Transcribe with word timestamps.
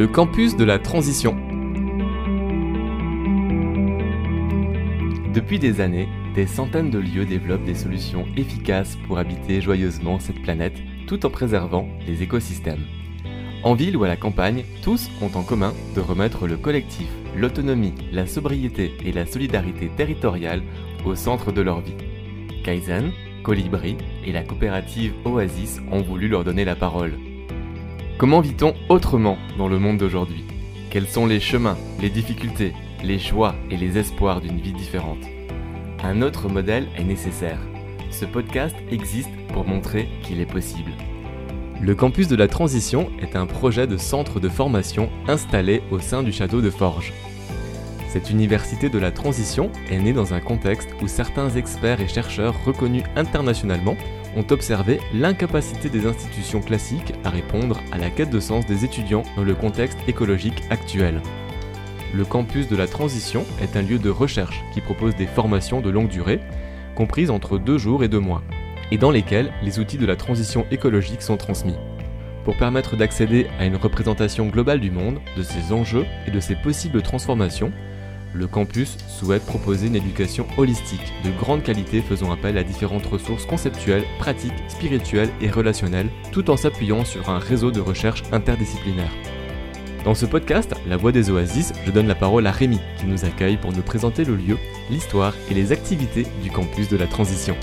le 0.00 0.08
campus 0.08 0.56
de 0.56 0.64
la 0.64 0.78
transition. 0.78 1.36
Depuis 5.34 5.58
des 5.58 5.82
années, 5.82 6.08
des 6.34 6.46
centaines 6.46 6.88
de 6.88 6.98
lieux 6.98 7.26
développent 7.26 7.66
des 7.66 7.74
solutions 7.74 8.24
efficaces 8.34 8.96
pour 9.06 9.18
habiter 9.18 9.60
joyeusement 9.60 10.18
cette 10.18 10.40
planète 10.40 10.78
tout 11.06 11.26
en 11.26 11.28
préservant 11.28 11.86
les 12.06 12.22
écosystèmes. 12.22 12.86
En 13.62 13.74
ville 13.74 13.94
ou 13.94 14.04
à 14.04 14.08
la 14.08 14.16
campagne, 14.16 14.64
tous 14.82 15.10
ont 15.20 15.38
en 15.38 15.42
commun 15.42 15.74
de 15.94 16.00
remettre 16.00 16.46
le 16.46 16.56
collectif, 16.56 17.08
l'autonomie, 17.36 17.92
la 18.10 18.26
sobriété 18.26 18.96
et 19.04 19.12
la 19.12 19.26
solidarité 19.26 19.90
territoriale 19.98 20.62
au 21.04 21.14
centre 21.14 21.52
de 21.52 21.60
leur 21.60 21.82
vie. 21.82 21.96
Kaizen, 22.64 23.12
Colibri 23.42 23.98
et 24.24 24.32
la 24.32 24.44
coopérative 24.44 25.12
Oasis 25.26 25.82
ont 25.92 26.00
voulu 26.00 26.26
leur 26.26 26.42
donner 26.42 26.64
la 26.64 26.74
parole. 26.74 27.18
Comment 28.20 28.40
vit-on 28.42 28.74
autrement 28.90 29.38
dans 29.56 29.66
le 29.66 29.78
monde 29.78 29.96
d'aujourd'hui? 29.96 30.44
Quels 30.90 31.06
sont 31.06 31.24
les 31.24 31.40
chemins, 31.40 31.78
les 32.02 32.10
difficultés, 32.10 32.74
les 33.02 33.18
choix 33.18 33.54
et 33.70 33.78
les 33.78 33.96
espoirs 33.96 34.42
d'une 34.42 34.60
vie 34.60 34.74
différente? 34.74 35.24
Un 36.04 36.20
autre 36.20 36.50
modèle 36.50 36.88
est 36.98 37.04
nécessaire. 37.04 37.58
Ce 38.10 38.26
podcast 38.26 38.76
existe 38.90 39.30
pour 39.54 39.66
montrer 39.66 40.10
qu'il 40.22 40.38
est 40.38 40.52
possible. 40.52 40.90
Le 41.80 41.94
campus 41.94 42.28
de 42.28 42.36
la 42.36 42.46
transition 42.46 43.10
est 43.22 43.36
un 43.36 43.46
projet 43.46 43.86
de 43.86 43.96
centre 43.96 44.38
de 44.38 44.50
formation 44.50 45.08
installé 45.26 45.82
au 45.90 45.98
sein 45.98 46.22
du 46.22 46.30
château 46.30 46.60
de 46.60 46.68
Forges. 46.68 47.14
Cette 48.10 48.28
université 48.28 48.90
de 48.90 48.98
la 48.98 49.12
transition 49.12 49.70
est 49.90 49.98
née 49.98 50.12
dans 50.12 50.34
un 50.34 50.40
contexte 50.40 50.90
où 51.00 51.08
certains 51.08 51.48
experts 51.48 52.02
et 52.02 52.08
chercheurs 52.08 52.66
reconnus 52.66 53.04
internationalement 53.16 53.96
ont 54.36 54.46
observé 54.50 55.00
l'incapacité 55.12 55.88
des 55.88 56.06
institutions 56.06 56.60
classiques 56.60 57.14
à 57.24 57.30
répondre 57.30 57.80
à 57.92 57.98
la 57.98 58.10
quête 58.10 58.30
de 58.30 58.40
sens 58.40 58.66
des 58.66 58.84
étudiants 58.84 59.22
dans 59.36 59.44
le 59.44 59.54
contexte 59.54 59.98
écologique 60.06 60.62
actuel. 60.70 61.20
Le 62.14 62.24
campus 62.24 62.68
de 62.68 62.76
la 62.76 62.86
transition 62.86 63.44
est 63.62 63.76
un 63.76 63.82
lieu 63.82 63.98
de 63.98 64.10
recherche 64.10 64.62
qui 64.72 64.80
propose 64.80 65.14
des 65.14 65.26
formations 65.26 65.80
de 65.80 65.90
longue 65.90 66.08
durée, 66.08 66.40
comprises 66.94 67.30
entre 67.30 67.58
deux 67.58 67.78
jours 67.78 68.02
et 68.02 68.08
deux 68.08 68.18
mois, 68.18 68.42
et 68.90 68.98
dans 68.98 69.10
lesquelles 69.10 69.52
les 69.62 69.78
outils 69.78 69.98
de 69.98 70.06
la 70.06 70.16
transition 70.16 70.66
écologique 70.70 71.22
sont 71.22 71.36
transmis. 71.36 71.76
Pour 72.44 72.56
permettre 72.56 72.96
d'accéder 72.96 73.46
à 73.58 73.66
une 73.66 73.76
représentation 73.76 74.46
globale 74.48 74.80
du 74.80 74.90
monde, 74.90 75.20
de 75.36 75.42
ses 75.42 75.72
enjeux 75.72 76.06
et 76.26 76.30
de 76.30 76.40
ses 76.40 76.56
possibles 76.56 77.02
transformations, 77.02 77.72
le 78.34 78.46
campus 78.46 78.96
souhaite 79.08 79.44
proposer 79.44 79.88
une 79.88 79.96
éducation 79.96 80.46
holistique 80.56 81.12
de 81.24 81.30
grande 81.30 81.62
qualité 81.62 82.00
faisant 82.00 82.30
appel 82.30 82.56
à 82.58 82.62
différentes 82.62 83.06
ressources 83.06 83.46
conceptuelles, 83.46 84.04
pratiques, 84.18 84.52
spirituelles 84.68 85.30
et 85.40 85.50
relationnelles, 85.50 86.10
tout 86.32 86.50
en 86.50 86.56
s'appuyant 86.56 87.04
sur 87.04 87.30
un 87.30 87.38
réseau 87.38 87.70
de 87.70 87.80
recherche 87.80 88.22
interdisciplinaire. 88.32 89.12
Dans 90.04 90.14
ce 90.14 90.24
podcast, 90.24 90.74
La 90.86 90.96
Voix 90.96 91.12
des 91.12 91.30
Oasis, 91.30 91.72
je 91.84 91.90
donne 91.90 92.06
la 92.06 92.14
parole 92.14 92.46
à 92.46 92.52
Rémi 92.52 92.78
qui 92.98 93.06
nous 93.06 93.24
accueille 93.24 93.58
pour 93.58 93.72
nous 93.72 93.82
présenter 93.82 94.24
le 94.24 94.34
lieu, 94.34 94.56
l'histoire 94.90 95.34
et 95.50 95.54
les 95.54 95.72
activités 95.72 96.26
du 96.42 96.50
campus 96.50 96.88
de 96.88 96.96
la 96.96 97.06
transition. 97.06 97.54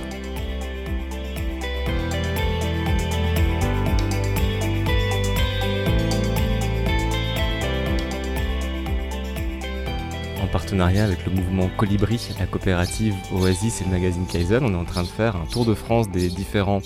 Partenariat 10.68 11.06
avec 11.06 11.26
le 11.26 11.32
mouvement 11.32 11.70
Colibri, 11.78 12.20
la 12.42 12.46
coopérative 12.46 13.16
Oasis 13.32 13.80
et 13.80 13.86
le 13.86 13.92
magazine 13.92 14.28
Kaizen, 14.28 14.66
on 14.66 14.74
est 14.74 14.76
en 14.76 14.84
train 14.84 15.04
de 15.04 15.08
faire 15.08 15.38
un 15.38 15.46
tour 15.46 15.66
de 15.66 15.74
France 15.74 16.12
des 16.12 16.28
différents 16.28 16.82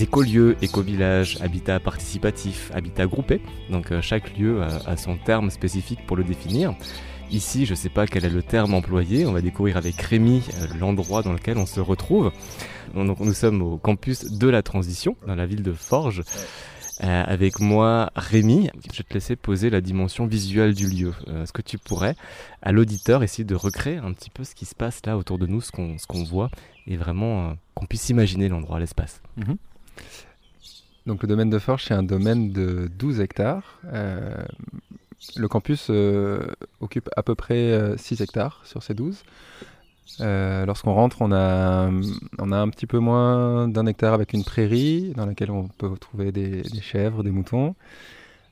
écolieux, 0.00 0.56
éco-villages, 0.62 1.36
habitat 1.42 1.78
participatif, 1.78 2.70
habitat 2.74 3.04
groupé. 3.04 3.42
Donc 3.68 3.92
euh, 3.92 4.00
chaque 4.00 4.34
lieu 4.38 4.62
a, 4.62 4.96
son 4.96 5.18
terme 5.18 5.50
spécifique 5.50 5.98
pour 6.06 6.16
le 6.16 6.24
définir. 6.24 6.74
Ici, 7.30 7.66
je 7.66 7.72
ne 7.72 7.76
sais 7.76 7.90
pas 7.90 8.06
quel 8.06 8.24
est 8.24 8.30
le 8.30 8.42
terme 8.42 8.72
employé. 8.72 9.26
On 9.26 9.32
va 9.32 9.42
découvrir 9.42 9.76
avec 9.76 10.00
Rémi 10.00 10.42
euh, 10.54 10.66
l'endroit 10.80 11.20
dans 11.20 11.34
lequel 11.34 11.58
on 11.58 11.66
se 11.66 11.80
retrouve. 11.80 12.32
Donc, 12.94 13.20
nous 13.20 13.34
sommes 13.34 13.60
au 13.60 13.76
campus 13.76 14.24
de 14.24 14.48
la 14.48 14.62
transition, 14.62 15.16
dans 15.26 15.34
la 15.34 15.44
ville 15.44 15.62
de 15.62 15.74
Forges. 15.74 16.22
Euh, 17.04 17.24
avec 17.26 17.60
moi 17.60 18.10
Rémi. 18.16 18.70
Je 18.92 18.98
vais 18.98 19.04
te 19.04 19.14
laisser 19.14 19.36
poser 19.36 19.70
la 19.70 19.80
dimension 19.80 20.26
visuelle 20.26 20.74
du 20.74 20.88
lieu. 20.88 21.14
Euh, 21.28 21.44
est-ce 21.44 21.52
que 21.52 21.62
tu 21.62 21.78
pourrais, 21.78 22.16
à 22.60 22.72
l'auditeur, 22.72 23.22
essayer 23.22 23.44
de 23.44 23.54
recréer 23.54 23.98
un 23.98 24.12
petit 24.12 24.30
peu 24.30 24.42
ce 24.42 24.54
qui 24.54 24.64
se 24.64 24.74
passe 24.74 25.00
là 25.06 25.16
autour 25.16 25.38
de 25.38 25.46
nous, 25.46 25.60
ce 25.60 25.70
qu'on 25.70 26.24
voit, 26.24 26.50
et 26.88 26.96
vraiment 26.96 27.50
euh, 27.50 27.52
qu'on 27.74 27.86
puisse 27.86 28.08
imaginer 28.08 28.48
l'endroit, 28.48 28.80
l'espace? 28.80 29.22
Mhm. 29.36 29.56
Donc 31.06 31.22
le 31.22 31.28
domaine 31.28 31.50
de 31.50 31.58
Forge, 31.58 31.84
c'est 31.84 31.94
un 31.94 32.02
domaine 32.02 32.52
de 32.52 32.90
12 32.98 33.20
hectares. 33.20 33.80
le 35.36 35.48
campus 35.48 35.90
occupe 36.80 37.08
à 37.16 37.22
peu 37.22 37.34
près 37.34 37.96
6 37.96 38.20
hectares 38.20 38.60
sur 38.64 38.82
ces 38.82 38.92
12. 38.92 39.22
Euh, 40.20 40.66
lorsqu'on 40.66 40.94
rentre, 40.94 41.18
on 41.20 41.32
a, 41.32 41.90
on 42.38 42.52
a 42.52 42.56
un 42.56 42.68
petit 42.68 42.86
peu 42.86 42.98
moins 42.98 43.68
d'un 43.68 43.86
hectare 43.86 44.14
avec 44.14 44.32
une 44.32 44.44
prairie 44.44 45.12
dans 45.16 45.26
laquelle 45.26 45.50
on 45.50 45.68
peut 45.68 45.90
trouver 45.98 46.32
des, 46.32 46.62
chèvres, 46.80 47.22
des 47.22 47.30
moutons, 47.30 47.74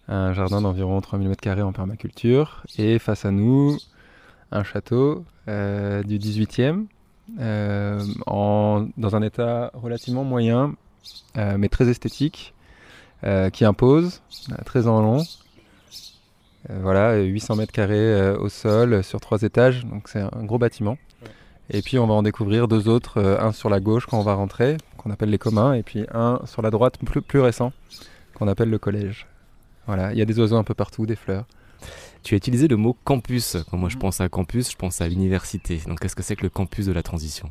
un 0.08 0.32
jardin 0.32 0.60
d'environ 0.60 1.00
3000 1.00 1.28
m2 1.28 1.62
en 1.62 1.72
permaculture, 1.72 2.64
et 2.78 2.98
face 2.98 3.24
à 3.24 3.30
nous, 3.30 3.76
un 4.52 4.64
château 4.64 5.24
euh, 5.48 6.02
du 6.02 6.18
18e, 6.18 6.86
euh, 7.40 8.00
en, 8.26 8.86
dans 8.96 9.16
un 9.16 9.22
état 9.22 9.70
relativement 9.74 10.24
moyen, 10.24 10.74
mais 11.34 11.68
très 11.68 11.88
esthétique, 11.88 12.54
qui 13.52 13.64
impose, 13.64 14.22
très 14.64 14.86
en 14.86 15.00
long. 15.00 15.22
voilà, 16.68 17.16
800 17.16 17.56
mètres 17.56 17.72
carrés 17.72 18.32
au 18.32 18.48
sol 18.48 19.02
sur 19.02 19.20
trois 19.20 19.42
étages, 19.42 19.84
donc 19.84 20.08
c'est 20.08 20.20
un 20.20 20.44
gros 20.44 20.58
bâtiment. 20.58 20.96
Et 21.70 21.82
puis 21.82 21.98
on 21.98 22.06
va 22.06 22.14
en 22.14 22.22
découvrir 22.22 22.68
deux 22.68 22.88
autres, 22.88 23.18
euh, 23.18 23.40
un 23.40 23.52
sur 23.52 23.68
la 23.68 23.80
gauche 23.80 24.06
quand 24.06 24.18
on 24.18 24.22
va 24.22 24.34
rentrer, 24.34 24.76
qu'on 24.96 25.10
appelle 25.10 25.30
les 25.30 25.38
communs, 25.38 25.74
et 25.74 25.82
puis 25.82 26.06
un 26.12 26.40
sur 26.44 26.62
la 26.62 26.70
droite 26.70 26.98
plus, 27.04 27.22
plus 27.22 27.40
récent, 27.40 27.72
qu'on 28.34 28.48
appelle 28.48 28.70
le 28.70 28.78
collège. 28.78 29.26
Voilà, 29.86 30.12
il 30.12 30.18
y 30.18 30.22
a 30.22 30.24
des 30.24 30.38
oiseaux 30.38 30.56
un 30.56 30.64
peu 30.64 30.74
partout, 30.74 31.06
des 31.06 31.16
fleurs. 31.16 31.44
Tu 32.22 32.34
as 32.34 32.36
utilisé 32.36 32.66
le 32.66 32.76
mot 32.76 32.96
campus. 33.04 33.56
Quand 33.70 33.76
moi 33.76 33.88
je 33.88 33.96
pense 33.96 34.20
à 34.20 34.28
campus, 34.28 34.70
je 34.70 34.76
pense 34.76 35.00
à 35.00 35.08
l'université. 35.08 35.80
Donc 35.86 36.00
qu'est-ce 36.00 36.16
que 36.16 36.22
c'est 36.22 36.36
que 36.36 36.42
le 36.42 36.50
campus 36.50 36.86
de 36.86 36.92
la 36.92 37.02
transition? 37.02 37.50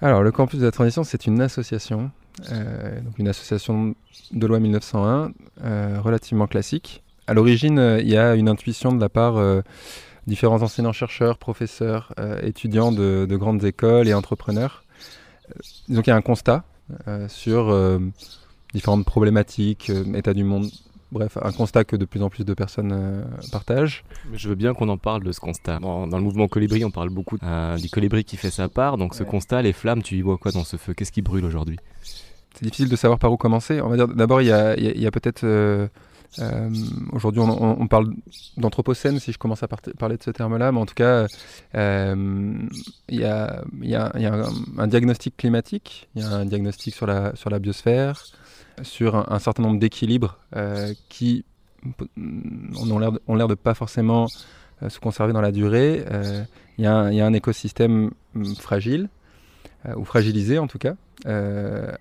Alors 0.00 0.22
le 0.22 0.32
campus 0.32 0.60
de 0.60 0.64
la 0.64 0.70
transition, 0.70 1.04
c'est 1.04 1.26
une 1.26 1.40
association, 1.40 2.10
euh, 2.50 3.00
donc 3.00 3.18
une 3.18 3.28
association 3.28 3.94
de 4.32 4.46
loi 4.46 4.58
1901, 4.58 5.32
euh, 5.62 6.00
relativement 6.00 6.46
classique. 6.46 7.02
À 7.26 7.32
l'origine, 7.32 7.98
il 8.00 8.08
y 8.08 8.18
a 8.18 8.34
une 8.34 8.50
intuition 8.50 8.92
de 8.92 9.00
la 9.00 9.08
part 9.08 9.36
différents 10.26 10.62
enseignants-chercheurs, 10.62 11.38
professeurs, 11.38 12.12
euh, 12.18 12.40
étudiants 12.42 12.92
de, 12.92 13.26
grandes 13.36 13.64
écoles 13.64 14.08
et 14.08 14.14
entrepreneurs. 14.14 14.84
Donc 15.88 16.06
il 16.06 16.10
y 16.10 16.12
a 16.12 16.16
un 16.16 16.22
constat 16.22 16.64
euh, 17.08 17.28
sur 17.28 17.70
euh, 17.70 17.98
différentes 18.72 19.04
problématiques, 19.04 19.90
état 20.14 20.34
du 20.34 20.44
monde, 20.44 20.68
Bref, 21.12 21.38
un 21.40 21.52
constat 21.52 21.84
que 21.84 21.94
de 21.94 22.06
plus 22.06 22.20
en 22.22 22.28
plus 22.28 22.44
de 22.44 22.54
personnes 22.54 23.24
partagent. 23.52 24.02
Je 24.32 24.48
veux 24.48 24.56
bien 24.56 24.74
qu'on 24.74 24.88
en 24.88 24.96
parle 24.96 25.22
de 25.22 25.30
ce 25.30 25.38
constat. 25.38 25.78
Dans, 25.78 26.06
le 26.06 26.20
mouvement 26.20 26.48
Colibri, 26.48 26.84
on 26.84 26.90
parle 26.90 27.10
beaucoup 27.10 27.38
du 27.38 27.88
colibri 27.88 28.24
qui 28.24 28.36
fait 28.36 28.50
sa 28.50 28.68
part. 28.68 28.96
Donc 28.96 29.14
ce 29.14 29.22
constat, 29.22 29.62
les 29.62 29.72
flammes, 29.72 30.02
tu 30.02 30.16
y 30.16 30.22
vois 30.22 30.38
quoi 30.38 30.50
dans 30.50 30.64
ce 30.64 30.76
feu? 30.76 30.92
Qu'est-ce 30.92 31.12
qui 31.12 31.22
brûle 31.22 31.44
aujourd'hui? 31.44 31.78
C'est 32.54 32.64
difficile 32.64 32.88
de 32.88 32.96
savoir 32.96 33.18
par 33.18 33.32
où 33.32 33.36
commencer. 33.36 33.80
On 33.80 33.88
va 33.88 33.96
dire 33.96 34.08
d'abord, 34.08 34.40
il 34.40 34.46
y 34.46 34.52
a, 34.52 35.10
peut-être 35.10 35.44
euh, 35.44 35.88
aujourd'hui, 37.12 37.40
on, 37.42 37.86
parle 37.86 38.14
d'anthropocène, 38.56 39.18
si 39.18 39.32
je 39.32 39.38
commence 39.38 39.62
à 39.62 39.68
parler 39.68 40.16
de 40.16 40.22
ce 40.22 40.30
terme-là, 40.30 40.72
mais 40.72 40.78
en 40.78 40.86
tout 40.86 40.94
cas, 40.94 41.26
euh, 41.74 42.58
il 43.08 43.20
y 43.20 43.24
a, 43.24 43.64
un, 44.78 44.86
diagnostic 44.86 45.36
climatique, 45.36 46.08
il 46.14 46.22
y 46.22 46.24
a 46.24 46.28
un 46.28 46.44
diagnostic 46.44 46.94
sur 46.94 47.06
la, 47.06 47.58
biosphère, 47.58 48.24
sur 48.82 49.30
un, 49.32 49.38
certain 49.38 49.62
nombre 49.62 49.78
d'équilibres 49.78 50.38
euh, 50.56 50.92
qui 51.08 51.44
ont 52.06 52.98
l'air 52.98 53.12
de 53.48 53.52
ne 53.52 53.54
pas 53.54 53.74
forcément 53.74 54.26
se 54.88 54.98
conserver 54.98 55.32
dans 55.32 55.42
la 55.42 55.52
durée. 55.52 56.04
Il 56.78 56.84
y, 56.84 56.86
a 56.86 56.96
un 56.96 57.32
écosystème 57.32 58.10
hum, 58.34 58.56
fragile, 58.56 59.08
ou 59.96 60.04
fragilisé 60.04 60.58
en 60.58 60.66
tout 60.66 60.78
cas, 60.78 60.94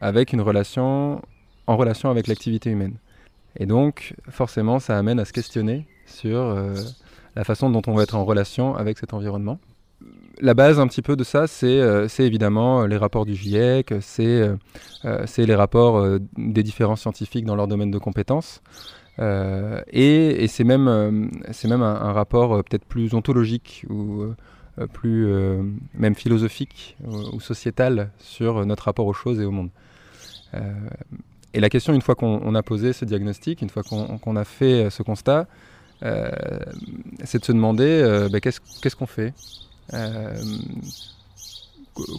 avec 0.02 0.34
une 0.34 0.42
relation, 0.42 1.22
en 1.68 1.78
relation 1.78 2.10
avec 2.10 2.28
l'activité 2.28 2.70
humaine. 2.70 2.96
Et 3.58 3.66
donc, 3.66 4.16
forcément, 4.30 4.80
ça 4.80 4.98
amène 4.98 5.20
à 5.20 5.26
se 5.26 5.34
questionner 5.34 5.86
sur 6.06 6.40
euh, 6.40 6.76
la 7.36 7.44
façon 7.44 7.70
dont 7.70 7.82
on 7.88 7.94
va 7.94 8.04
être 8.04 8.16
en 8.16 8.26
relation 8.26 8.76
avec 8.76 8.98
cet 8.98 9.14
environnement. 9.14 9.60
La 10.42 10.54
base 10.54 10.80
un 10.80 10.88
petit 10.88 11.04
peu 11.04 11.16
de 11.16 11.24
ça, 11.24 11.48
c'est 11.48 11.80
euh, 11.80 12.08
évidemment 12.20 12.82
euh, 12.82 12.88
les 12.88 12.98
rapports 12.98 13.26
du 13.26 13.36
GIEC, 13.36 13.94
c'est 14.02 14.58
les 15.38 15.56
rapports 15.56 16.20
des 16.38 16.64
différents 16.64 16.96
scientifiques 16.96 17.46
dans 17.46 17.56
leur 17.56 17.68
domaine 17.68 17.92
de 17.92 18.00
compétences. 18.00 18.62
et, 19.20 20.46
c'est 20.48 20.64
même, 20.64 20.88
un, 20.88 22.12
rapport 22.12 22.64
peut-être 22.64 22.86
plus 22.86 23.14
ontologique 23.14 23.86
ou 23.90 24.24
plus 24.92 25.28
même 25.94 26.16
philosophique 26.16 26.98
ou, 27.06 27.40
sociétal 27.40 28.10
sur 28.18 28.66
notre 28.66 28.86
rapport 28.86 29.06
aux 29.06 29.14
choses 29.14 29.40
et 29.40 29.46
au 29.46 29.52
monde. 29.52 29.70
Et 31.54 31.60
la 31.60 31.70
question, 31.70 31.94
une 31.94 32.02
fois 32.02 32.16
qu'on 32.16 32.56
a 32.56 32.64
posé 32.64 32.94
ce 32.94 33.06
diagnostic, 33.06 33.62
une 33.62 33.70
fois 33.70 33.84
qu'on 33.84 34.36
a 34.36 34.44
fait 34.44 34.86
euh, 34.86 34.90
ce 34.90 35.04
constat, 35.04 35.48
c'est 37.24 37.40
de 37.40 37.46
se 37.46 37.52
demander 37.54 38.28
bah, 38.30 38.42
qu'est-ce 38.42 38.96
qu'on 38.96 39.06
fait 39.06 39.34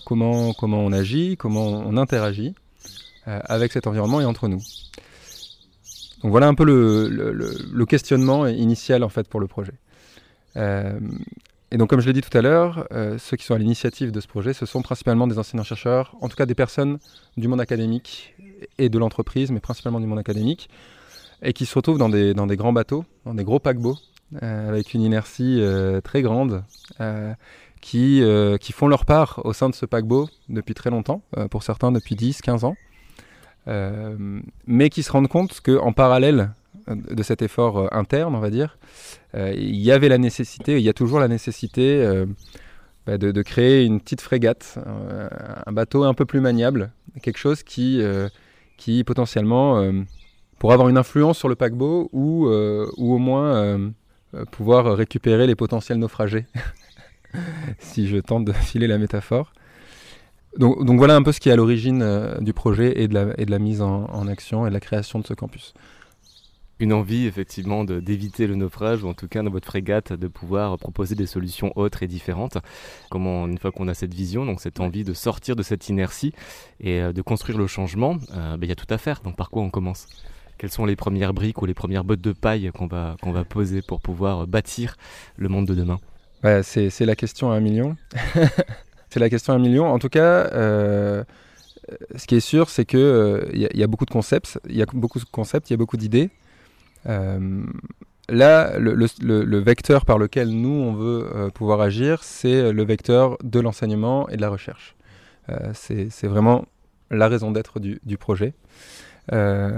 comment, 0.07 0.55
comment 0.55 0.79
on 0.79 0.91
agit, 0.91 1.37
comment 1.37 1.67
on 1.67 1.99
interagit 1.99 2.55
avec 3.27 3.73
cet 3.73 3.87
environnement 3.87 4.23
et 4.23 4.25
entre 4.25 4.49
nous. 4.49 4.63
Donc 6.23 6.31
voilà 6.31 6.49
un 6.49 6.55
peu 6.55 6.65
le, 6.65 7.09
le, 7.11 7.85
questionnement 7.85 8.47
initial 8.47 9.05
en 9.05 9.11
fait 9.11 9.29
pour 9.29 9.39
le 9.39 9.47
projet. 9.47 9.75
Euh, 11.75 11.77
et 11.77 11.79
donc 11.79 11.91
comme 11.91 12.01
je 12.01 12.07
l'ai 12.07 12.13
dit 12.13 12.21
tout 12.21 12.37
à 12.37 12.43
l'heure, 12.43 12.87
euh, 12.93 13.19
ceux 13.19 13.37
qui 13.37 13.45
sont 13.45 13.55
à 13.55 13.59
l'initiative 13.59 14.13
de 14.13 14.21
ce 14.21 14.27
projet, 14.27 14.53
ce 14.53 14.67
sont 14.67 14.83
principalement 14.83 15.27
des 15.27 15.39
enseignants-chercheurs, 15.39 16.17
en 16.21 16.29
tout 16.29 16.37
cas 16.37 16.47
des 16.47 16.55
personnes 16.55 16.99
du 17.37 17.49
monde 17.49 17.61
académique 17.61 18.35
et 18.79 18.89
de 18.89 18.99
l'entreprise, 18.99 19.51
mais 19.51 19.61
principalement 19.61 20.01
du 20.01 20.07
monde 20.07 20.19
académique, 20.19 20.69
et 21.43 21.53
qui 21.53 21.67
se 21.67 21.75
retrouvent 21.75 21.99
dans 21.99 22.09
des, 22.09 22.35
grands 22.57 22.73
bateaux, 22.73 23.05
dans 23.25 23.35
des 23.35 23.45
gros 23.45 23.59
paquebots, 23.59 23.99
euh, 24.43 24.69
avec 24.69 24.95
une 24.95 25.03
inertie 25.03 25.63
très 26.03 26.23
grande, 26.23 26.65
qui, 27.81 28.23
qui 28.61 28.73
font 28.73 28.89
leur 28.89 29.05
part 29.05 29.41
au 29.45 29.53
sein 29.53 29.69
de 29.69 29.75
ce 29.75 29.85
paquebot 29.85 30.29
depuis 30.49 30.75
très 30.75 30.91
longtemps, 30.91 31.23
pour 31.51 31.63
certains 31.63 31.93
depuis 31.93 32.15
10, 32.15 32.41
15 32.41 32.65
ans. 32.65 32.77
Euh, 33.67 34.41
mais 34.67 34.91
qui 34.91 35.03
se 35.03 35.11
rendent 35.11 35.29
compte 35.29 35.61
qu'en 35.63 35.93
parallèle 35.93 36.51
de 36.89 37.23
cet 37.23 37.43
effort 37.43 37.79
euh, 37.79 37.89
interne, 37.93 38.35
on 38.35 38.41
va 38.41 38.51
dire, 38.51 38.79
euh, 39.35 39.53
il 39.57 39.77
y 39.77 39.91
avait 39.91 40.09
la 40.09 40.19
nécessité, 40.19 40.77
il 40.77 40.83
y 40.83 40.89
a 40.89 40.93
toujours 40.93 41.21
la 41.21 41.29
nécessité 41.29 42.25
bah, 43.07 43.19
de, 43.19 43.43
créer 43.43 43.85
une 43.85 44.01
petite 44.01 44.21
frégate, 44.21 44.79
un 45.67 45.73
bateau 45.73 46.05
un 46.05 46.15
peu 46.15 46.25
plus 46.25 46.41
maniable, 46.41 46.91
quelque 47.23 47.39
chose 47.39 47.63
qui, 47.63 48.03
qui 48.77 49.05
potentiellement 49.05 49.83
pourrait 50.59 50.75
avoir 50.75 50.89
une 50.89 50.99
influence 50.99 51.39
sur 51.39 51.49
le 51.49 51.55
paquebot 51.55 52.09
ou, 52.13 52.49
ou 52.49 53.15
au 53.15 53.19
moins 53.19 53.93
pouvoir 54.51 54.97
récupérer 54.97 55.47
les 55.47 55.55
potentiels 55.55 55.99
naufragés, 55.99 56.47
si 57.79 58.07
je 58.07 58.19
tente 58.19 58.45
de 58.45 58.53
filer 58.53 58.87
la 58.87 58.99
métaphore. 58.99 59.53
Donc, 60.57 60.97
voilà 60.97 61.17
un 61.17 61.23
peu 61.23 61.33
ce 61.33 61.41
qui 61.41 61.49
est 61.49 61.53
à 61.53 61.57
l'origine 61.57 62.03
euh, 62.03 62.39
du 62.41 62.53
projet 62.53 63.01
et 63.03 63.09
de 63.09 63.15
la, 63.15 63.27
et 63.39 63.45
de 63.45 63.51
la 63.51 63.59
mise 63.59 63.83
en, 63.83 64.29
action 64.29 64.67
et 64.67 64.69
de 64.69 64.75
la 64.75 64.81
création 64.81 65.19
de 65.19 65.27
ce 65.27 65.35
campus. 65.35 65.75
Une 66.81 66.93
envie 66.93 67.27
effectivement 67.27 67.85
d'éviter 67.85 68.47
le 68.47 68.57
naufrage 68.57 69.05
ou 69.05 69.09
en 69.09 69.15
tout 69.15 69.29
cas 69.29 69.43
dans 69.43 69.51
votre 69.51 69.67
frégate 69.67 70.13
de 70.13 70.27
pouvoir 70.27 70.77
proposer 70.79 71.15
des 71.15 71.27
solutions 71.27 71.73
autres 71.77 72.03
et 72.03 72.09
différentes. 72.09 72.59
Comment 73.11 73.47
une 73.47 73.59
fois 73.59 73.71
qu'on 73.71 73.87
a 73.89 73.95
cette 73.95 74.13
vision, 74.13 74.45
donc 74.45 74.61
cette 74.61 74.81
envie 74.81 75.05
de 75.05 75.15
sortir 75.15 75.55
de 75.55 75.63
cette 75.63 75.89
inertie 75.89 76.33
et 76.81 77.01
euh, 77.01 77.13
de 77.13 77.23
construire 77.23 77.59
le 77.59 77.67
changement, 77.67 78.19
euh, 78.33 78.57
ben, 78.57 78.67
il 78.67 78.69
y 78.69 78.73
a 78.73 78.77
tout 78.77 78.93
à 78.93 78.99
faire. 78.99 79.21
Donc 79.23 79.37
par 79.37 79.51
quoi 79.51 79.63
on 79.63 79.71
commence? 79.71 80.09
Quelles 80.59 80.71
sont 80.71 80.85
les 80.85 80.97
premières 80.97 81.35
briques 81.35 81.63
ou 81.63 81.67
les 81.67 81.75
premières 81.75 82.05
bottes 82.05 82.21
de 82.21 82.33
paille 82.33 82.71
qu'on 82.73 82.87
va, 82.87 83.17
qu'on 83.23 83.33
va 83.33 83.45
poser 83.45 83.81
pour 83.83 84.01
pouvoir 84.01 84.47
bâtir 84.47 84.97
le 85.37 85.49
monde 85.49 85.67
de 85.67 85.75
demain? 85.75 85.99
C'est 86.63 87.07
la 87.07 87.17
question 87.17 87.51
à 87.53 87.57
un 87.57 87.61
million. 87.61 87.97
C'est 89.15 89.21
la 89.21 89.31
question 89.31 89.53
à 89.53 89.57
un 89.57 89.61
million. 89.61 89.87
En 89.87 90.01
tout 90.01 90.09
cas, 90.09 90.51
euh, 90.53 91.23
ce 92.17 92.27
qui 92.27 92.35
est 92.35 92.41
sûr, 92.41 92.69
c'est 92.69 92.85
qu'il 92.85 92.99
euh, 92.99 93.49
y, 93.53 93.83
a 93.83 93.87
beaucoup 93.87 94.07
de 94.07 94.11
concepts, 94.11 94.59
il 94.69 94.77
y 94.77 94.83
a 94.83 94.87
beaucoup 94.87 95.21
de 95.21 95.25
concepts, 95.25 95.71
il 95.71 95.73
y 95.73 95.75
a 95.75 95.77
beaucoup 95.77 95.97
d'idées. 95.97 96.31
Euh, 97.07 97.65
là, 98.29 98.79
le, 98.79 99.59
vecteur 99.59 100.05
par 100.05 100.19
lequel 100.19 100.51
nous, 100.51 100.71
on 100.71 100.95
veut 100.95 101.51
pouvoir 101.55 101.81
agir, 101.81 102.23
c'est 102.23 102.73
le 102.73 102.85
vecteur 102.85 103.37
de 103.43 103.61
l'enseignement 103.61 104.29
et 104.29 104.37
de 104.37 104.41
la 104.41 104.51
recherche. 104.51 104.97
c'est 105.75 106.27
vraiment 106.27 106.65
la 107.11 107.29
raison 107.29 107.51
d'être 107.51 107.81
du, 107.81 108.19
projet. 108.19 108.55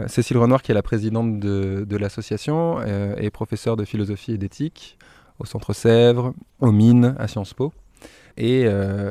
Cécile 0.07 0.39
Renoir, 0.39 0.63
qui 0.63 0.71
est 0.71 0.75
la 0.75 0.83
présidente 0.83 1.41
de, 1.41 1.97
l'association, 1.97 2.81
est 2.83 3.31
professeure 3.31 3.77
de 3.77 3.85
philosophie 3.85 4.33
et 4.33 4.39
d'éthique 4.39 4.99
au 5.39 5.45
Centre 5.45 5.73
Sèvres, 5.73 6.35
aux 6.61 6.73
Mines, 6.73 7.15
à 7.19 7.29
Sciences 7.29 7.55
Po. 7.55 7.73
Et, 8.37 8.65
euh, 8.67 9.11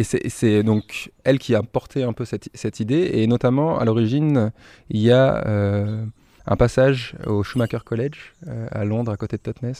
c'est 0.00 0.62
donc 0.62 1.10
elle 1.24 1.40
qui 1.40 1.56
a 1.56 1.62
porté 1.62 2.04
un 2.04 2.12
peu 2.12 2.24
cette, 2.24 2.80
idée. 2.80 3.10
Et 3.14 3.26
notamment, 3.26 3.78
à 3.78 3.84
l'origine, 3.84 4.52
il 4.90 5.00
y 5.00 5.10
a 5.10 5.44
euh, 5.46 6.04
un 6.48 6.56
passage 6.56 7.14
au 7.26 7.42
Schumacher 7.42 7.78
College 7.84 8.34
euh, 8.48 8.66
à 8.72 8.84
Londres, 8.84 9.12
à 9.12 9.16
côté 9.16 9.36
de 9.36 9.42
Totnes, 9.42 9.74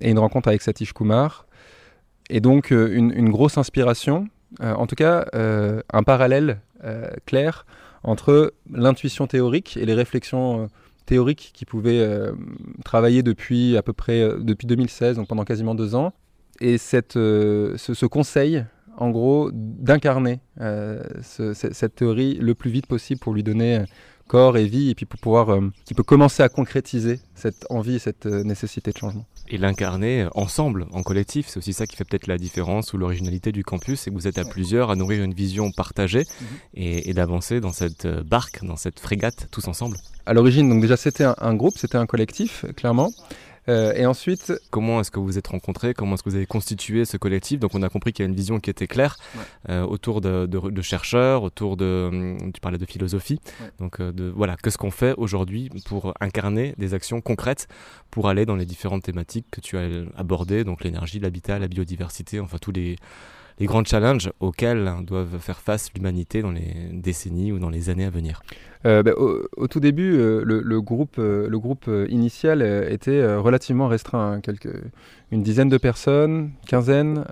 et 0.00 0.10
une 0.10 0.18
rencontre 0.18 0.48
avec 0.48 0.60
Satish 0.60 0.92
Kumar. 0.92 1.46
Et 2.28 2.40
donc, 2.40 2.70
une, 2.70 3.12
une 3.12 3.30
grosse 3.30 3.58
inspiration, 3.58 4.28
en 4.60 4.86
tout 4.86 4.94
cas, 4.94 5.26
un 5.34 6.02
parallèle 6.04 6.58
clair 7.26 7.66
entre 8.02 8.54
l'intuition 8.70 9.26
théorique 9.26 9.76
et 9.76 9.84
les 9.84 9.92
réflexions 9.92 10.70
théoriques 11.04 11.50
qui 11.52 11.66
pouvaient 11.66 12.32
travailler 12.82 13.22
depuis 13.22 13.76
à 13.76 13.82
peu 13.82 13.92
près 13.92 14.26
depuis 14.40 14.66
2016, 14.66 15.16
donc 15.16 15.28
pendant 15.28 15.44
quasiment 15.44 15.74
deux 15.74 15.94
ans, 15.94 16.14
et 16.60 16.78
cette, 16.78 17.16
euh, 17.16 17.76
ce, 17.76 18.06
conseil, 18.06 18.64
en 18.96 19.10
gros, 19.10 19.50
d'incarner 19.52 20.40
euh, 20.60 21.02
cette 21.20 21.96
théorie 21.96 22.34
le 22.34 22.54
plus 22.54 22.70
vite 22.70 22.86
possible 22.86 23.20
pour 23.20 23.34
lui 23.34 23.42
donner 23.42 23.78
euh, 23.78 23.84
corps 24.26 24.56
et 24.56 24.66
vie, 24.66 24.90
et 24.90 24.94
puis 24.94 25.06
pour 25.06 25.20
pouvoir, 25.20 25.58
qui 25.84 25.94
peut 25.94 26.02
commencer 26.02 26.42
à 26.42 26.48
concrétiser 26.48 27.20
cette 27.34 27.66
envie 27.70 27.96
et 27.96 27.98
cette 27.98 28.26
nécessité 28.26 28.90
de 28.90 28.96
changement. 28.96 29.26
Et 29.48 29.58
l'incarner 29.58 30.26
ensemble, 30.34 30.86
en 30.92 31.02
collectif, 31.02 31.48
c'est 31.48 31.58
aussi 31.58 31.74
ça 31.74 31.86
qui 31.86 31.96
fait 31.96 32.04
peut-être 32.04 32.26
la 32.26 32.38
différence 32.38 32.94
ou 32.94 32.98
l'originalité 32.98 33.52
du 33.52 33.62
campus, 33.62 34.00
c'est 34.00 34.10
que 34.10 34.14
vous 34.14 34.26
êtes 34.26 34.38
à 34.38 34.44
plusieurs 34.44 34.90
à 34.90 34.96
nourrir 34.96 35.22
une 35.22 35.34
vision 35.34 35.70
partagée 35.70 36.24
mhm. 36.40 36.46
et, 36.74 37.12
d'avancer 37.12 37.60
dans 37.60 37.72
cette 37.72 38.06
barque, 38.06 38.64
dans 38.64 38.76
cette 38.76 39.00
frégate, 39.00 39.48
tous 39.50 39.68
ensemble. 39.68 39.98
À 40.26 40.32
l'origine, 40.32 40.68
donc 40.68 40.80
déjà 40.80 40.96
c'était 40.96 41.24
un, 41.24 41.54
groupe, 41.54 41.76
c'était 41.76 41.98
un 41.98 42.06
collectif, 42.06 42.64
clairement. 42.76 43.12
Euh, 43.68 43.92
et 43.94 44.06
ensuite. 44.06 44.52
Comment 44.70 45.00
est-ce 45.00 45.10
que 45.10 45.18
vous 45.18 45.26
vous 45.26 45.38
êtes 45.38 45.46
rencontrés? 45.46 45.94
Comment 45.94 46.14
est-ce 46.14 46.22
que 46.22 46.30
vous 46.30 46.36
avez 46.36 46.46
constitué 46.46 47.04
ce 47.04 47.16
collectif? 47.16 47.60
Donc, 47.60 47.74
on 47.74 47.82
a 47.82 47.88
compris 47.88 48.12
qu'il 48.12 48.24
y 48.24 48.26
a 48.26 48.28
une 48.28 48.34
vision 48.34 48.60
qui 48.60 48.70
était 48.70 48.86
claire 48.86 49.16
euh, 49.68 49.82
autour 49.84 50.20
de, 50.20 50.46
de, 50.46 50.82
chercheurs, 50.82 51.42
autour 51.42 51.76
de. 51.76 52.08
Hum, 52.10 52.52
tu 52.52 52.60
parlais 52.60 52.78
de 52.78 52.86
philosophie. 52.86 53.40
Donc, 53.78 54.00
euh, 54.00 54.12
de, 54.12 54.24
voilà, 54.34 54.56
qu'est-ce 54.56 54.78
qu'on 54.78 54.90
fait 54.90 55.14
aujourd'hui 55.16 55.70
pour 55.86 56.14
incarner 56.20 56.74
des 56.78 56.94
actions 56.94 57.20
concrètes 57.20 57.68
pour 58.10 58.28
aller 58.28 58.46
dans 58.46 58.56
les 58.56 58.66
différentes 58.66 59.02
thématiques 59.02 59.46
que 59.50 59.60
tu 59.60 59.76
as 59.76 59.88
abordées, 60.16 60.64
donc 60.64 60.84
l'énergie, 60.84 61.18
l'habitat, 61.18 61.58
la 61.58 61.68
biodiversité, 61.68 62.40
enfin 62.40 62.58
tous 62.60 62.72
les 62.72 62.96
les 63.58 63.66
grands 63.66 63.84
challenges 63.84 64.32
auxquels 64.40 64.90
doivent 65.02 65.38
faire 65.38 65.60
face 65.60 65.92
l'humanité 65.94 66.42
dans 66.42 66.50
les 66.50 66.74
décennies 66.92 67.52
ou 67.52 67.58
dans 67.58 67.70
les 67.70 67.88
années 67.88 68.04
à 68.04 68.10
venir. 68.10 68.42
Euh, 68.86 69.02
bah, 69.02 69.12
au, 69.16 69.66
tout 69.66 69.80
début, 69.80 70.14
euh, 70.18 70.42
le, 70.44 70.80
groupe, 70.80 71.16
euh, 71.18 72.06
initial 72.10 72.62
était 72.90 73.34
relativement 73.36 73.88
restreint, 73.88 74.40
hein, 74.46 74.52
une 75.30 75.42
dizaine 75.42 75.68
de 75.68 75.78
personnes, 75.78 76.50
quinzaine, 76.66 77.24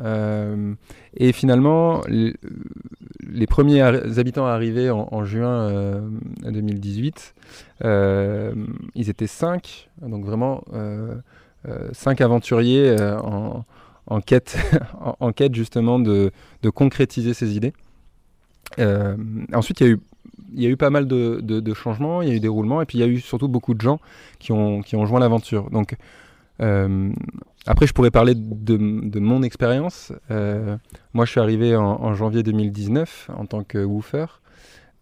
et 1.16 1.32
finalement, 1.32 2.00
les, 2.08 3.46
premiers 3.46 3.82
habitants 3.82 4.46
arrivés 4.46 4.90
en, 4.90 5.08
en 5.10 5.24
juin 5.24 6.02
2018, 6.42 7.34
ils 7.84 9.10
étaient 9.10 9.26
cinq, 9.26 9.90
donc 10.00 10.24
vraiment 10.24 10.64
cinq 11.92 12.20
aventuriers 12.20 12.96
en 13.22 13.64
en 14.16 14.20
quête, 14.20 14.58
en, 15.20 15.32
quête 15.32 15.54
justement 15.54 15.98
de, 15.98 16.30
concrétiser 16.74 17.34
ces 17.34 17.56
idées. 17.56 17.72
Euh, 18.78 19.16
ensuite, 19.54 19.80
il 19.80 19.86
y, 19.86 19.90
a 19.90 19.92
eu, 19.92 20.00
il 20.54 20.62
y 20.62 20.66
a 20.66 20.68
eu 20.68 20.76
pas 20.76 20.90
mal 20.90 21.06
de, 21.06 21.74
changements, 21.74 22.22
il 22.22 22.28
y 22.28 22.32
a 22.32 22.34
eu 22.34 22.40
des 22.40 22.48
roulements, 22.48 22.82
et 22.82 22.86
puis 22.86 22.98
il 22.98 23.00
y 23.00 23.04
a 23.04 23.06
eu 23.06 23.20
surtout 23.20 23.48
beaucoup 23.48 23.74
de 23.74 23.80
gens 23.80 24.00
qui 24.38 24.52
ont, 24.52 24.82
qui 24.82 24.96
ont 24.96 25.06
joint 25.06 25.20
l'aventure. 25.20 25.70
Donc, 25.70 25.96
euh, 26.60 27.10
après, 27.66 27.86
je 27.86 27.94
pourrais 27.94 28.10
parler 28.10 28.34
de, 28.36 29.18
mon 29.18 29.42
expérience. 29.42 30.12
Euh, 30.30 30.76
moi, 31.14 31.24
je 31.24 31.30
suis 31.30 31.40
arrivé 31.40 31.74
en, 31.74 32.14
janvier 32.14 32.42
2019 32.42 33.30
en 33.34 33.46
tant 33.46 33.64
que 33.64 33.78
woofer. 33.78 34.26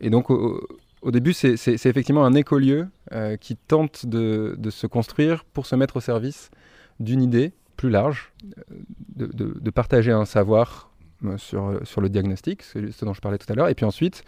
Et 0.01 0.09
donc, 0.09 0.31
au, 0.31 1.11
début, 1.11 1.33
c'est 1.33 1.55
effectivement 1.87 2.25
un 2.25 2.35
écolieu 2.35 2.89
qui 3.41 3.57
tente 3.57 4.07
de, 4.07 4.55
de, 4.57 4.71
se 4.71 4.87
construire 4.87 5.45
pour 5.45 5.67
se 5.67 5.75
mettre 5.75 5.97
au 5.97 6.01
service 6.01 6.51
d'une 7.01 7.23
idée 7.23 7.53
plus 7.81 7.89
large, 7.89 8.31
de, 9.17 9.27
de, 9.27 9.71
partager 9.71 10.13
un 10.13 10.27
savoir 10.27 10.91
euh, 11.25 11.39
sur, 11.39 11.81
sur 11.85 12.03
le 12.03 12.11
diagnostic, 12.11 12.63
ce, 12.63 13.05
dont 13.07 13.15
je 13.15 13.23
parlais 13.23 13.39
tout 13.39 13.51
à 13.51 13.57
l'heure, 13.57 13.71
et 13.71 13.75
puis 13.75 13.87
ensuite 13.87 14.23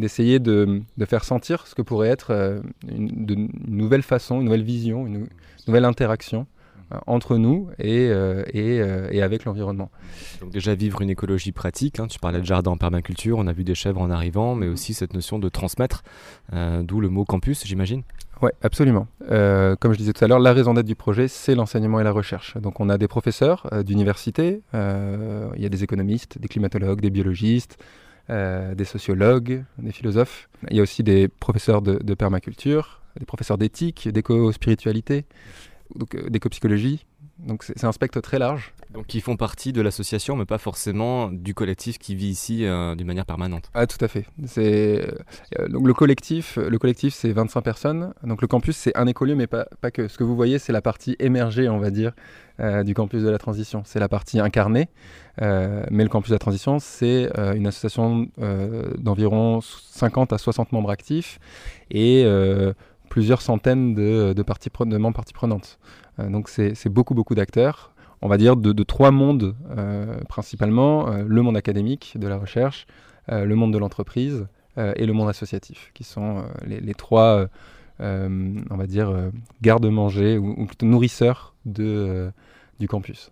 d'essayer 0.00 0.40
de, 0.40 0.82
de, 0.96 1.04
faire 1.04 1.22
sentir 1.22 1.68
ce 1.68 1.76
que 1.76 1.82
pourrait 1.82 2.08
être 2.08 2.32
euh, 2.32 2.60
une, 2.88 3.48
nouvelle 3.68 4.02
façon, 4.02 4.40
une 4.40 4.46
nouvelle 4.46 4.64
vision, 4.64 5.06
une, 5.06 5.28
nouvelle 5.68 5.84
interaction 5.84 6.40
euh, 6.40 6.51
entre 7.06 7.36
nous 7.36 7.68
et, 7.78 8.06
et, 8.52 8.76
et 9.10 9.22
avec 9.22 9.44
l'environnement. 9.44 9.90
Donc 10.40 10.50
déjà 10.50 10.74
vivre 10.74 11.00
une 11.02 11.10
écologie 11.10 11.52
pratique, 11.52 12.00
hein, 12.00 12.06
tu 12.06 12.18
parlais 12.18 12.40
de 12.40 12.46
jardin 12.46 12.72
en 12.72 12.76
permaculture, 12.76 13.38
on 13.38 13.46
a 13.46 13.52
vu 13.52 13.64
des 13.64 13.74
chèvres 13.74 14.00
en 14.00 14.10
arrivant, 14.10 14.54
mais 14.54 14.68
aussi 14.68 14.94
cette 14.94 15.14
notion 15.14 15.38
de 15.38 15.48
transmettre, 15.48 16.02
d'où 16.52 17.00
le 17.00 17.08
mot 17.08 17.24
campus 17.24 17.66
j'imagine 17.66 18.02
oui, 18.42 18.50
absolument. 18.60 19.06
Euh, 19.30 19.76
comme 19.76 19.92
je 19.92 19.98
disais 19.98 20.12
tout 20.12 20.24
à 20.24 20.26
l'heure, 20.26 20.40
la 20.40 20.52
raison 20.52 20.74
d'être 20.74 20.86
du 20.86 20.96
projet, 20.96 21.28
c'est 21.28 21.54
l'enseignement 21.54 22.00
et 22.00 22.04
la 22.04 22.10
recherche. 22.10 22.56
Donc 22.56 22.80
on 22.80 22.88
a 22.88 22.98
des 22.98 23.06
professeurs 23.06 23.68
euh, 23.72 23.84
d'université, 23.84 24.62
euh, 24.74 25.48
il 25.54 25.62
y 25.62 25.66
a 25.66 25.68
des 25.68 25.84
économistes, 25.84 26.38
des 26.38 26.48
climatologues, 26.48 27.00
des 27.00 27.10
biologistes, 27.10 27.78
des 28.28 28.84
sociologues, 28.84 29.62
des 29.78 29.92
philosophes. 29.92 30.48
Il 30.70 30.76
y 30.76 30.80
a 30.80 30.82
aussi 30.82 31.02
des 31.02 31.28
professeurs 31.28 31.82
de, 31.82 32.14
permaculture, 32.14 33.02
des 33.18 33.26
professeurs 33.26 33.58
d'éthique, 33.58 34.08
d'éco-spiritualité, 34.08 35.26
d'éco-psychologie. 36.28 37.04
Donc 37.38 37.64
c'est 37.64 37.84
un 37.84 37.92
spectre 37.92 38.20
très 38.20 38.38
large. 38.38 38.72
Donc 38.90 39.14
ils 39.14 39.20
font 39.20 39.36
partie 39.36 39.72
de 39.72 39.80
l'association, 39.80 40.36
mais 40.36 40.44
pas 40.44 40.58
forcément 40.58 41.28
du 41.28 41.54
collectif 41.54 41.98
qui 41.98 42.14
vit 42.14 42.28
ici 42.28 42.64
euh, 42.64 42.94
d'une 42.94 43.06
manière 43.06 43.26
permanente. 43.26 43.70
Ah 43.74 43.86
tout 43.86 44.02
à 44.04 44.08
fait. 44.08 44.26
C'est 44.46 45.04
euh, 45.58 45.68
donc 45.68 45.86
le 45.86 45.94
collectif. 45.94 46.56
Le 46.56 46.78
collectif 46.78 47.14
c'est 47.14 47.32
25 47.32 47.62
personnes. 47.62 48.14
Donc 48.22 48.42
le 48.42 48.48
campus 48.48 48.76
c'est 48.76 48.96
un 48.96 49.06
écolieu, 49.06 49.34
mais 49.34 49.46
pas, 49.46 49.66
pas 49.80 49.90
que. 49.90 50.08
Ce 50.08 50.18
que 50.18 50.24
vous 50.24 50.36
voyez 50.36 50.58
c'est 50.58 50.72
la 50.72 50.82
partie 50.82 51.16
émergée, 51.18 51.68
on 51.68 51.78
va 51.78 51.90
dire, 51.90 52.12
euh, 52.60 52.84
du 52.84 52.94
campus 52.94 53.22
de 53.22 53.30
la 53.30 53.38
transition. 53.38 53.82
C'est 53.84 54.00
la 54.00 54.08
partie 54.08 54.38
incarnée. 54.38 54.88
mais 55.40 56.04
le 56.04 56.08
campus 56.08 56.30
de 56.30 56.34
la 56.34 56.38
transition 56.38 56.78
c'est 56.78 57.30
une 57.56 57.66
association 57.66 58.28
d'environ 58.98 59.60
50 59.62 60.32
à 60.32 60.38
60 60.38 60.72
membres 60.72 60.90
actifs 60.90 61.40
et 61.90 62.24
plusieurs 63.12 63.42
centaines 63.42 63.94
de, 63.94 64.32
de, 64.32 64.42
parties, 64.42 64.70
membres 64.80 65.16
parties 65.16 65.34
prenantes. 65.34 65.78
donc 66.18 66.48
c'est 66.48 66.88
beaucoup 66.88 67.14
beaucoup 67.14 67.34
d'acteurs 67.34 67.92
on 68.22 68.28
va 68.28 68.38
dire, 68.38 68.56
de, 68.56 68.82
trois 68.84 69.10
mondes 69.10 69.56
euh, 69.76 70.20
principalement, 70.28 71.08
euh, 71.08 71.24
le 71.26 71.42
monde 71.42 71.56
académique 71.56 72.14
de 72.16 72.28
la 72.28 72.38
recherche, 72.38 72.86
euh, 73.30 73.44
le 73.44 73.54
monde 73.56 73.72
de 73.72 73.78
l'entreprise 73.78 74.46
et 74.96 75.04
le 75.04 75.12
monde 75.12 75.28
associatif, 75.28 75.90
qui 75.92 76.02
sont 76.02 76.46
les, 76.64 76.94
trois, 76.94 77.46
on 78.00 78.76
va 78.78 78.86
dire, 78.86 79.30
garde-manger 79.60 80.38
ou, 80.38 80.64
plutôt 80.64 80.86
nourrisseurs 80.86 81.54
de, 81.66 82.32
du 82.80 82.88
campus. 82.88 83.30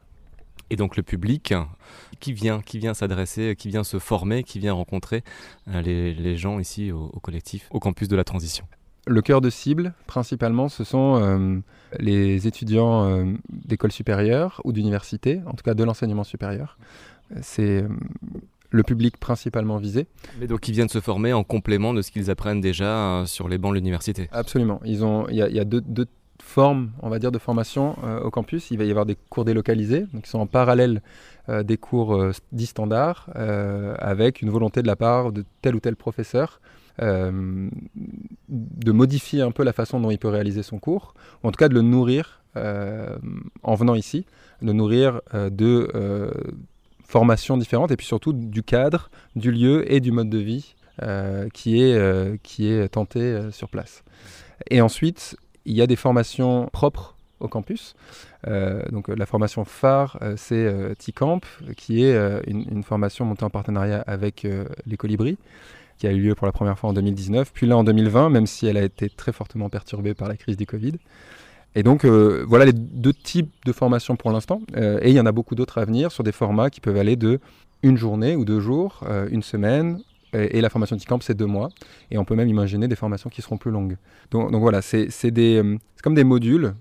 Et 0.68 0.76
donc 0.76 0.99
le 0.99 1.02
public 1.02 1.54
qui 2.20 2.34
vient, 2.34 2.60
qui 2.60 2.78
vient 2.78 2.92
s'adresser, 2.92 3.56
qui 3.56 3.70
vient 3.70 3.84
se 3.84 3.99
former, 3.99 4.44
qui 4.44 4.58
vient 4.58 4.75
rencontrer 4.75 5.25
les, 5.66 6.37
gens 6.37 6.58
ici 6.58 6.92
au 6.92 7.08
collectif, 7.22 7.68
au 7.70 7.80
campus 7.80 8.06
de 8.08 8.16
la 8.16 8.25
transition. 8.25 8.66
Le 9.07 9.23
cœur 9.23 9.40
de 9.40 9.49
cible, 9.49 9.95
principalement, 10.07 10.69
ce 10.69 10.85
sont 10.85 11.19
euh, 11.23 11.59
les 11.99 12.47
étudiants 12.47 13.09
euh, 13.09 13.25
d'école 13.49 13.92
supérieure 13.92 14.61
ou 14.64 14.73
d'université, 14.73 15.40
en 15.47 15.52
tout 15.52 15.64
cas 15.64 15.75
de 15.75 15.83
l'enseignement 15.85 16.25
supérieur. 16.25 16.76
C'est 17.40 17.83
euh, 17.83 17.88
le 18.71 18.83
public 18.83 19.16
principalement 19.16 19.78
visé. 19.78 20.07
Mais 20.38 20.47
donc 20.47 20.69
ils 20.69 20.73
viennent 20.73 20.90
se 20.90 21.00
former 21.00 21.33
en 21.33 21.45
complément 21.45 21.95
de 21.95 22.02
ce 22.02 22.11
qu'ils 22.11 22.30
apprennent 22.30 22.61
déjà 22.61 23.25
sur 23.26 23.49
les 23.49 23.57
bancs 23.57 23.73
de 23.73 23.76
l'université. 23.76 24.28
Absolument. 24.33 24.80
Il 24.85 24.95
y, 25.30 25.61
a, 25.61 25.64
deux, 25.64 25.83
formes, 26.42 26.90
on 27.00 27.09
va 27.09 27.19
dire, 27.19 27.33
de 27.33 27.38
formation 27.38 27.97
au 28.23 28.30
campus. 28.30 28.71
Il 28.71 28.78
va 28.78 28.85
y 28.85 28.90
avoir 28.90 29.07
des 29.07 29.16
cours 29.28 29.45
délocalisés, 29.45 30.07
donc 30.12 30.23
qui 30.23 30.30
sont 30.30 30.38
en 30.38 30.47
parallèle 30.47 31.02
des 31.49 31.76
cours 31.78 32.30
dits 32.52 32.66
standards, 32.66 33.28
avec 33.35 34.40
une 34.40 34.50
volonté 34.50 34.83
de 34.83 34.87
la 34.87 34.97
part 34.97 35.33
de 35.33 35.45
tel 35.62 35.75
ou 35.75 35.80
tel 35.80 35.97
professeur 35.97 36.61
euh, 36.61 36.79
de 36.99 38.92
modifier 38.92 39.42
un 39.42 39.50
peu 39.50 39.64
la 39.64 39.73
façon 39.73 40.00
dont 40.00 40.11
il 40.11 40.18
peut 40.18 40.28
réaliser 40.28 40.62
son 40.62 40.78
cours, 40.78 41.14
ou 41.42 41.49
en 41.49 41.50
tout 41.50 41.59
cas 41.59 41.68
de 41.68 41.75
le 41.75 41.82
nourrir 41.82 42.42
euh, 42.56 43.16
en 43.62 43.75
venant 43.75 43.94
ici, 43.94 44.26
de 44.61 44.73
nourrir 44.73 45.20
euh, 45.35 45.50
de 45.50 45.88
formations 47.04 47.56
différentes 47.56 47.90
et 47.90 47.97
puis 47.97 48.06
surtout 48.06 48.32
du 48.32 48.62
cadre, 48.62 49.11
du 49.35 49.50
lieu 49.50 49.90
et 49.92 50.00
du 50.00 50.12
mode 50.12 50.30
de 50.30 50.38
vie 50.38 50.75
qui, 51.54 51.82
est, 51.82 52.42
qui 52.42 52.68
est 52.68 52.88
tenté 52.88 53.50
sur 53.50 53.68
place. 53.68 54.04
Et 54.68 54.80
ensuite, 54.82 55.37
il 55.64 55.75
y 55.75 55.80
a 55.80 55.87
des 55.87 55.97
formations 55.97 56.68
propres 56.73 57.16
au 57.40 57.49
campus. 57.49 57.94
donc 58.92 59.09
la 59.09 59.26
formation 59.26 59.64
phare, 59.64 60.20
c'est 60.37 60.94
T-Camp, 60.99 61.40
qui 61.76 62.04
est 62.04 62.14
une, 62.47 62.66
une, 62.70 62.82
formation 62.85 63.25
montée 63.25 63.44
en 63.44 63.50
partenariat 63.50 64.04
avec 64.06 64.47
les 64.87 64.97
Colibris 64.97 65.38
qui 66.00 66.07
a 66.07 66.12
eu 66.12 66.19
lieu 66.19 66.35
pour 66.35 66.47
la 66.47 66.52
première 66.52 66.78
fois 66.78 66.90
en 66.90 66.92
2019, 66.95 67.52
puis 67.52 67.66
là 67.66 67.76
en 67.76 67.85
2020, 67.85 68.30
même 68.30 68.47
si 68.47 68.66
elle 68.66 68.78
a 68.78 68.83
été 68.83 69.11
très 69.11 69.33
fortement 69.33 69.69
perturbée 69.69 70.14
par 70.14 70.28
la 70.28 70.37
crise 70.37 70.57
du 70.57 70.64
Covid. 70.64 70.95
Et 71.75 71.83
donc 71.83 72.04
euh, 72.04 72.42
voilà 72.49 72.64
les 72.64 72.73
deux 72.73 73.12
types 73.12 73.52
de 73.66 73.73
formations 73.73 74.16
pour 74.16 74.33
l'instant, 74.33 74.62
euh, 74.76 74.99
et 75.02 75.11
il 75.11 75.14
y 75.14 75.21
en 75.21 75.26
a 75.26 75.33
beaucoup 75.33 75.54
d'autres 75.54 75.76
à 75.76 75.85
venir 75.85 76.11
sur 76.11 76.25
des 76.25 76.33
formats 76.33 76.71
qui 76.71 76.80
peuvent 76.80 76.97
aller 76.97 77.16
de 77.16 77.38
une 77.83 77.99
journée 77.99 78.35
ou 78.35 78.47
deux 78.47 78.61
jours, 78.61 79.04
euh, 79.09 79.28
une 79.30 79.42
semaine, 79.42 80.00
et, 80.33 80.61
la 80.61 80.71
formation 80.71 80.97
T-Camp 80.97 81.23
c'est 81.23 81.35
deux 81.35 81.47
mois, 81.47 81.69
et 82.11 82.16
on 82.16 82.25
peut 82.25 82.35
même 82.35 82.49
imaginer 82.49 82.88
des 82.88 82.97
formations 82.97 83.28
qui 83.28 83.42
seront 83.42 83.59
plus 83.59 83.71
longues. 83.71 83.97
Donc, 84.30 84.54
voilà, 84.54 84.80
c'est 84.80 85.09
comme 86.02 86.14
des 86.14 86.25
modules 86.25 86.75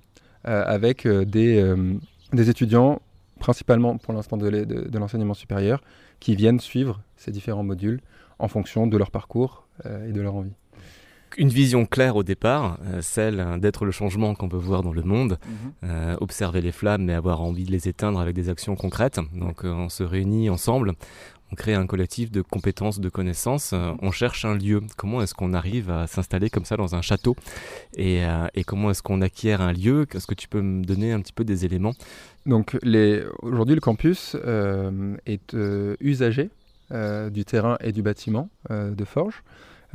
avec 0.43 1.07
des, 1.07 1.75
étudiants, 2.47 3.01
principalement 3.39 3.97
pour 3.97 4.13
l'instant 4.13 4.37
de, 4.37 4.49
de 4.49 4.99
l'enseignement 4.99 5.33
supérieur, 5.33 5.81
qui 6.19 6.35
viennent 6.35 6.59
suivre 6.59 7.01
ces 7.17 7.31
différents 7.31 7.63
modules 7.63 8.01
en 8.39 8.47
fonction 8.47 8.87
de 8.87 8.97
leur 8.97 9.11
parcours 9.11 9.67
euh, 9.85 10.09
et 10.09 10.11
de 10.11 10.21
leur 10.21 10.35
envie. 10.35 10.53
Une 11.37 11.49
vision 11.49 11.85
claire 11.85 12.15
au 12.15 12.23
départ, 12.23 12.79
euh, 12.85 13.01
celle 13.01 13.59
d'être 13.59 13.85
le 13.85 13.91
changement 13.91 14.33
qu'on 14.33 14.47
veut 14.47 14.57
voir 14.57 14.81
dans 14.81 14.93
le 14.93 15.03
monde, 15.03 15.37
mhm. 15.45 15.71
euh, 15.83 16.17
observer 16.19 16.59
les 16.61 16.71
flammes 16.71 17.03
mais 17.03 17.13
avoir 17.13 17.41
envie 17.41 17.65
de 17.65 17.71
les 17.71 17.87
éteindre 17.87 18.19
avec 18.19 18.33
des 18.33 18.49
actions 18.49 18.75
concrètes. 18.75 19.19
Donc 19.35 19.63
on 19.63 19.89
se 19.89 20.03
réunit 20.03 20.49
ensemble, 20.49 20.93
on 21.51 21.55
crée 21.55 21.75
un 21.75 21.85
collectif 21.85 22.31
de 22.31 22.41
compétences, 22.41 22.99
de 22.99 23.09
connaissances, 23.09 23.73
on 24.01 24.11
cherche 24.11 24.43
un 24.45 24.55
lieu. 24.55 24.81
Comment 24.97 25.21
est-ce 25.21 25.33
qu'on 25.33 25.53
arrive 25.53 25.91
à 25.91 26.07
s'installer 26.07 26.49
comme 26.49 26.65
ça 26.65 26.77
dans 26.77 26.95
un 26.95 27.01
château 27.01 27.35
et, 27.95 28.21
et, 28.53 28.63
comment 28.63 28.91
est-ce 28.91 29.01
qu'on 29.01 29.21
acquiert 29.21 29.61
un 29.61 29.73
lieu? 29.73 30.05
Est-ce 30.13 30.27
que 30.27 30.35
tu 30.35 30.47
peux 30.47 30.61
me 30.61 30.83
donner 30.83 31.11
un 31.11 31.21
petit 31.21 31.33
peu 31.33 31.43
des 31.43 31.65
éléments? 31.65 31.93
Donc 32.45 32.77
aujourd'hui 33.41 33.75
le 33.75 33.81
campus 33.81 34.35
est 35.25 35.55
usagé 36.01 36.43
euh, 36.43 36.58
du 36.91 37.45
terrain 37.45 37.77
et 37.81 37.91
du 37.91 38.01
bâtiment 38.01 38.49
euh, 38.71 38.95
de 38.95 39.05
Forges. 39.05 39.43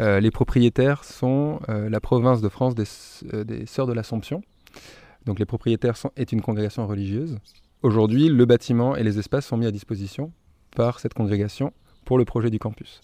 Euh, 0.01 0.21
les 0.21 0.31
propriétaires 0.31 1.05
sont 1.05 1.61
la 1.69 2.01
province 2.01 2.41
de 2.41 2.49
France 2.49 2.75
des, 2.75 2.85
Sœurs 3.67 3.87
de 3.87 3.93
l'Assomption. 3.93 4.43
Donc 5.25 5.39
les 5.39 5.45
propriétaires 5.45 5.97
sont, 5.97 6.11
est 6.17 6.33
une 6.33 6.43
congrégation 6.43 6.87
religieuse. 6.87 7.39
Aujourd'hui, 7.83 8.29
le 8.29 8.45
bâtiment 8.45 8.97
et 8.97 9.03
les 9.03 9.19
espaces 9.19 9.47
sont 9.47 9.57
mis 9.57 9.67
à 9.67 9.71
disposition 9.71 10.33
par 10.75 11.01
cette 11.01 11.15
congrégation 11.15 11.73
pour 12.05 12.19
le 12.19 12.25
projet 12.25 12.51
du 12.51 12.59
campus. 12.59 13.01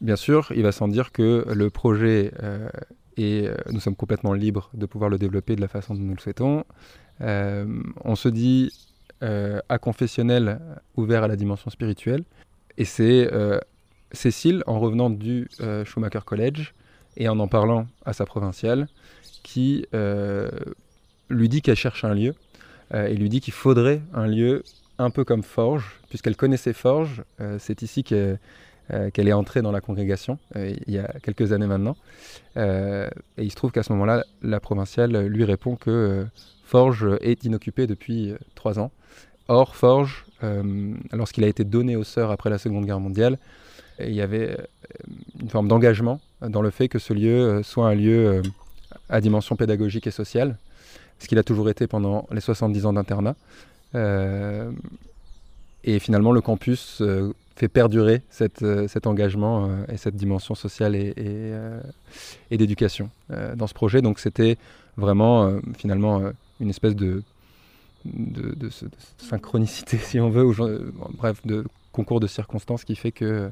Bien 0.00 0.16
sûr, 0.16 0.52
il 0.54 0.62
va 0.62 0.72
sans 0.72 0.88
dire 0.88 1.12
que 1.12 1.44
le 1.52 1.70
projet 1.70 2.32
et 3.16 3.48
nous 3.70 3.80
sommes 3.80 3.96
complètement 3.96 4.32
libres 4.32 4.70
de 4.74 4.86
pouvoir 4.86 5.10
le 5.10 5.18
développer 5.18 5.56
de 5.56 5.60
la 5.60 5.68
façon 5.68 5.94
dont 5.94 6.00
nous 6.00 6.14
le 6.14 6.20
souhaitons. 6.20 6.64
on 7.20 8.14
se 8.14 8.28
dit 8.28 8.72
à 9.20 9.78
confessionnel 9.78 10.60
ouvert 10.96 11.24
à 11.24 11.28
la 11.28 11.36
dimension 11.36 11.70
spirituelle, 11.70 12.24
et 12.78 12.84
c'est 12.84 13.28
euh, 13.32 13.58
Cécile, 14.12 14.62
en 14.66 14.78
revenant 14.78 15.10
du 15.10 15.50
euh, 15.60 15.84
Schumacher 15.84 16.20
College 16.24 16.72
et 17.16 17.28
en 17.28 17.38
en 17.40 17.48
parlant 17.48 17.86
à 18.06 18.12
sa 18.12 18.24
provinciale, 18.24 18.88
qui 19.42 19.84
euh, 19.92 20.48
lui 21.28 21.48
dit 21.48 21.60
qu'elle 21.60 21.76
cherche 21.76 22.04
un 22.04 22.14
lieu 22.14 22.34
et 22.94 23.14
lui 23.16 23.28
dit 23.28 23.42
qu'il 23.42 23.52
faudrait 23.52 24.00
un 24.14 24.26
lieu 24.26 24.62
un 24.96 25.10
peu 25.10 25.22
comme 25.22 25.42
Forge, 25.42 26.00
puisqu'elle 26.08 26.36
connaissait 26.36 26.72
Forge. 26.72 27.22
c'est 27.58 27.82
ici 27.82 28.02
qu'elle 28.02 28.38
est 28.88 29.32
entrée 29.34 29.60
dans 29.60 29.70
la 29.70 29.82
congrégation 29.82 30.38
il 30.56 30.90
y 30.94 30.98
a 30.98 31.12
quelques 31.22 31.52
années 31.52 31.66
maintenant. 31.66 31.98
et 32.56 33.10
il 33.36 33.50
se 33.50 33.56
trouve 33.56 33.72
qu'à 33.72 33.82
ce 33.82 33.92
moment-là, 33.92 34.24
la 34.40 34.58
provinciale 34.58 35.26
lui 35.26 35.44
répond 35.44 35.76
que 35.76 36.24
Forge 36.64 37.06
est 37.20 37.44
inoccupée 37.44 37.86
depuis 37.86 38.32
trois 38.54 38.78
ans. 38.78 38.90
Or, 39.48 39.76
Forge 39.76 40.24
lorsqu'il 41.12 41.44
a 41.44 41.48
été 41.48 41.64
donné 41.64 41.96
aux 41.96 42.04
sœurs 42.04 42.30
après 42.30 42.50
la 42.50 42.58
Seconde 42.58 42.86
Guerre 42.86 43.00
mondiale, 43.00 43.38
il 44.00 44.14
y 44.14 44.20
avait 44.20 44.50
euh, 44.50 44.56
une 45.40 45.48
forme 45.48 45.68
d'engagement 45.68 46.20
dans 46.40 46.62
le 46.62 46.70
fait 46.70 46.88
que 46.88 46.98
ce 46.98 47.12
lieu 47.12 47.40
euh, 47.40 47.62
soit 47.62 47.88
un 47.88 47.94
lieu 47.94 48.42
à 49.08 49.20
dimension 49.20 49.56
pédagogique 49.56 50.06
et 50.06 50.10
sociale, 50.10 50.56
ce 51.18 51.26
qu'il 51.26 51.38
a 51.38 51.42
toujours 51.42 51.68
été 51.68 51.86
pendant 51.86 52.26
les 52.30 52.40
70 52.40 52.86
ans 52.86 52.92
d'internat. 52.92 53.34
et 55.84 55.98
finalement, 55.98 56.32
le 56.32 56.40
campus 56.40 57.02
fait 57.56 57.68
perdurer 57.68 58.22
cet 58.30 59.06
engagement 59.06 59.68
et 59.88 59.96
cette 59.96 60.14
dimension 60.14 60.54
sociale 60.54 60.94
et 60.94 62.56
d'éducation 62.56 63.10
dans 63.56 63.66
ce 63.66 63.74
projet. 63.74 64.00
Donc 64.00 64.20
c'était 64.20 64.56
vraiment 64.96 65.58
finalement 65.76 66.22
une 66.60 66.70
espèce 66.70 66.94
de 66.94 67.22
de, 68.14 68.70
synchronicité, 69.18 69.96
si 70.02 70.20
on 70.20 70.30
veut, 70.30 70.44
ou 70.44 70.54
bref, 71.16 71.40
de 71.44 71.64
concours 71.92 72.20
de 72.20 72.26
circonstances 72.26 72.84
qui 72.84 72.96
fait 72.96 73.12
que 73.12 73.50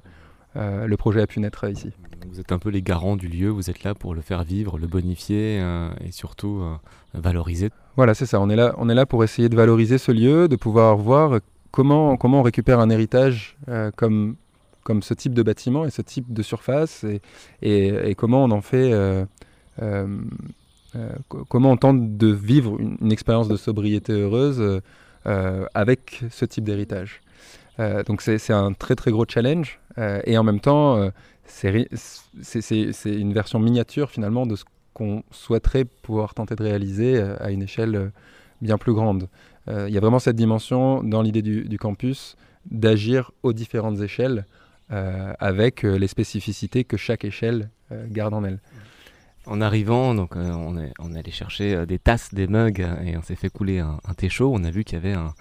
euh, 0.57 0.87
le 0.87 0.97
projet 0.97 1.21
a 1.21 1.27
pu 1.27 1.41
naître 1.41 1.69
ici. 1.69 1.91
Vous 2.29 2.41
êtes 2.41 2.53
un 2.53 2.59
peu 2.59 2.71
les 2.71 2.83
garants 2.83 3.17
du 3.17 3.29
lieu, 3.29 3.49
vous 3.49 3.71
êtes 3.71 3.83
là 3.83 3.95
pour 3.95 4.15
le 4.15 4.23
faire 4.23 4.43
vivre, 4.43 4.79
le 4.79 4.87
bonifier 4.87 5.61
euh, 5.61 5.91
et 6.05 6.13
surtout 6.13 6.61
euh, 6.63 6.75
valoriser. 7.15 7.71
Voilà, 7.97 8.15
c'est 8.15 8.27
ça. 8.27 8.41
On 8.41 8.49
est, 8.49 8.57
là, 8.57 8.75
on 8.79 8.89
est 8.89 8.95
là 8.95 9.07
pour 9.07 9.23
essayer 9.25 9.49
de 9.49 9.57
valoriser 9.57 9.99
ce 9.99 10.13
lieu, 10.13 10.49
de 10.49 10.57
pouvoir 10.57 10.97
voir 10.97 11.41
comment, 11.73 12.17
comment 12.17 12.41
on 12.41 12.43
récupère 12.43 12.81
un 12.81 12.89
héritage 12.91 13.57
comme, 13.97 14.37
comme 14.83 15.03
ce 15.03 15.15
type 15.15 15.35
de 15.35 15.43
bâtiment 15.43 15.85
et 15.85 15.91
ce 15.91 16.03
type 16.03 16.33
de 16.33 16.43
surface 16.43 17.05
et, 17.05 17.21
et, 17.63 18.15
comment 18.15 18.45
on 18.45 18.51
en 18.51 18.61
fait 18.61 18.93
comment 21.49 21.73
on 21.73 21.77
tente 21.77 22.17
de 22.17 22.29
vivre 22.29 22.79
une, 22.81 23.13
expérience 23.13 23.49
de 23.49 23.57
sobriété 23.57 24.13
heureuse 24.13 24.81
euh, 25.27 25.67
avec 25.75 26.23
ce 26.31 26.45
type 26.45 26.65
d'héritage? 26.65 27.21
Euh, 27.79 28.03
donc 28.05 28.23
c'est 28.23 28.53
un 28.53 28.73
très 28.73 28.95
très 28.95 29.11
gros 29.11 29.25
challenge 29.29 29.79
et 30.25 30.37
en 30.37 30.43
même 30.43 30.61
temps 30.61 31.11
c'est 31.47 31.89
une 33.05 33.33
version 33.33 33.59
miniature 33.59 34.11
finalement 34.11 34.47
de 34.47 34.57
ce 34.57 34.65
qu'on 34.93 35.23
souhaiterait 35.31 35.85
pouvoir 35.85 36.35
tenter 36.35 36.55
de 36.55 36.63
réaliser 36.63 37.19
à 37.19 37.51
une 37.51 37.63
échelle 37.63 38.13
bien 38.61 38.77
plus 38.77 38.93
grande. 38.93 39.29
Il 39.69 39.89
y 39.89 39.97
a 39.97 40.01
vraiment 40.01 40.19
cette 40.19 40.37
dimension 40.37 41.03
dans 41.03 41.23
l'idée 41.23 41.43
du, 41.43 41.79
campus 41.79 42.37
d'agir 42.71 43.31
aux 43.43 43.55
différentes 43.55 44.01
échelles 44.01 44.45
avec 44.91 45.83
les 45.83 46.09
spécificités 46.09 46.85
que 46.85 46.99
chaque 46.99 47.25
échelle 47.25 47.71
garde 48.11 48.35
en 48.35 48.45
elle. 48.45 48.61
En 49.47 49.61
arrivant, 49.61 50.15
donc, 50.15 50.35
on, 50.37 50.77
est, 50.79 50.93
on 50.99 51.15
est 51.15 51.19
allé 51.19 51.31
chercher 51.31 51.87
des 51.87 51.99
tasses, 51.99 52.35
des 52.35 52.47
mugs 52.47 52.87
et 53.05 53.17
on 53.17 53.23
s'est 53.23 53.37
fait 53.37 53.49
couler 53.49 53.79
un, 53.79 53.99
un 54.05 54.15
thé 54.15 54.29
chaud. 54.29 54.53
On 54.55 54.65
a 54.65 54.71
vu 54.71 54.85
qu'il 54.85 54.95
y 54.95 54.99
avait 54.99 55.13
un, 55.13 55.35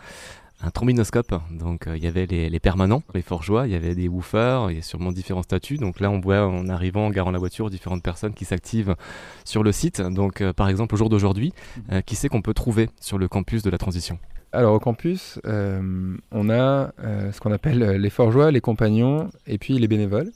un 0.62 0.72
trombinoscope. 0.72 1.36
Donc 1.52 1.88
euh, 1.88 1.98
il 1.98 2.04
y 2.04 2.08
avait 2.08 2.26
les, 2.26 2.60
permanents, 2.60 3.04
les 3.14 3.22
forgeois, 3.22 3.68
il 3.68 3.74
y 3.74 3.76
avait 3.76 3.96
des 3.96 4.08
woofers, 4.08 4.72
il 4.72 4.78
y 4.78 4.80
a 4.80 4.82
sûrement 4.82 5.12
différents 5.12 5.44
statuts. 5.44 5.78
Donc 5.78 6.00
là 6.00 6.10
on 6.10 6.20
voit 6.20 6.48
en 6.48 6.68
arrivant, 6.70 7.08
en 7.08 7.10
garant 7.10 7.32
la 7.32 7.40
voiture, 7.40 7.70
différentes 7.70 8.04
personnes 8.04 8.34
qui 8.34 8.46
s'activent 8.46 8.96
sur 9.44 9.64
le 9.64 9.72
site. 9.72 10.02
Donc 10.02 10.42
euh, 10.42 10.54
par 10.54 10.70
exemple 10.70 10.96
au 10.96 10.98
jour 10.98 11.10
d'aujourd'hui, 11.10 11.54
mhm. 11.78 11.84
euh, 11.94 12.02
qui 12.02 12.16
c'est 12.16 12.30
qu'on 12.30 12.42
peut 12.42 12.54
trouver 12.54 12.90
sur 13.00 13.18
le 13.18 13.28
campus 13.28 13.62
de 13.64 13.70
la 13.70 13.78
transition? 13.78 14.20
Alors 14.52 14.74
au 14.74 14.80
campus, 14.80 15.38
on 15.44 16.50
a 16.50 16.92
ce 16.98 17.40
qu'on 17.42 17.52
appelle 17.52 17.98
les 17.98 18.10
forgeois, 18.10 18.52
les 18.52 18.62
compagnons 18.62 19.30
et 19.48 19.58
puis 19.58 19.78
les 19.78 19.90
bénévoles. 19.90 20.32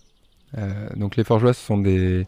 donc 0.98 1.16
les 1.16 1.24
forgeois, 1.24 1.54
ce 1.54 1.66
sont 1.66 1.78
des, 1.78 2.28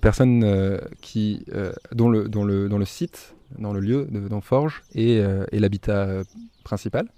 personnes 0.00 0.80
qui, 1.00 1.44
dont, 1.92 2.08
le, 2.08 2.28
dont, 2.28 2.44
le, 2.44 2.68
dont 2.68 2.78
le 2.78 2.84
site, 2.84 3.34
dans 3.58 3.72
le 3.72 3.80
lieu 3.80 4.06
de, 4.10 4.28
dont 4.28 4.40
forge 4.40 4.82
et, 4.94 5.20
et 5.52 5.58
l'habitat 5.58 6.22
principal. 6.64 7.08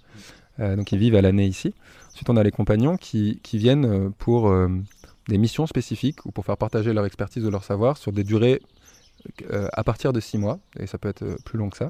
Euh, 0.59 0.75
donc 0.75 0.91
ils 0.91 0.99
vivent 0.99 1.15
à 1.15 1.21
l'année 1.21 1.45
ici. 1.45 1.73
Ensuite, 2.11 2.29
on 2.29 2.37
a 2.37 2.43
les 2.43 2.51
compagnons 2.51 2.97
qui, 2.97 3.39
viennent 3.53 3.85
euh, 3.85 4.09
pour 4.17 4.49
euh, 4.49 4.69
des 5.27 5.37
missions 5.37 5.67
spécifiques 5.67 6.25
ou 6.25 6.31
pour 6.31 6.45
faire 6.45 6.57
partager 6.57 6.93
leur 6.93 7.05
expertise 7.05 7.45
ou 7.45 7.51
leur 7.51 7.63
savoir 7.63 7.97
sur 7.97 8.11
des 8.11 8.23
durées 8.23 8.61
à 9.73 9.83
partir 9.83 10.13
de 10.13 10.19
six 10.19 10.37
mois, 10.37 10.59
et 10.79 10.85
ça 10.85 10.99
peut 10.99 11.09
être 11.09 11.25
plus 11.45 11.57
long 11.57 11.71
que 11.71 11.77
ça. 11.77 11.89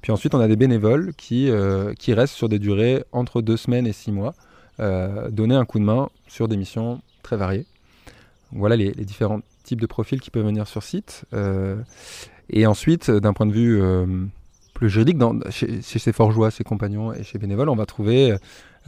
Puis 0.00 0.12
ensuite, 0.12 0.34
on 0.34 0.40
a 0.40 0.48
des 0.48 0.56
bénévoles 0.56 1.12
qui, 1.12 1.50
qui 1.98 2.14
restent 2.14 2.32
sur 2.32 2.48
des 2.48 2.58
durées 2.58 3.04
entre 3.12 3.42
deux 3.42 3.58
semaines 3.58 3.86
et 3.86 3.92
six 3.92 4.10
mois, 4.10 4.34
donner 4.78 5.56
un 5.56 5.66
coup 5.66 5.78
de 5.78 5.84
main 5.84 6.08
sur 6.26 6.48
des 6.48 6.56
missions 6.56 7.02
très 7.22 7.36
variées. 7.36 7.66
Voilà 8.50 8.76
les, 8.76 8.92
les, 8.92 9.04
différents 9.04 9.42
types 9.62 9.80
de 9.80 9.86
profils 9.86 10.20
qui 10.20 10.30
peuvent 10.30 10.46
venir 10.46 10.66
sur 10.66 10.82
site. 10.82 11.24
et 12.50 12.66
ensuite, 12.66 13.10
d'un 13.10 13.32
point 13.32 13.46
de 13.46 13.52
vue 13.52 13.80
le 14.80 14.88
juridique, 14.88 15.18
dans, 15.18 15.38
chez, 15.50 15.82
ces 15.82 16.12
forgeois, 16.12 16.50
ses 16.50 16.64
compagnons 16.64 17.12
et 17.12 17.22
chez 17.22 17.38
bénévoles, 17.38 17.68
on 17.68 17.76
va 17.76 17.86
trouver 17.86 18.36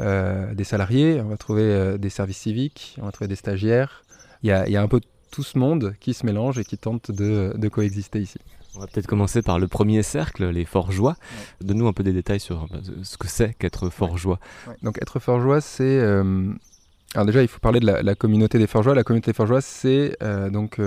euh, 0.00 0.54
des 0.54 0.64
salariés, 0.64 1.20
on 1.20 1.28
va 1.28 1.36
trouver 1.36 1.62
euh, 1.62 1.98
des 1.98 2.08
services 2.08 2.38
civiques, 2.38 2.96
on 3.00 3.04
va 3.04 3.12
trouver 3.12 3.28
des 3.28 3.36
stagiaires. 3.36 4.04
Il 4.42 4.48
y 4.48 4.52
a, 4.52 4.82
un 4.82 4.88
peu 4.88 5.00
tout 5.30 5.42
ce 5.42 5.58
monde 5.58 5.94
qui 6.00 6.14
se 6.14 6.26
mélange 6.26 6.58
et 6.58 6.64
qui 6.64 6.76
tente 6.76 7.12
de, 7.12 7.68
coexister 7.68 8.20
ici. 8.20 8.38
On 8.74 8.80
va 8.80 8.86
peut-être 8.86 9.06
commencer 9.06 9.42
par 9.42 9.58
le 9.58 9.68
premier 9.68 10.02
cercle, 10.02 10.48
les 10.48 10.64
forgeois. 10.64 11.16
Donne-nous 11.60 11.86
un 11.86 11.92
peu 11.92 12.02
des 12.02 12.12
détails 12.12 12.40
sur 12.40 12.64
euh, 12.64 12.78
ce 13.02 13.18
que 13.18 13.28
c'est 13.28 13.54
qu'être 13.54 13.90
forgeois. 13.90 14.40
Donc 14.82 15.00
être 15.00 15.20
forgeois, 15.20 15.60
c'est... 15.60 16.00
alors 17.14 17.26
déjà, 17.26 17.42
il 17.42 17.48
faut 17.48 17.58
parler 17.60 17.80
de 17.80 17.86
la, 17.86 18.14
communauté 18.14 18.58
des 18.58 18.66
forgeois. 18.66 18.94
La 18.94 19.04
communauté 19.04 19.32
des 19.32 19.36
forgeois, 19.36 19.60
c'est 19.60 20.16
donc 20.50 20.80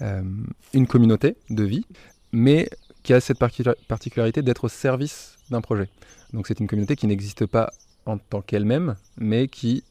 une 0.00 0.86
communauté 0.86 1.36
de 1.50 1.64
vie, 1.64 1.84
mais 2.32 2.68
qui 3.02 3.12
a 3.12 3.20
cette 3.20 3.38
particularité 3.38 4.42
d'être 4.42 4.64
au 4.64 4.68
service 4.68 5.36
d'un 5.50 5.60
projet. 5.60 5.88
Donc 6.32 6.46
c'est 6.46 6.60
une 6.60 6.66
communauté 6.66 6.96
qui 6.96 7.06
n'existe 7.06 7.46
pas 7.46 7.70
en 8.06 8.18
tant 8.18 8.42
qu'elle-même, 8.42 8.96
mais 9.16 9.48
qui 9.48 9.84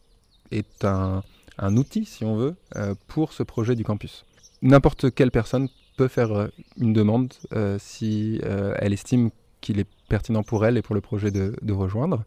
est 0.51 0.85
un, 0.85 1.23
outil, 1.59 2.05
si 2.05 2.23
on 2.23 2.35
veut, 2.35 2.55
euh, 2.75 2.95
pour 3.07 3.33
ce 3.33 3.43
projet 3.43 3.75
du 3.75 3.83
campus. 3.83 4.25
N'importe 4.61 5.13
quelle 5.13 5.31
personne 5.31 5.67
peut 5.97 6.07
faire 6.07 6.31
euh, 6.31 6.47
une 6.77 6.93
demande 6.93 7.33
euh, 7.53 7.77
si 7.79 8.39
elle 8.43 8.93
estime 8.93 9.31
qu'il 9.61 9.79
est 9.79 9.87
pertinent 10.07 10.43
pour 10.43 10.65
elle 10.65 10.77
et 10.77 10.81
pour 10.81 10.95
le 10.95 11.01
projet 11.01 11.31
de, 11.31 11.73
rejoindre. 11.73 12.23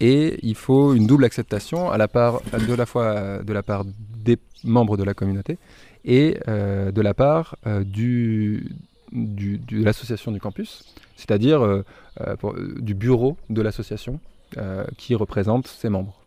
Et 0.00 0.38
il 0.42 0.54
faut 0.54 0.94
une 0.94 1.06
double 1.06 1.24
acceptation 1.24 1.90
à 1.90 1.96
la 1.96 2.08
part, 2.08 2.42
de 2.52 2.74
la 2.74 2.86
fois 2.86 3.42
de 3.42 3.52
la 3.52 3.62
part 3.62 3.84
des 3.86 4.38
membres 4.64 4.96
de 4.96 5.04
la 5.04 5.14
communauté 5.14 5.58
et 6.04 6.38
de 6.46 7.00
la 7.00 7.14
part 7.14 7.56
du, 7.84 8.68
de 9.12 9.84
l'association 9.84 10.32
du 10.32 10.40
campus, 10.40 10.84
c'est-à-dire 11.16 11.62
euh, 11.64 11.84
euh, 12.20 12.36
du 12.78 12.94
bureau 12.94 13.36
de 13.50 13.62
l'association 13.62 14.20
euh, 14.58 14.84
qui 14.96 15.14
représente 15.14 15.66
ses 15.66 15.88
membres. 15.88 16.20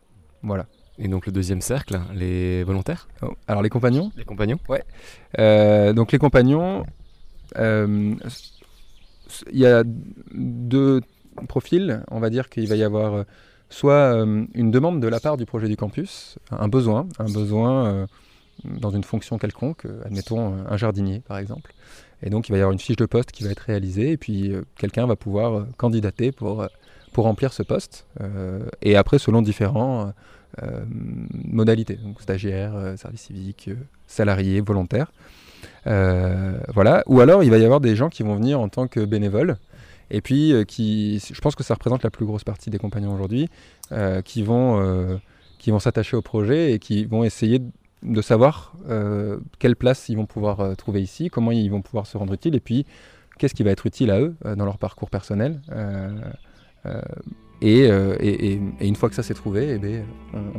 Voilà. 0.44 0.66
Et 0.98 1.08
donc 1.08 1.26
le 1.26 1.32
deuxième 1.32 1.62
cercle, 1.62 2.00
les 2.14 2.64
volontaires? 2.64 3.08
Oh, 3.22 3.34
Alors 3.48 3.62
les 3.62 3.70
compagnons? 3.70 4.12
Les 4.18 4.26
compagnons 4.26 4.60
Ouais. 4.68 4.84
donc 5.94 6.12
les 6.12 6.18
compagnons, 6.18 6.86
il 7.56 8.18
y 9.54 9.66
a 9.66 9.84
deux 10.34 11.02
profils. 11.48 12.04
On 12.12 12.20
va 12.20 12.30
dire 12.30 12.50
qu'il 12.50 12.68
va 12.68 12.76
y 12.76 12.84
avoir 12.84 13.24
soit 13.70 14.14
une 14.54 14.72
demande 14.72 15.00
de 15.00 15.08
la 15.08 15.20
part 15.20 15.38
du 15.38 15.46
projet 15.46 15.68
du 15.68 15.78
campus, 15.78 16.38
un 16.52 16.68
besoin, 16.68 17.08
un 17.20 17.32
besoin 17.32 18.08
dans 18.66 18.90
une 18.90 19.04
fonction 19.04 19.38
quelconque, 19.38 19.86
admettons 20.06 20.54
un 20.68 20.78
jardinier 20.78 21.22
par 21.28 21.38
exemple. 21.38 21.74
Et 22.24 22.30
donc, 22.30 22.50
il 22.50 22.52
va 22.52 22.58
y 22.58 22.62
avoir 22.62 22.74
une 22.74 22.80
fiche 22.80 22.98
de 22.98 23.06
poste 23.06 23.32
qui 23.32 23.44
va 23.44 23.52
être 23.52 23.60
réalisée, 23.60 24.12
et 24.12 24.18
puis 24.18 24.54
euh, 24.54 24.64
quelqu'un 24.78 25.06
va 25.06 25.16
pouvoir 25.16 25.54
euh, 25.54 25.68
candidater 25.78 26.32
pour, 26.32 26.62
euh, 26.62 26.68
remplir 27.16 27.52
ce 27.52 27.64
poste. 27.64 28.06
et 28.82 28.96
après, 28.96 29.20
selon 29.20 29.42
différents 29.42 30.14
modalités, 31.34 31.96
donc 31.96 32.22
stagiaire, 32.22 32.94
service 32.96 33.24
civique, 33.24 33.70
salarié, 34.08 34.62
volontaire. 34.62 35.12
voilà. 35.84 37.04
Ou 37.08 37.20
alors, 37.20 37.44
il 37.44 37.50
va 37.50 37.58
y 37.58 37.66
avoir 37.66 37.82
des 37.82 37.98
gens 37.98 38.08
qui 38.08 38.24
vont 38.24 38.36
venir 38.36 38.62
en 38.62 38.70
tant 38.70 38.88
que 38.88 39.02
bénévoles, 39.02 39.58
et 40.12 40.22
puis 40.22 40.54
qui, 40.68 41.20
je 41.20 41.42
pense 41.42 41.56
que 41.56 41.64
ça 41.64 41.74
représente 41.74 42.04
la 42.04 42.10
plus 42.10 42.26
grosse 42.26 42.44
partie 42.44 42.70
des 42.70 42.78
compagnons 42.78 43.14
aujourd'hui, 43.14 43.50
qui 44.26 44.44
vont, 44.44 45.20
qui 45.58 45.72
vont 45.72 45.80
s'attacher 45.80 46.16
au 46.16 46.22
projet 46.22 46.74
et 46.74 46.80
qui 46.80 47.06
vont 47.06 47.24
essayer 47.24 47.62
de 48.04 48.22
savoir 48.22 48.74
euh, 48.90 49.40
quelle 49.60 49.76
place 49.76 50.10
ils 50.10 50.16
vont 50.16 50.26
pouvoir 50.26 50.60
euh, 50.62 50.76
trouver 50.76 51.02
ici, 51.02 51.30
comment 51.30 51.52
ils 51.52 51.70
vont 51.70 51.82
pouvoir 51.82 52.08
se 52.08 52.18
rendre 52.18 52.34
utiles, 52.34 52.56
et 52.56 52.60
puis 52.60 52.86
qu'est-ce 53.38 53.54
qui 53.54 53.64
va 53.64 53.72
être 53.72 53.86
utile 53.86 54.12
à 54.12 54.20
eux 54.20 54.36
euh, 54.46 54.56
dans 54.56 54.66
leur 54.66 54.78
parcours 54.78 55.10
personnel. 55.10 55.62
Et, 57.62 57.90
une 57.90 58.96
fois 58.96 59.10
que 59.10 59.16
ça 59.16 59.24
s'est 59.24 59.34
trouvé, 59.34 59.80
eh 59.84 60.04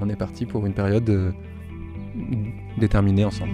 on, 0.01 0.09
est 0.09 0.17
parti 0.17 0.45
pour 0.45 0.67
une 0.67 0.75
période 0.75 1.35
déterminée 2.79 3.25
ensemble. 3.25 3.53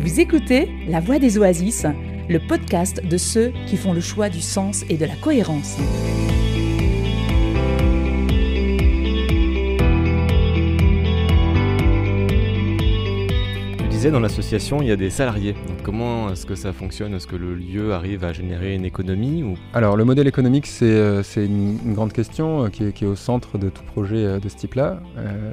Vous 0.00 0.20
écoutez 0.20 0.68
La 0.88 1.00
Voix 1.00 1.18
des 1.18 1.38
Oasis, 1.38 1.86
le 2.30 2.38
podcast 2.38 3.04
de 3.04 3.18
ceux 3.18 3.52
qui 3.66 3.76
font 3.76 3.92
le 3.92 4.00
choix 4.00 4.28
du 4.28 4.40
sens 4.40 4.84
et 4.88 4.96
de 4.96 5.04
la 5.04 5.16
cohérence. 5.16 5.76
Dans 14.08 14.20
l'association, 14.20 14.80
il 14.80 14.88
y 14.88 14.92
a 14.92 14.96
des 14.96 15.10
salariés. 15.10 15.54
comment 15.84 16.30
est-ce 16.30 16.46
que 16.46 16.54
ça 16.54 16.72
fonctionne? 16.72 17.12
Est-ce 17.12 17.26
que 17.26 17.36
le 17.36 17.54
lieu 17.54 17.92
arrive 17.92 18.24
à 18.24 18.32
générer 18.32 18.74
une 18.74 18.86
économie. 18.86 19.44
Alors, 19.74 19.94
le 19.94 20.04
modèle 20.04 20.26
économique, 20.26 20.66
c'est 20.66 20.86
euh, 20.86 21.22
une, 21.36 21.92
grande 21.92 22.14
question 22.14 22.64
euh, 22.64 22.68
qui, 22.68 22.84
est, 22.84 23.02
au 23.04 23.14
centre 23.14 23.58
de 23.58 23.68
tout 23.68 23.82
projet 23.82 24.24
euh, 24.24 24.38
de 24.38 24.48
ce 24.48 24.56
type-là. 24.56 25.00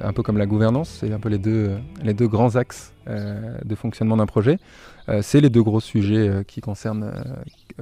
un 0.02 0.14
peu 0.14 0.24
comme 0.24 0.38
la 0.38 0.46
gouvernance, 0.46 1.00
c'est 1.02 1.12
un 1.12 1.20
peu 1.20 1.28
les 1.28 1.40
deux, 1.40 1.72
les 2.02 2.14
deux 2.14 2.28
grands 2.28 2.56
axes 2.56 2.94
de 3.08 3.76
fonctionnement 3.76 4.18
d'un 4.18 4.26
projet. 4.26 4.60
c'est 5.22 5.42
les 5.42 5.50
deux 5.50 5.64
gros 5.64 5.80
sujets 5.80 6.44
qui 6.46 6.60
concernent 6.62 7.12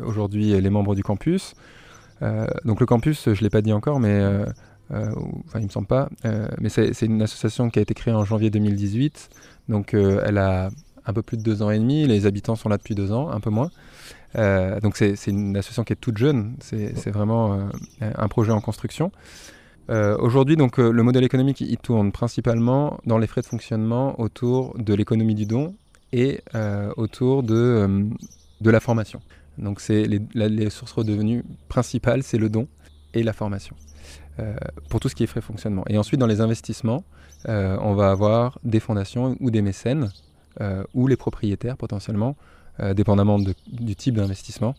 aujourd'hui 0.04 0.60
les 0.60 0.70
membres 0.70 0.96
du 0.96 1.04
campus. 1.04 1.54
donc, 2.64 2.80
le 2.80 2.86
campus, 2.86 3.26
je 3.26 3.30
ne 3.32 3.44
l'ai 3.44 3.50
pas 3.50 3.62
dit 3.62 3.74
encore, 3.74 4.00
mais 4.00 4.24
enfin 4.92 5.60
il 5.60 5.66
me 5.66 5.70
semble 5.70 5.88
pas, 5.88 6.10
mais 6.60 6.70
c'est 6.70 7.02
une 7.02 7.24
association 7.24 7.72
qui 7.72 7.80
a 7.80 7.82
été 7.82 7.96
créée 7.96 8.14
en 8.14 8.24
janvier 8.24 8.52
2018, 8.52 9.30
donc 9.70 9.94
euh, 9.94 10.24
elle 10.26 10.38
a 10.38 10.70
un 11.06 11.14
peu 11.14 11.22
plus 11.22 11.38
de 11.38 11.44
deux 11.44 11.62
ans 11.62 11.70
et 11.70 11.80
demi, 11.80 12.06
les 12.08 12.26
habitants 12.26 12.56
sont 12.56 12.70
là 12.70 12.78
depuis 12.78 12.96
deux 12.96 13.12
ans, 13.12 13.30
un 13.30 13.40
peu 13.40 13.50
moins. 13.52 13.70
donc 14.82 14.98
c'est 14.98 15.28
une 15.28 15.56
association 15.56 15.84
qui 15.84 15.94
est 15.94 15.98
toute 15.98 16.18
jeune, 16.18 16.56
c'est 16.60 17.12
vraiment 17.12 17.70
un 18.02 18.28
projet 18.28 18.52
en 18.52 18.60
construction. 18.60 19.12
Aujourd'hui, 19.88 20.56
donc 20.56 20.80
le 20.80 21.04
modèle 21.04 21.24
économique 21.24 21.62
il 21.62 21.78
tourne 21.78 22.12
principalement 22.12 23.00
dans 23.06 23.20
les 23.20 23.28
frais 23.28 23.42
de 23.42 23.46
fonctionnement 23.46 24.20
autour 24.20 24.76
de 24.80 24.96
l'économie 24.96 25.36
du 25.36 25.46
don 25.46 25.76
et 26.12 26.42
autour 26.98 27.44
de, 27.44 28.10
la 28.62 28.80
formation. 28.80 29.22
Donc 29.60 29.82
c'est 29.82 30.06
les, 30.06 30.20
les 30.34 30.70
sources 30.72 30.94
revenues 30.94 31.44
principales, 31.70 32.24
c'est 32.24 32.40
le 32.40 32.50
don 32.50 32.68
et 33.14 33.22
la 33.22 33.34
formation. 33.34 33.76
Euh, 34.40 34.54
pour 34.90 35.00
tout 35.00 35.08
ce 35.08 35.16
qui 35.16 35.24
est 35.24 35.28
frais 35.28 35.40
de 35.40 35.46
fonctionnement. 35.46 35.86
Et 35.88 35.98
ensuite, 35.98 36.20
dans 36.20 36.28
les 36.28 36.42
investissements, 36.42 37.06
euh, 37.48 37.78
on 37.82 37.94
va 37.94 38.12
avoir 38.12 38.60
des 38.66 38.82
fondations 38.82 39.38
ou 39.40 39.50
des 39.50 39.62
mécènes 39.62 40.12
euh, 40.60 40.84
ou 40.94 41.08
les 41.08 41.16
propriétaires 41.16 41.78
potentiellement, 41.78 42.36
dépendamment 42.94 43.40
du 43.40 43.96
type 43.96 44.16
d'investissement, 44.16 44.76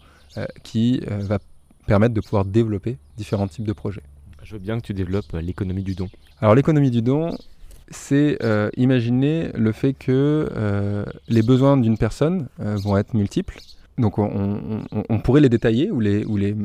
qui 0.62 1.00
va 1.06 1.38
permettre 1.86 2.12
de 2.12 2.20
pouvoir 2.20 2.44
développer 2.44 2.98
différents 3.16 3.48
types 3.48 3.64
de 3.64 3.72
projets. 3.72 4.02
Je 4.42 4.52
veux 4.52 4.58
bien 4.58 4.78
que 4.78 4.84
tu 4.84 4.92
développes 4.92 5.32
l'économie 5.32 5.82
du 5.82 5.94
don. 5.94 6.10
Alors 6.42 6.54
l'économie 6.54 6.90
du 6.90 7.00
don, 7.00 7.34
c'est 7.88 8.36
imaginer 8.76 9.50
le 9.54 9.72
fait 9.72 9.94
que 9.94 11.06
les 11.28 11.40
besoins 11.40 11.78
d'une 11.78 11.96
personne 11.96 12.48
vont 12.58 12.98
être 12.98 13.14
multiples. 13.14 13.58
Donc 13.98 14.18
on, 14.18 15.18
pourrait 15.24 15.40
les 15.40 15.48
détailler 15.48 15.90
ou, 15.90 16.00
les, 16.00 16.56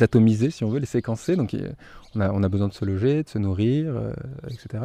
atomiser 0.00 0.50
si 0.50 0.64
on 0.64 0.68
veut, 0.68 0.80
les 0.80 0.86
séquencer. 0.86 1.36
Donc 1.36 1.56
on 2.14 2.20
a, 2.20 2.48
besoin 2.48 2.68
de 2.68 2.72
se 2.72 2.84
loger, 2.84 3.22
de 3.22 3.28
se 3.28 3.38
nourrir, 3.38 3.94
etc. 4.50 4.84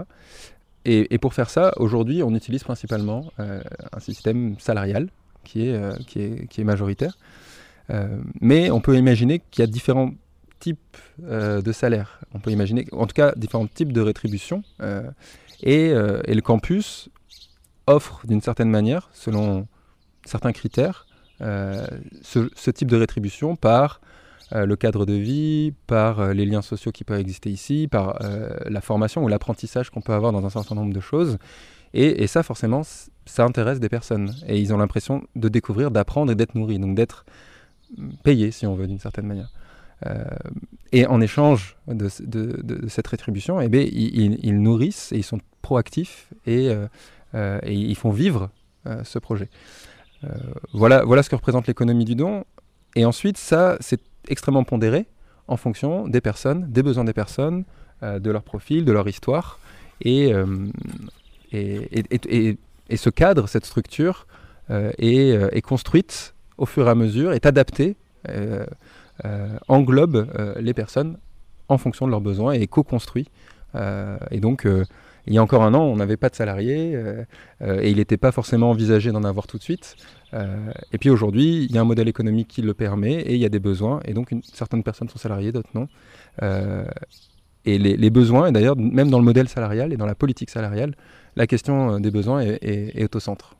Et, 0.85 1.17
pour 1.17 1.33
faire 1.33 1.49
ça, 1.49 1.73
aujourd'hui, 1.77 2.21
on 2.21 2.35
utilise 2.35 2.63
principalement 2.63 3.31
un 3.39 3.99
système 3.99 4.59
salarial 4.59 5.09
qui 5.43 5.67
est, 5.67 6.59
est 6.59 6.63
majoritaire. 6.63 7.17
mais 8.39 8.69
on 8.69 8.79
peut 8.79 8.95
imaginer 8.95 9.41
qu'il 9.51 9.63
y 9.63 9.67
a 9.67 9.67
différents 9.67 10.11
types 10.59 10.97
euh, 11.23 11.61
de 11.61 11.71
salaires. 11.71 12.19
On 12.33 12.39
peut 12.39 12.51
imaginer, 12.51 12.85
en 12.91 13.07
tout 13.07 13.13
cas, 13.13 13.33
différents 13.35 13.67
types 13.67 13.93
de 13.93 14.01
rétributions. 14.01 14.63
Euh, 14.81 15.03
euh, 15.65 16.21
et, 16.25 16.35
le 16.35 16.41
campus 16.41 17.09
offre 17.87 18.25
d'une 18.27 18.41
certaine 18.41 18.69
manière, 18.69 19.09
selon 19.13 19.67
certains 20.25 20.51
critères, 20.51 21.06
ce, 21.39 22.71
type 22.71 22.89
de 22.89 22.97
rétribution 22.97 23.55
par 23.55 24.01
le 24.51 24.75
cadre 24.75 25.05
de 25.05 25.13
vie, 25.13 25.73
par 25.87 26.33
les 26.33 26.45
liens 26.45 26.61
sociaux 26.61 26.91
qui 26.91 27.03
peuvent 27.03 27.19
exister 27.19 27.49
ici, 27.49 27.87
par 27.89 28.19
la 28.65 28.81
formation 28.81 29.23
ou 29.23 29.27
l'apprentissage 29.27 29.89
qu'on 29.89 30.01
peut 30.01 30.13
avoir 30.13 30.31
dans 30.31 30.45
un 30.45 30.49
certain 30.49 30.75
nombre 30.75 30.93
de 30.93 30.99
choses. 30.99 31.37
Et, 31.93 32.27
ça, 32.27 32.43
forcément, 32.43 32.81
ça 33.25 33.43
intéresse 33.43 33.79
des 33.79 33.89
personnes. 33.89 34.33
Et 34.47 34.59
ils 34.59 34.73
ont 34.73 34.77
l'impression 34.77 35.23
de 35.35 35.49
découvrir, 35.49 35.91
d'apprendre 35.91 36.31
et 36.31 36.35
d'être 36.35 36.55
nourris, 36.55 36.79
donc 36.79 36.95
d'être 36.95 37.25
payés, 38.23 38.51
si 38.51 38.65
on 38.65 38.75
veut, 38.75 38.87
d'une 38.87 38.99
certaine 38.99 39.25
manière. 39.25 39.51
Euh, 40.05 40.25
et 40.91 41.07
en 41.07 41.21
échange 41.21 41.75
de, 41.87 42.07
cette 42.87 43.07
rétribution, 43.07 43.59
eh 43.61 43.69
bien, 43.69 43.81
ils, 43.81 44.61
nourrissent 44.61 45.11
et 45.11 45.17
ils 45.17 45.23
sont 45.23 45.39
proactifs 45.61 46.29
euh, 46.47 46.87
euh, 47.33 47.59
et 47.63 47.73
ils 47.73 47.95
font 47.95 48.11
vivre 48.11 48.49
ce 49.03 49.19
projet. 49.19 49.49
Voilà, 50.73 51.03
voilà 51.03 51.23
ce 51.23 51.29
que 51.29 51.35
représente 51.35 51.67
l'économie 51.67 52.05
du 52.05 52.15
don. 52.15 52.43
Et 52.95 53.05
ensuite, 53.05 53.37
ça, 53.37 53.77
c'est 53.79 54.01
extrêmement 54.27 54.63
pondéré 54.63 55.05
en 55.47 55.57
fonction 55.57 56.07
des 56.07 56.21
personnes, 56.21 56.71
des 56.71 56.83
besoins 56.83 57.03
des 57.03 57.13
personnes, 57.13 57.63
de 58.01 58.31
leur 58.31 58.43
profil, 58.43 58.85
de 58.85 58.91
leur 58.91 59.07
histoire. 59.07 59.59
Et, 60.01 60.33
et, 61.51 62.57
ce 62.95 63.09
cadre, 63.09 63.47
cette 63.47 63.65
structure, 63.65 64.27
est, 64.69 65.29
est, 65.29 65.61
construite 65.61 66.33
au 66.57 66.65
fur 66.65 66.87
et 66.87 66.89
à 66.89 66.95
mesure, 66.95 67.33
est 67.33 67.45
adaptée 67.45 67.95
euh, 69.25 69.57
englobe 69.67 70.29
euh, 70.37 70.53
les 70.59 70.75
personnes 70.75 71.17
en 71.69 71.79
fonction 71.79 72.05
de 72.05 72.11
leurs 72.11 72.21
besoins 72.21 72.53
et 72.53 72.67
co-construit. 72.67 73.27
Euh, 73.73 74.15
et 74.29 74.39
donc, 74.39 74.67
il 75.27 75.33
y 75.33 75.37
a 75.37 75.43
encore 75.43 75.63
un 75.63 75.73
an, 75.73 75.83
on 75.83 75.95
n'avait 75.95 76.17
pas 76.17 76.29
de 76.29 76.35
salariés 76.35 76.97
et 77.61 77.89
il 77.89 77.97
n'était 77.97 78.17
pas 78.17 78.31
forcément 78.31 78.69
envisagé 78.69 79.11
d'en 79.11 79.23
avoir 79.23 79.47
tout 79.47 79.57
de 79.57 79.63
suite. 79.63 79.95
et 80.33 80.97
puis 80.97 81.09
aujourd'hui, 81.09 81.65
il 81.65 81.75
y 81.75 81.77
a 81.77 81.81
un 81.81 81.85
modèle 81.85 82.07
économique 82.07 82.47
qui 82.47 82.61
le 82.61 82.73
permet 82.73 83.13
et 83.13 83.35
il 83.35 83.39
y 83.39 83.45
a 83.45 83.49
des 83.49 83.59
besoins. 83.59 83.99
Et 84.05 84.13
donc, 84.13 84.33
certaines 84.53 84.83
personnes 84.83 85.09
sont 85.09 85.19
salariées, 85.19 85.51
d'autres 85.51 85.69
non. 85.73 85.87
et 87.65 87.77
les, 87.77 88.09
besoins, 88.09 88.47
et 88.47 88.51
d'ailleurs, 88.51 88.77
même 88.77 89.09
dans 89.09 89.19
le 89.19 89.25
modèle 89.25 89.49
salarial 89.49 89.93
et 89.93 89.97
dans 89.97 90.05
la 90.05 90.15
politique 90.15 90.49
salariale, 90.49 90.95
la 91.35 91.47
question 91.47 91.99
des 91.99 92.11
besoins 92.11 92.41
est 92.41 93.15
au 93.15 93.19
centre 93.19 93.55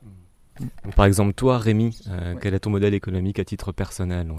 par 0.96 1.04
exemple, 1.06 1.32
toi, 1.34 1.58
Rémi, 1.58 1.98
euh, 2.08 2.34
quel 2.40 2.54
est 2.54 2.60
ton 2.60 2.70
modèle 2.70 2.94
économique 2.94 3.38
à 3.38 3.44
titre 3.44 3.72
personnel 3.72 4.32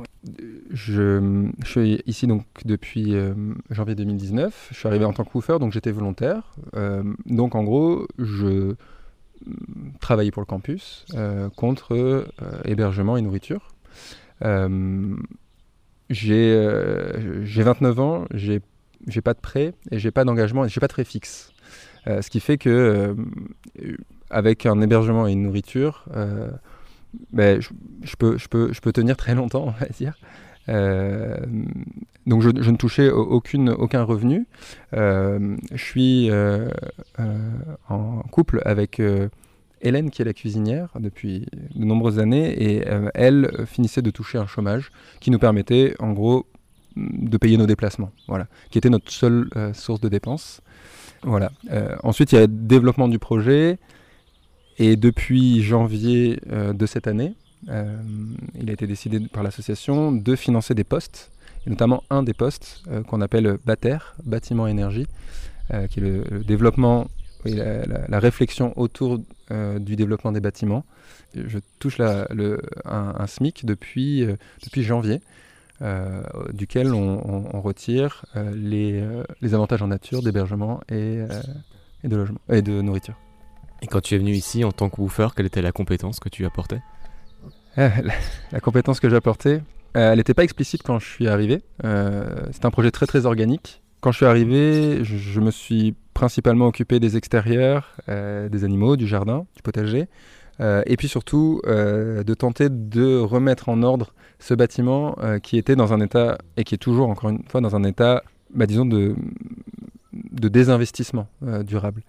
je, 0.71 1.49
suis 1.63 2.01
ici 2.05 2.27
donc 2.27 2.43
depuis 2.65 3.15
euh, 3.15 3.33
janvier 3.69 3.95
2019. 3.95 4.69
Je 4.71 4.77
suis 4.77 4.87
arrivé 4.87 5.05
en 5.05 5.13
tant 5.13 5.23
que 5.23 5.31
woofer, 5.33 5.57
donc 5.59 5.71
j'étais 5.71 5.91
volontaire. 5.91 6.55
Euh, 6.75 7.03
donc 7.25 7.55
en 7.55 7.63
gros, 7.63 8.07
je 8.17 8.75
travaillais 10.01 10.31
pour 10.31 10.41
le 10.41 10.45
campus 10.45 11.05
contre 11.55 12.27
hébergement 12.65 13.15
et 13.15 13.21
nourriture. 13.21 13.69
j'ai 16.09 16.53
29 17.63 17.99
ans, 17.99 18.25
j'ai 18.33 18.61
pas 19.23 19.33
de 19.33 19.39
prêt 19.39 19.73
et 19.91 19.99
j'ai 19.99 20.11
pas 20.11 20.25
d'engagement 20.25 20.65
et 20.65 20.69
j'ai 20.69 20.81
pas 20.81 20.87
de 20.87 20.93
prêt 20.93 21.05
fixe. 21.05 21.51
ce 22.05 22.29
qui 22.29 22.41
fait 22.41 22.57
que 22.57 23.15
avec 24.29 24.65
un 24.65 24.81
hébergement 24.81 25.27
et 25.27 25.31
une 25.31 25.43
nourriture, 25.43 26.05
euh, 26.15 26.49
ben, 27.33 27.61
je, 27.61 28.15
peux, 28.17 28.37
je, 28.37 28.47
peux, 28.47 28.73
je 28.73 28.81
peux 28.81 28.91
tenir 28.91 29.17
très 29.17 29.35
longtemps, 29.35 29.65
on 29.67 29.79
va 29.79 29.87
dire. 29.87 30.17
Euh, 30.67 31.37
donc 32.27 32.43
je, 32.43 32.49
ne 32.49 32.77
touchais 32.77 33.09
aucune, 33.09 33.69
aucun 33.69 34.03
revenu. 34.03 34.45
Euh, 34.93 35.57
je 35.73 35.83
suis 35.83 36.29
en 37.89 38.21
couple 38.31 38.61
avec 38.65 39.01
Hélène 39.81 40.11
qui 40.11 40.21
est 40.21 40.25
la 40.25 40.33
cuisinière 40.33 40.89
depuis 40.99 41.47
de 41.73 41.85
nombreuses 41.85 42.19
années 42.19 42.51
et 42.61 42.85
elle 43.15 43.65
finissait 43.65 44.03
de 44.03 44.11
toucher 44.11 44.37
un 44.37 44.45
chômage 44.45 44.91
qui 45.19 45.31
nous 45.31 45.39
permettait 45.39 45.95
en 45.97 46.11
gros 46.11 46.45
de 46.95 47.37
payer 47.37 47.57
nos 47.57 47.67
déplacements, 47.67 48.11
voilà, 48.27 48.47
qui 48.69 48.77
était 48.77 48.89
notre 48.89 49.11
seule 49.11 49.49
source 49.73 50.01
de 50.01 50.09
dépenses. 50.09 50.61
Voilà. 51.23 51.51
ensuite, 52.03 52.31
il 52.31 52.35
y 52.35 52.37
a 52.37 52.41
le 52.41 52.47
développement 52.47 53.07
du 53.07 53.17
projet, 53.17 53.79
et 54.79 54.95
depuis 54.95 55.61
janvier 55.61 56.39
euh, 56.51 56.73
de 56.73 56.85
cette 56.85 57.05
année, 57.07 57.33
euh, 57.67 57.97
il 58.59 58.69
a 58.69 58.73
été 58.73 58.87
décidé 58.87 59.19
par 59.19 59.43
l'association 59.43 60.13
de 60.13 60.35
financer 60.35 60.73
des 60.73 60.85
postes, 60.85 61.31
et 61.67 61.69
notamment 61.69 62.03
un 62.09 62.23
des 62.23 62.33
postes 62.33 62.83
euh, 62.87 63.03
qu'on 63.03 63.19
appelle 63.19 63.57
BATER, 63.65 63.97
bâtiment 64.23 64.65
énergie, 64.65 65.05
qui 65.91 65.99
est 65.99 66.01
le, 66.01 66.43
développement 66.43 67.09
et 67.45 67.53
la, 67.53 68.19
réflexion 68.19 68.73
autour 68.75 69.19
du 69.51 69.95
développement 69.95 70.31
des 70.31 70.39
bâtiments. 70.39 70.83
Je 71.35 71.59
touche 71.77 71.99
un, 71.99 73.27
SMIC 73.27 73.67
depuis, 73.67 74.25
janvier. 74.77 75.21
duquel 76.53 76.91
on, 76.95 77.61
retire 77.61 78.25
les, 78.55 79.03
avantages 79.43 79.83
en 79.83 79.89
nature 79.89 80.23
d'hébergement 80.23 80.81
et 80.89 81.21
de 82.01 82.81
nourriture. 82.81 83.28
Et 83.81 83.87
quand 83.87 84.01
tu 84.01 84.15
es 84.15 84.17
venu 84.17 84.31
ici 84.31 84.63
en 84.63 84.71
tant 84.71 84.89
que 84.89 84.99
woofer, 84.99 85.29
quelle 85.35 85.45
était 85.45 85.61
la 85.61 85.71
compétence 85.71 86.19
que 86.19 86.29
tu 86.29 86.45
apportais? 86.45 86.81
Euh, 87.77 87.89
la, 88.51 88.59
compétence 88.59 88.99
que 88.99 89.09
j'apportais, 89.09 89.61
euh, 89.95 90.11
elle 90.11 90.17
n'était 90.17 90.33
pas 90.33 90.43
explicite 90.43 90.83
quand 90.83 90.99
je 90.99 91.07
suis 91.07 91.27
arrivé. 91.27 91.61
Euh, 91.85 92.45
c'est 92.51 92.65
un 92.65 92.71
projet 92.71 92.91
très 92.91 93.05
très 93.05 93.25
organique. 93.25 93.81
Quand 94.01 94.11
je 94.11 94.17
suis 94.17 94.25
arrivé, 94.25 95.03
je, 95.03 95.39
me 95.41 95.51
suis 95.51 95.93
principalement 96.13 96.67
occupé 96.67 97.01
des 97.01 97.17
extérieurs, 97.17 97.97
des 98.07 98.63
animaux, 98.63 98.95
du 98.95 99.05
jardin, 99.05 99.45
du 99.57 99.61
potager. 99.61 100.07
et 100.61 100.95
puis 100.97 101.09
surtout 101.09 101.61
de 101.65 102.33
tenter 102.33 102.69
de 102.69 103.17
remettre 103.17 103.67
en 103.67 103.83
ordre 103.83 104.13
ce 104.39 104.53
bâtiment 104.53 105.17
qui 105.43 105.57
était 105.57 105.75
dans 105.75 105.91
un 105.91 105.99
état, 105.99 106.37
et 106.55 106.63
qui 106.63 106.75
est 106.75 106.77
toujours 106.77 107.09
encore 107.09 107.29
une 107.29 107.43
fois 107.49 107.59
dans 107.59 107.75
un 107.75 107.83
état, 107.83 108.23
bah, 108.55 108.67
disons, 108.67 108.85
de, 108.85 109.17
de 110.31 110.47
désinvestissement 110.47 111.27
euh, 111.43 111.63
durable. 111.63 112.01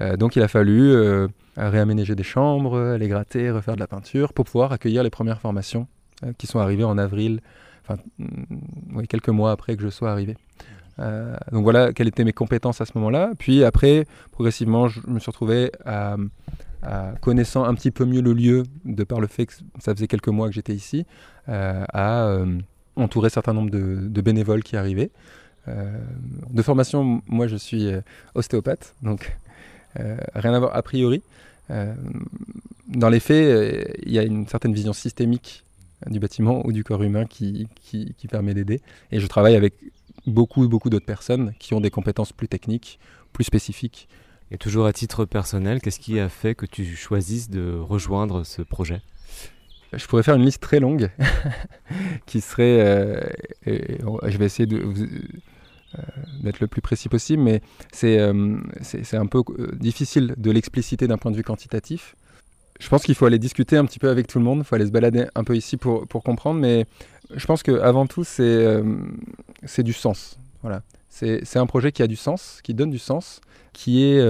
Euh, 0.00 0.16
donc 0.16 0.36
il 0.36 0.42
a 0.42 0.48
fallu 0.48 0.92
euh, 0.92 1.28
réaménager 1.56 2.14
des 2.14 2.22
chambres, 2.22 2.96
les 2.96 3.08
gratter, 3.08 3.50
refaire 3.50 3.74
de 3.74 3.80
la 3.80 3.86
peinture 3.86 4.32
pour 4.32 4.44
pouvoir 4.44 4.72
accueillir 4.72 5.02
les 5.02 5.10
premières 5.10 5.40
formations 5.40 5.86
qui 6.38 6.46
sont 6.46 6.58
arrivées 6.58 6.84
en 6.84 6.96
avril, 6.96 7.40
enfin 7.82 8.00
mm, 8.18 9.02
quelques 9.06 9.28
mois 9.28 9.52
après 9.52 9.76
que 9.76 9.82
je 9.82 9.88
sois 9.88 10.10
arrivé. 10.10 10.36
donc 11.52 11.62
voilà 11.62 11.92
quelles 11.92 12.08
étaient 12.08 12.24
mes 12.24 12.32
compétences 12.32 12.80
à 12.80 12.86
ce 12.86 12.92
moment-là. 12.96 13.32
Puis 13.38 13.64
après, 13.64 14.06
progressivement, 14.32 14.88
je 14.88 15.00
me 15.06 15.18
suis 15.18 15.30
retrouvé 15.30 15.70
à, 15.84 16.16
connaissant 17.20 17.64
un 17.64 17.74
petit 17.74 17.90
peu 17.90 18.04
mieux 18.06 18.22
le 18.22 18.32
lieu, 18.32 18.62
de 18.84 19.04
par 19.04 19.20
le 19.20 19.26
fait 19.26 19.46
que 19.46 19.54
ça 19.78 19.94
faisait 19.94 20.06
quelques 20.06 20.28
mois 20.28 20.48
que 20.48 20.54
j'étais 20.54 20.74
ici, 20.74 21.04
à 21.46 22.38
entourer 22.96 23.26
un 23.26 23.30
certain 23.30 23.52
nombre 23.52 23.70
de 23.70 24.20
bénévoles 24.22 24.62
qui 24.62 24.76
arrivaient. 24.78 25.10
Euh, 25.68 25.98
de 26.50 26.62
formation, 26.62 27.22
moi 27.26 27.46
je 27.46 27.56
suis 27.56 27.86
euh, 27.86 28.00
ostéopathe, 28.34 28.94
donc 29.02 29.36
euh, 29.98 30.16
rien 30.34 30.54
à 30.54 30.58
voir 30.58 30.76
a 30.76 30.82
priori. 30.82 31.22
dans 32.88 33.08
les 33.08 33.18
faits, 33.18 33.98
il 34.04 34.12
y 34.12 34.18
a 34.18 34.22
une 34.22 34.46
certaine 34.46 34.72
vision 34.72 34.92
systémique 34.92 35.64
du 36.06 36.20
bâtiment 36.20 36.64
ou 36.64 36.72
du 36.72 36.84
corps 36.84 37.02
humain 37.02 37.24
qui, 37.24 37.66
qui, 37.82 38.28
permet 38.28 38.54
d'aider. 38.54 38.80
Et 39.10 39.18
je 39.18 39.26
travaille 39.26 39.56
avec 39.56 39.74
beaucoup, 40.26 40.68
beaucoup 40.68 40.90
d'autres 40.90 41.06
personnes 41.06 41.54
qui 41.58 41.74
ont 41.74 41.80
des 41.80 41.90
compétences 41.90 42.32
plus 42.32 42.46
techniques, 42.46 43.00
plus 43.32 43.44
spécifiques. 43.44 44.08
Et 44.52 44.58
toujours 44.58 44.86
à 44.86 44.92
titre 44.92 45.24
personnel, 45.24 45.80
qu'est-ce 45.80 45.98
qui 45.98 46.20
a 46.20 46.28
fait 46.28 46.54
que 46.54 46.66
tu 46.66 46.84
choisisses 46.94 47.50
de 47.50 47.76
rejoindre 47.76 48.44
ce 48.44 48.62
projet? 48.62 49.00
Je 49.92 50.06
pourrais 50.06 50.22
faire 50.22 50.36
une 50.36 50.44
liste 50.44 50.62
très 50.62 50.78
longue 50.78 51.10
qui 52.26 52.40
serait. 52.40 52.78
je 53.66 54.38
vais 54.38 54.46
essayer 54.46 54.66
de 54.66 54.78
d'être 56.46 56.60
le 56.60 56.66
plus 56.66 56.80
précis 56.80 57.08
possible, 57.08 57.42
mais 57.42 57.60
c'est 57.92 58.18
euh, 58.18 58.56
un 59.12 59.26
peu 59.26 59.42
euh, 59.58 59.72
difficile 59.74 60.34
de 60.36 60.50
l'expliciter 60.50 61.06
d'un 61.06 61.18
point 61.18 61.30
de 61.30 61.36
vue 61.36 61.42
quantitatif. 61.42 62.16
Je 62.80 62.88
pense 62.88 63.02
qu'il 63.02 63.14
faut 63.14 63.26
aller 63.26 63.38
discuter 63.38 63.76
un 63.76 63.84
petit 63.84 63.98
peu 63.98 64.08
avec 64.08 64.26
tout 64.26 64.38
le 64.38 64.44
monde, 64.44 64.60
il 64.60 64.64
faut 64.64 64.74
aller 64.74 64.86
se 64.86 64.90
balader 64.90 65.26
un 65.34 65.44
peu 65.44 65.56
ici 65.56 65.76
pour, 65.76 66.06
pour 66.06 66.22
comprendre, 66.22 66.60
mais 66.60 66.86
je 67.34 67.46
pense 67.46 67.62
qu'avant 67.62 68.06
tout, 68.06 68.24
c'est 68.24 68.82
du 69.78 69.92
sens. 69.92 70.38
Voilà. 70.62 70.82
C'est 71.08 71.56
un 71.56 71.64
projet 71.64 71.92
qui 71.92 72.02
a 72.02 72.06
du 72.06 72.16
sens, 72.16 72.60
qui 72.62 72.74
donne 72.74 72.90
du 72.90 72.98
sens, 72.98 73.40
qui 73.72 74.04
est, 74.04 74.22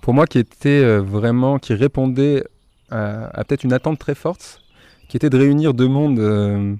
pour 0.00 0.14
moi, 0.14 0.26
qui 0.26 0.38
était 0.38 0.98
vraiment, 0.98 1.58
qui 1.58 1.74
répondait 1.74 2.42
à, 2.90 3.44
peut-être 3.46 3.64
une 3.64 3.74
attente 3.74 3.98
très 3.98 4.14
forte, 4.14 4.62
qui 5.10 5.18
était 5.18 5.28
de 5.28 5.36
réunir 5.36 5.74
deux 5.74 5.88
mondes 5.88 6.78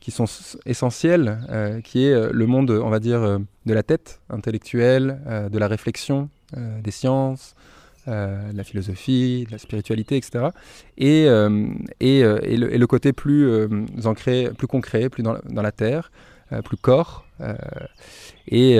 qui 0.00 0.10
sont 0.10 0.26
essentiels, 0.66 1.38
qui 1.84 2.04
est 2.04 2.32
le 2.32 2.46
monde, 2.46 2.70
on 2.70 2.90
va 2.90 3.00
dire, 3.00 3.38
de 3.66 3.74
la 3.74 3.82
tête 3.82 4.20
intellectuelle, 4.30 5.20
de 5.50 5.58
la 5.58 5.68
réflexion, 5.68 6.28
des 6.82 6.90
sciences, 6.90 7.54
euh, 8.08 8.50
la 8.52 8.64
philosophie, 8.64 9.46
la 9.52 9.58
spiritualité, 9.58 10.16
etc. 10.16 10.46
Et, 10.98 11.26
euh, 11.28 11.68
et, 12.00 12.24
euh, 12.24 12.40
le, 12.42 12.86
côté 12.88 13.12
plus 13.12 13.48
ancré, 14.04 14.50
plus 14.58 14.66
concret, 14.66 15.08
plus 15.08 15.22
dans, 15.22 15.36
dans 15.48 15.62
la 15.62 15.70
terre, 15.70 16.10
plus 16.64 16.76
corps. 16.76 17.24
Et, 18.48 18.76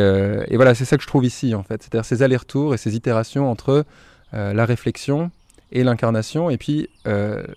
voilà, 0.57 0.75
c'est 0.75 0.85
ça 0.85 0.97
que 0.97 1.05
je 1.05 1.07
trouve 1.07 1.25
ici, 1.25 1.55
en 1.55 1.63
fait. 1.63 1.85
C'est-à-dire 1.85 2.05
ces 2.05 2.25
allers-retours 2.25 2.75
et 2.75 2.79
ces 2.79 2.97
itérations 2.97 3.49
entre 3.49 3.85
la 4.33 4.65
réflexion 4.65 5.31
et 5.71 5.85
l'incarnation, 5.85 6.51
et 6.51 6.59
puis 6.59 6.89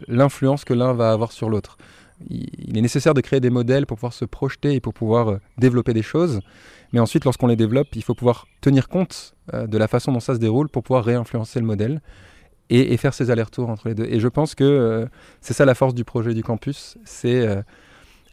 l'influence 0.08 0.66
que 0.66 0.74
l'un 0.76 0.94
va 0.94 1.12
avoir 1.12 1.32
sur 1.32 1.50
l'autre. 1.50 1.80
Il 2.30 2.78
est 2.78 2.82
nécessaire 2.82 3.14
de 3.14 3.22
créer 3.22 3.40
des 3.40 3.50
modèles 3.50 3.86
pour 3.86 3.98
pouvoir 3.98 4.14
se 4.14 4.26
projeter 4.26 4.74
et 4.74 4.80
pour 4.80 4.94
pouvoir 4.94 5.40
développer 5.58 5.94
des 5.94 6.02
choses. 6.02 6.42
Mais 6.94 7.00
ensuite, 7.00 7.26
lorsqu'on 7.26 7.48
les 7.48 7.56
développe, 7.58 7.96
il 7.96 8.04
faut 8.04 8.14
pouvoir 8.14 8.48
tenir 8.62 8.88
compte 8.88 9.36
euh, 9.54 9.68
de 9.68 9.78
la 9.78 9.90
façon 9.90 10.12
dont 10.12 10.20
ça 10.20 10.34
se 10.34 10.40
déroule 10.40 10.70
pour 10.70 10.84
pouvoir 10.84 11.04
réinfluencer 11.04 11.60
le 11.60 11.66
modèle 11.66 12.02
et, 12.70 12.96
faire 12.98 13.14
ces 13.14 13.30
allers-retours 13.30 13.70
entre 13.70 13.90
les 13.90 13.96
deux. 13.96 14.06
Et 14.06 14.20
je 14.20 14.28
pense 14.28 14.56
que 14.56 14.64
euh, 14.64 15.06
c'est 15.42 15.54
ça 15.54 15.66
la 15.66 15.76
force 15.76 15.94
du 15.94 16.04
projet 16.04 16.34
du 16.34 16.42
campus, 16.42 16.98
c'est 17.04 17.46
euh, 17.46 17.62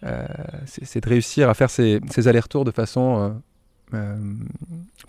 de 0.04 1.08
réussir 1.08 1.50
à 1.50 1.54
faire 1.54 1.70
ces, 1.70 2.00
allers-retours 2.26 2.64
de 2.64 2.70
façon 2.70 3.40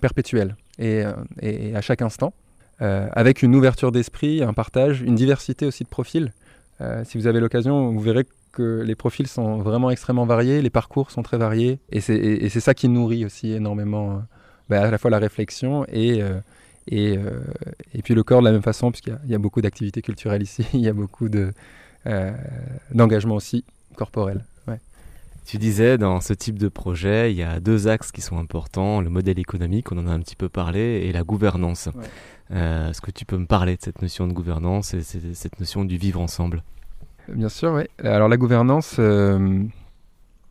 perpétuelle 0.01 0.57
et, 0.77 1.03
et, 1.41 1.75
à 1.75 1.81
chaque 1.81 2.01
instant, 2.01 2.33
avec 2.79 3.43
une 3.43 3.55
ouverture 3.55 3.91
d'esprit, 3.91 4.43
un 4.43 4.53
partage, 4.53 5.01
une 5.01 5.15
diversité 5.15 5.65
aussi 5.65 5.83
de 5.83 5.89
profils. 5.89 6.33
si 7.05 7.17
vous 7.17 7.27
avez 7.27 7.39
l'occasion, 7.39 7.91
vous 7.91 8.01
verrez 8.01 8.25
que 8.53 8.81
les 8.81 8.95
profils 8.95 9.27
sont 9.27 9.57
vraiment 9.57 9.89
extrêmement 9.89 10.25
variés, 10.25 10.61
les 10.61 10.69
parcours 10.69 11.11
sont 11.11 11.23
très 11.23 11.37
variés, 11.37 11.79
et 11.91 11.99
c'est 11.99 12.59
ça 12.59 12.73
qui 12.73 12.87
nourrit 12.87 13.25
aussi 13.25 13.51
énormément 13.51 14.11
euh, 14.11 14.19
bah, 14.69 14.83
à 14.83 14.91
la 14.91 14.97
fois 14.97 15.09
la 15.11 15.19
réflexion 15.19 15.85
et, 15.89 16.21
euh, 16.21 16.39
et, 16.87 17.17
euh, 17.17 17.41
et, 17.93 18.01
puis 18.01 18.13
le 18.13 18.23
corps 18.23 18.39
de 18.39 18.45
la 18.45 18.51
même 18.53 18.61
façon, 18.61 18.91
puisqu'il 18.91 19.17
y, 19.27 19.35
a 19.35 19.39
beaucoup 19.39 19.61
d'activités 19.61 20.01
culturelles 20.01 20.43
ici, 20.43 20.65
il 20.73 20.81
y 20.81 20.87
a 20.87 20.93
beaucoup 20.93 21.27
d'engagement 22.91 23.35
aussi 23.35 23.65
corporel. 23.97 24.45
Tu 25.45 25.57
disais, 25.57 25.97
dans 25.97 26.21
ce 26.21 26.31
type 26.31 26.57
de 26.57 26.69
projet, 26.69 27.33
il 27.33 27.37
y 27.37 27.43
a 27.43 27.59
deux 27.59 27.89
axes 27.89 28.13
qui 28.13 28.21
sont 28.21 28.37
importants, 28.37 29.01
le 29.01 29.09
modèle 29.09 29.37
économique, 29.39 29.91
on 29.91 29.97
en 29.97 30.07
a 30.07 30.11
un 30.11 30.21
petit 30.21 30.37
peu 30.37 30.47
parlé, 30.47 31.01
et 31.05 31.11
la 31.11 31.23
gouvernance. 31.23 31.89
Est-ce 32.49 33.01
que 33.01 33.11
tu 33.11 33.25
peux 33.25 33.37
me 33.37 33.45
parler 33.45 33.75
de 33.75 33.81
cette 33.81 34.01
notion 34.01 34.25
de 34.25 34.31
gouvernance 34.31 34.93
et 34.93 35.01
cette 35.01 35.59
notion 35.59 35.83
du 35.83 35.97
vivre 35.97 36.21
ensemble? 36.21 36.63
Bien 37.29 37.49
sûr, 37.49 37.73
oui. 37.73 37.83
Alors 38.03 38.27
la 38.27 38.37
gouvernance, 38.37 38.97
euh, 38.99 39.63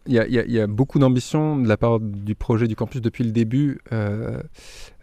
il 0.06 0.14
y, 0.14 0.60
a 0.60 0.66
beaucoup 0.66 0.98
d'ambition 0.98 1.56
de 1.56 1.68
la 1.68 1.76
part 1.76 2.00
du 2.00 2.34
projet 2.34 2.66
du 2.66 2.74
campus 2.74 3.00
depuis 3.00 3.24
le 3.24 3.30
début 3.30 3.78
euh, 3.92 4.40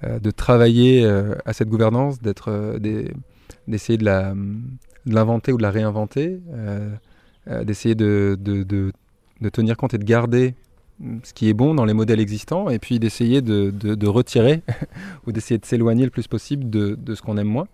euh, 0.04 0.20
de 0.20 0.32
travailler 0.32 1.06
à 1.46 1.54
cette 1.54 1.70
gouvernance, 1.70 2.22
d'être, 2.22 2.78
d'essayer 3.68 3.98
de, 3.98 4.06
l'inventer 5.06 5.54
ou 5.54 5.58
de 5.58 5.62
la 5.62 5.72
réinventer, 5.72 6.42
d'essayer 7.48 7.96
de, 7.96 8.38
tenir 9.54 9.78
compte 9.78 9.94
et 9.94 9.98
de 9.98 10.04
garder 10.04 10.56
ce 11.24 11.34
qui 11.34 11.48
est 11.48 11.54
bon 11.54 11.76
dans 11.76 11.86
les 11.86 11.94
modèles 11.94 12.20
existants, 12.20 12.70
et 12.70 12.78
puis 12.78 13.00
d'essayer 13.00 13.42
de, 13.42 14.08
retirer 14.08 14.64
ou 15.28 15.32
d'essayer 15.32 15.60
de 15.60 15.66
s'éloigner 15.66 16.04
le 16.04 16.12
plus 16.12 16.28
possible 16.28 16.70
de, 16.70 17.16
ce 17.16 17.22
qu'on 17.22 17.38
aime 17.38 17.48
moins. 17.48 17.68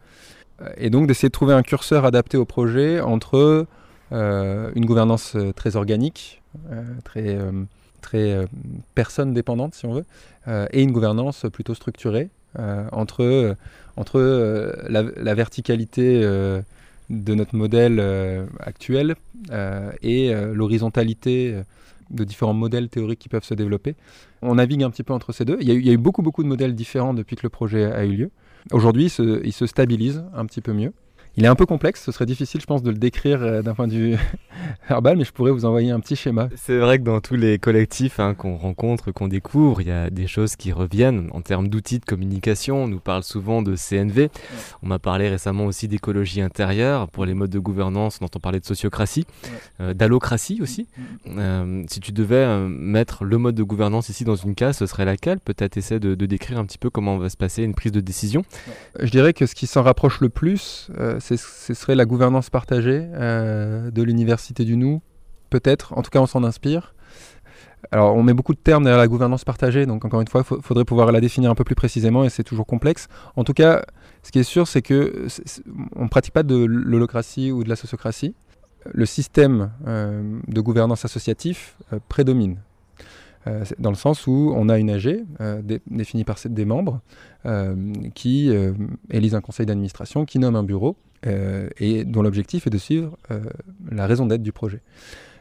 Et 0.77 0.91
donc 0.91 1.07
d'essayer 1.07 1.29
de 1.29 1.33
trouver 1.33 1.53
un 1.55 1.63
curseur 1.63 2.05
adapté 2.05 2.37
au 2.37 2.45
projet 2.45 3.01
entre 3.01 3.65
une 4.11 4.85
gouvernance 4.85 5.35
euh, 5.35 5.51
très 5.51 5.75
organique, 5.75 6.41
euh, 6.71 6.83
très, 7.03 7.37
très 8.01 8.47
personne 8.93 9.33
dépendante 9.33 9.75
si 9.75 9.85
on 9.85 9.93
veut, 9.93 10.05
et 10.71 10.83
une 10.83 10.91
gouvernance 10.91 11.45
plutôt 11.51 11.73
structurée 11.73 12.29
entre, 12.91 13.55
entre 13.97 14.19
la, 14.87 15.33
verticalité 15.33 16.21
de 16.21 17.33
notre 17.33 17.55
modèle 17.55 17.99
actuel 18.59 19.15
et 20.03 20.33
l'horizontalité 20.53 21.59
de 22.11 22.23
différents 22.23 22.53
modèles 22.53 22.89
théoriques 22.89 23.19
qui 23.19 23.29
peuvent 23.29 23.43
se 23.43 23.55
développer. 23.55 23.95
On 24.43 24.55
navigue 24.55 24.83
un 24.83 24.91
petit 24.91 25.03
peu 25.03 25.13
entre 25.13 25.33
ces 25.33 25.43
deux. 25.43 25.57
Il 25.59 25.67
y 25.67 25.71
a 25.71 25.73
eu, 25.73 25.81
il 25.81 25.97
beaucoup, 25.97 26.21
beaucoup 26.21 26.43
de 26.43 26.47
modèles 26.47 26.75
différents 26.75 27.15
depuis 27.15 27.35
que 27.35 27.43
le 27.43 27.49
projet 27.49 27.85
a 27.85 28.05
eu 28.05 28.15
lieu. 28.15 28.31
Aujourd'hui, 28.71 29.11
il 29.43 29.53
se 29.53 29.65
stabilise 29.65 30.23
un 30.35 30.45
petit 30.45 30.61
peu 30.61 30.73
mieux. 30.73 30.93
Il 31.37 31.43
est 31.43 31.47
un 31.47 31.55
peu 31.55 31.65
complexe, 31.65 32.01
ce 32.01 32.13
serait 32.13 32.25
difficile, 32.25 32.61
je 32.61 32.65
pense, 32.65 32.81
de 32.81 32.89
le 32.89 32.97
décrire 32.97 33.43
euh, 33.43 33.61
d'un 33.61 33.73
point 33.73 33.89
de 33.89 33.93
vue 33.93 34.17
verbal, 34.89 35.17
mais 35.17 35.25
je 35.25 35.33
pourrais 35.33 35.51
vous 35.51 35.65
envoyer 35.65 35.91
un 35.91 35.99
petit 35.99 36.15
schéma. 36.15 36.47
C'est 36.55 36.77
vrai 36.77 36.97
que 36.97 37.03
dans 37.03 37.19
tous 37.19 37.35
les 37.35 37.59
collectifs 37.59 38.21
hein, 38.21 38.33
qu'on 38.35 38.55
rencontre, 38.55 39.11
qu'on 39.11 39.27
découvre, 39.27 39.81
il 39.81 39.89
y 39.89 39.91
a 39.91 40.09
des 40.09 40.27
choses 40.27 40.55
qui 40.55 40.71
reviennent 40.71 41.29
en 41.33 41.41
termes 41.41 41.67
d'outils 41.67 41.99
de 41.99 42.05
communication. 42.05 42.83
On 42.83 42.87
nous 42.87 43.01
parle 43.01 43.23
souvent 43.23 43.61
de 43.61 43.75
CNV. 43.75 44.29
On 44.81 44.87
m'a 44.87 44.97
parlé 44.97 45.27
récemment 45.27 45.65
aussi 45.65 45.89
d'écologie 45.89 46.39
intérieure 46.39 47.09
pour 47.09 47.25
les 47.25 47.33
modes 47.33 47.49
de 47.49 47.59
gouvernance. 47.59 48.19
On 48.21 48.25
entend 48.25 48.39
parler 48.39 48.61
de 48.61 48.65
sociocratie, 48.65 49.27
euh, 49.81 49.93
d'allocratie 49.93 50.61
aussi. 50.61 50.87
Mm, 50.97 51.01
mm. 51.01 51.39
Euh, 51.39 51.83
si 51.89 51.99
tu 51.99 52.13
devais 52.13 52.45
mettre 52.69 53.25
le 53.25 53.37
mode 53.37 53.55
de 53.55 53.63
gouvernance 53.63 54.07
ici 54.07 54.23
dans 54.23 54.35
une 54.35 54.55
case, 54.55 54.77
ce 54.77 54.85
serait 54.85 55.05
laquelle? 55.05 55.41
Peut-être 55.41 55.75
essayer 55.75 55.99
de, 55.99 56.15
décrire 56.25 56.59
un 56.59 56.65
petit 56.65 56.77
peu 56.77 56.89
comment 56.89 57.17
va 57.17 57.29
se 57.29 57.37
passer 57.37 57.63
une 57.63 57.75
prise 57.75 57.91
de 57.91 57.99
décision. 57.99 58.43
Je 58.99 59.11
dirais 59.11 59.33
que 59.33 59.45
ce 59.45 59.53
qui 59.53 59.67
s'en 59.67 59.83
rapproche 59.83 60.21
le 60.21 60.29
plus, 60.29 60.89
ce 61.25 61.73
serait 61.73 61.95
la 61.95 62.05
gouvernance 62.05 62.49
partagée 62.49 63.07
euh, 63.13 63.91
de 63.91 64.03
l'université 64.03 64.63
du 64.65 64.77
nous, 64.77 65.01
peut-être, 65.49 65.97
en 65.97 66.01
tout 66.01 66.09
cas 66.09 66.19
on 66.19 66.27
s'en 66.27 66.43
inspire. 66.43 66.93
Alors 67.91 68.15
on 68.15 68.23
met 68.23 68.33
beaucoup 68.33 68.53
de 68.53 68.59
termes 68.59 68.83
derrière 68.83 68.99
la 68.99 69.07
gouvernance 69.07 69.43
partagée, 69.43 69.85
donc 69.85 70.05
encore 70.05 70.21
une 70.21 70.27
fois, 70.27 70.43
il 70.49 70.61
faudrait 70.61 70.85
pouvoir 70.85 71.11
la 71.11 71.21
définir 71.21 71.51
un 71.51 71.55
peu 71.55 71.63
plus 71.63 71.75
précisément 71.75 72.23
et 72.23 72.29
c'est 72.29 72.43
toujours 72.43 72.65
complexe. 72.65 73.07
En 73.35 73.43
tout 73.43 73.53
cas, 73.53 73.85
ce 74.23 74.31
qui 74.31 74.39
est 74.39 74.43
sûr, 74.43 74.67
c'est 74.67 74.81
que 74.81 75.27
on 75.95 76.03
ne 76.03 76.09
pratique 76.09 76.33
pas 76.33 76.43
de 76.43 76.55
l'holocratie 76.65 77.51
ou 77.51 77.63
de 77.63 77.69
la 77.69 77.75
sociocratie. 77.75 78.35
Le 78.91 79.05
système 79.05 79.71
euh, 79.87 80.39
de 80.47 80.61
gouvernance 80.61 81.05
associatif 81.05 81.75
euh, 81.91 81.99
prédomine. 82.07 82.59
Euh, 83.47 83.63
dans 83.77 83.91
le 83.91 83.95
sens 83.95 84.25
où 84.27 84.53
on 84.55 84.69
a 84.69 84.77
une 84.77 84.89
AG 84.89 85.23
euh, 85.39 85.61
définie 85.87 86.23
par 86.23 86.37
des 86.45 86.65
membres 86.65 87.01
euh, 87.45 87.75
qui 88.15 88.51
élisent 89.09 89.35
un 89.35 89.41
conseil 89.41 89.65
d'administration, 89.65 90.25
qui 90.25 90.39
nomme 90.39 90.55
un 90.55 90.63
bureau 90.63 90.95
et 91.79 92.05
dont 92.05 92.21
l'objectif 92.21 92.67
est 92.67 92.69
de 92.69 92.77
suivre 92.77 93.17
la 93.89 94.05
raison 94.05 94.27
d'être 94.27 94.43
du 94.43 94.51
projet. 94.51 94.81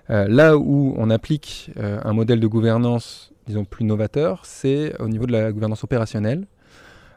là 0.09 0.57
où 0.57 0.95
on 0.97 1.11
applique 1.11 1.73
un 1.77 2.15
modèle 2.15 2.41
de 2.41 2.47
gouvernance, 2.47 3.35
disons, 3.47 3.67
plus 3.67 3.85
novateur, 3.85 4.47
c'est 4.47 4.99
au 4.99 5.09
niveau 5.09 5.27
de 5.27 5.33
la 5.33 5.53
gouvernance 5.53 5.85
opérationnelle, 5.85 6.47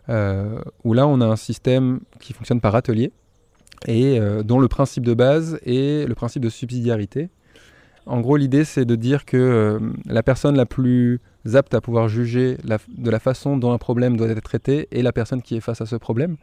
où 0.09 0.93
là 0.93 1.07
on 1.07 1.21
a 1.21 1.25
un 1.25 1.37
système 1.37 2.01
qui 2.19 2.33
fonctionne 2.33 2.59
par 2.59 2.75
atelier 2.75 3.13
et 3.87 4.19
dont 4.43 4.59
le 4.59 4.67
principe 4.67 5.05
de 5.05 5.13
base 5.13 5.59
est 5.65 6.05
le 6.05 6.15
principe 6.15 6.43
de 6.43 6.49
subsidiarité, 6.49 7.29
en 8.07 8.21
gros, 8.21 8.37
l'idée, 8.37 8.63
c'est 8.63 8.85
de 8.85 8.95
dire 8.95 9.25
que 9.25 9.37
euh, 9.37 9.79
la 10.05 10.23
personne 10.23 10.55
la 10.55 10.65
plus 10.65 11.19
apte 11.53 11.73
à 11.73 11.81
pouvoir 11.81 12.07
juger 12.07 12.57
de 12.63 13.09
la 13.09 13.19
façon 13.19 13.57
dont 13.57 13.71
un 13.71 13.77
problème 13.77 14.17
doit 14.17 14.27
être 14.27 14.41
traité 14.41 14.87
est 14.91 15.01
la 15.01 15.13
personne 15.13 15.41
qui 15.41 15.55
est 15.55 15.61
face 15.61 15.81
à 15.81 15.85
ce 15.85 15.95
problème. 15.95 16.37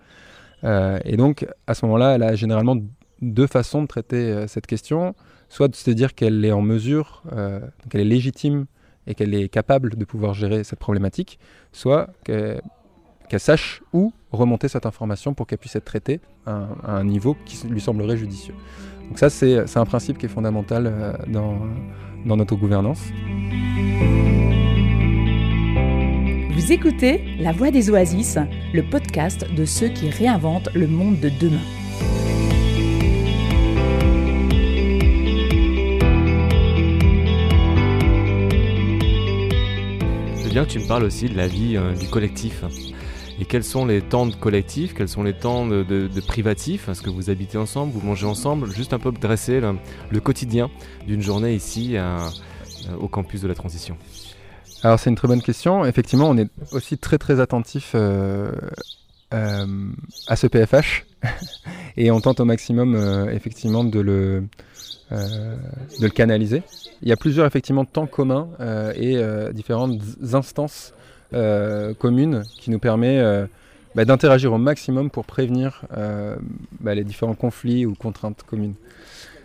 Euh, 0.64 0.98
et 1.05 1.16
donc, 1.16 1.46
à 1.66 1.74
ce 1.74 1.85
moment-là, 1.87 2.14
elle 2.14 2.22
a 2.22 2.35
généralement 2.35 2.77
deux 3.20 3.46
façons 3.46 3.83
de 3.83 3.87
traiter 3.87 4.16
euh, 4.16 4.46
cette 4.46 4.66
question. 4.66 5.14
Soit 5.48 5.68
de 5.68 5.77
se 5.77 5.90
dire 5.90 6.14
qu'elle 6.14 6.44
est 6.44 6.53
en 6.53 6.62
mesure, 6.62 7.22
qu'elle 7.88 8.00
est 8.00 8.05
légitime 8.05 8.64
et 9.07 9.14
qu'elle 9.14 9.35
est 9.35 9.48
capable 9.48 9.94
de 9.94 10.05
pouvoir 10.05 10.35
gérer 10.35 10.64
cette 10.64 10.81
problématique, 10.81 11.38
soit 11.70 12.09
qu'elle 12.24 12.61
sache 13.38 13.83
où 13.92 14.12
remonter 14.33 14.66
cette 14.66 14.85
information 14.85 15.33
pour 15.33 15.46
qu'elle 15.46 15.59
puisse 15.59 15.77
être 15.77 15.85
traitée 15.85 16.20
à 16.46 16.66
un 16.83 17.05
niveau 17.05 17.37
qui 17.44 17.68
lui 17.68 17.81
semblerait 17.81 18.16
judicieux. 18.16 18.55
Donc 19.08 19.18
ça, 19.18 19.30
c'est 19.30 19.76
un 19.76 19.84
principe 19.84 20.18
qui 20.18 20.26
est 20.26 20.28
fondamental 20.28 20.86
euh, 20.86 21.12
dans, 21.28 21.58
dans 22.24 22.36
notre 22.36 22.56
gouvernance. 22.56 23.00
Vous 26.50 26.72
écoutez 26.72 27.22
La 27.40 27.52
Voix 27.52 27.70
des 27.70 27.90
Oasis, 27.90 28.38
le 28.72 28.82
podcast 28.82 29.46
de 29.54 29.64
ceux 29.64 29.88
qui 29.88 30.08
réinventent 30.08 30.72
le 30.74 30.86
monde 30.86 31.20
de 31.20 31.28
demain. 31.28 31.60
C'est 40.36 40.48
bien 40.50 40.64
que 40.64 40.70
tu 40.70 40.78
me 40.78 40.86
parles 40.86 41.04
aussi 41.04 41.28
de 41.28 41.36
la 41.36 41.46
vie 41.46 41.76
euh, 41.76 41.92
du 41.94 42.08
collectif 42.08 42.64
et 43.40 43.44
quels 43.44 43.64
sont 43.64 43.86
les 43.86 44.00
temps 44.00 44.26
de 44.26 44.34
collectif, 44.34 44.94
quels 44.94 45.08
sont 45.08 45.22
les 45.22 45.34
temps 45.34 45.66
de, 45.66 45.82
de, 45.82 46.20
privatif 46.20 46.88
Est-ce 46.88 47.02
que 47.02 47.10
vous 47.10 47.30
habitez 47.30 47.58
ensemble, 47.58 47.92
vous 47.92 48.06
mangez 48.06 48.26
ensemble 48.26 48.70
Juste 48.70 48.92
un 48.92 48.98
peu 48.98 49.10
dresser 49.12 49.60
le, 49.60 50.20
quotidien 50.20 50.70
d'une 51.06 51.22
journée 51.22 51.54
ici 51.54 51.96
au 53.00 53.08
campus 53.08 53.40
de 53.40 53.48
la 53.48 53.54
transition. 53.54 53.96
Alors 54.84 55.00
c'est 55.00 55.08
une 55.08 55.16
très 55.16 55.28
bonne 55.28 55.40
question. 55.40 55.86
Effectivement, 55.86 56.28
on 56.28 56.36
est 56.36 56.50
aussi 56.72 56.98
très 56.98 57.16
très 57.16 57.40
attentif 57.40 57.92
euh, 57.94 58.52
euh, 59.32 59.66
à 60.26 60.36
ce 60.36 60.46
PFH 60.46 61.06
et 61.96 62.10
on 62.10 62.20
tente 62.20 62.40
au 62.40 62.44
maximum 62.44 62.94
euh, 62.94 63.30
effectivement 63.30 63.82
de 63.82 63.98
le, 63.98 64.44
de 65.10 66.02
le 66.02 66.08
canaliser. 66.10 66.62
Il 67.00 67.08
y 67.08 67.12
a 67.12 67.16
plusieurs 67.16 67.46
effectivement 67.46 67.86
temps 67.86 68.06
communs 68.06 68.48
et 68.94 69.18
différentes 69.52 70.00
instances 70.34 70.92
communes 71.98 72.42
qui 72.58 72.70
nous 72.70 72.78
permettent 72.78 73.48
bah, 73.94 74.04
d'interagir 74.04 74.52
au 74.52 74.58
maximum 74.58 75.10
pour 75.10 75.24
prévenir 75.24 75.82
bah, 76.80 76.94
les 76.94 77.04
différents 77.04 77.34
conflits 77.34 77.87
ou 77.87 77.94
contraintes 77.94 78.42
communes. 78.42 78.74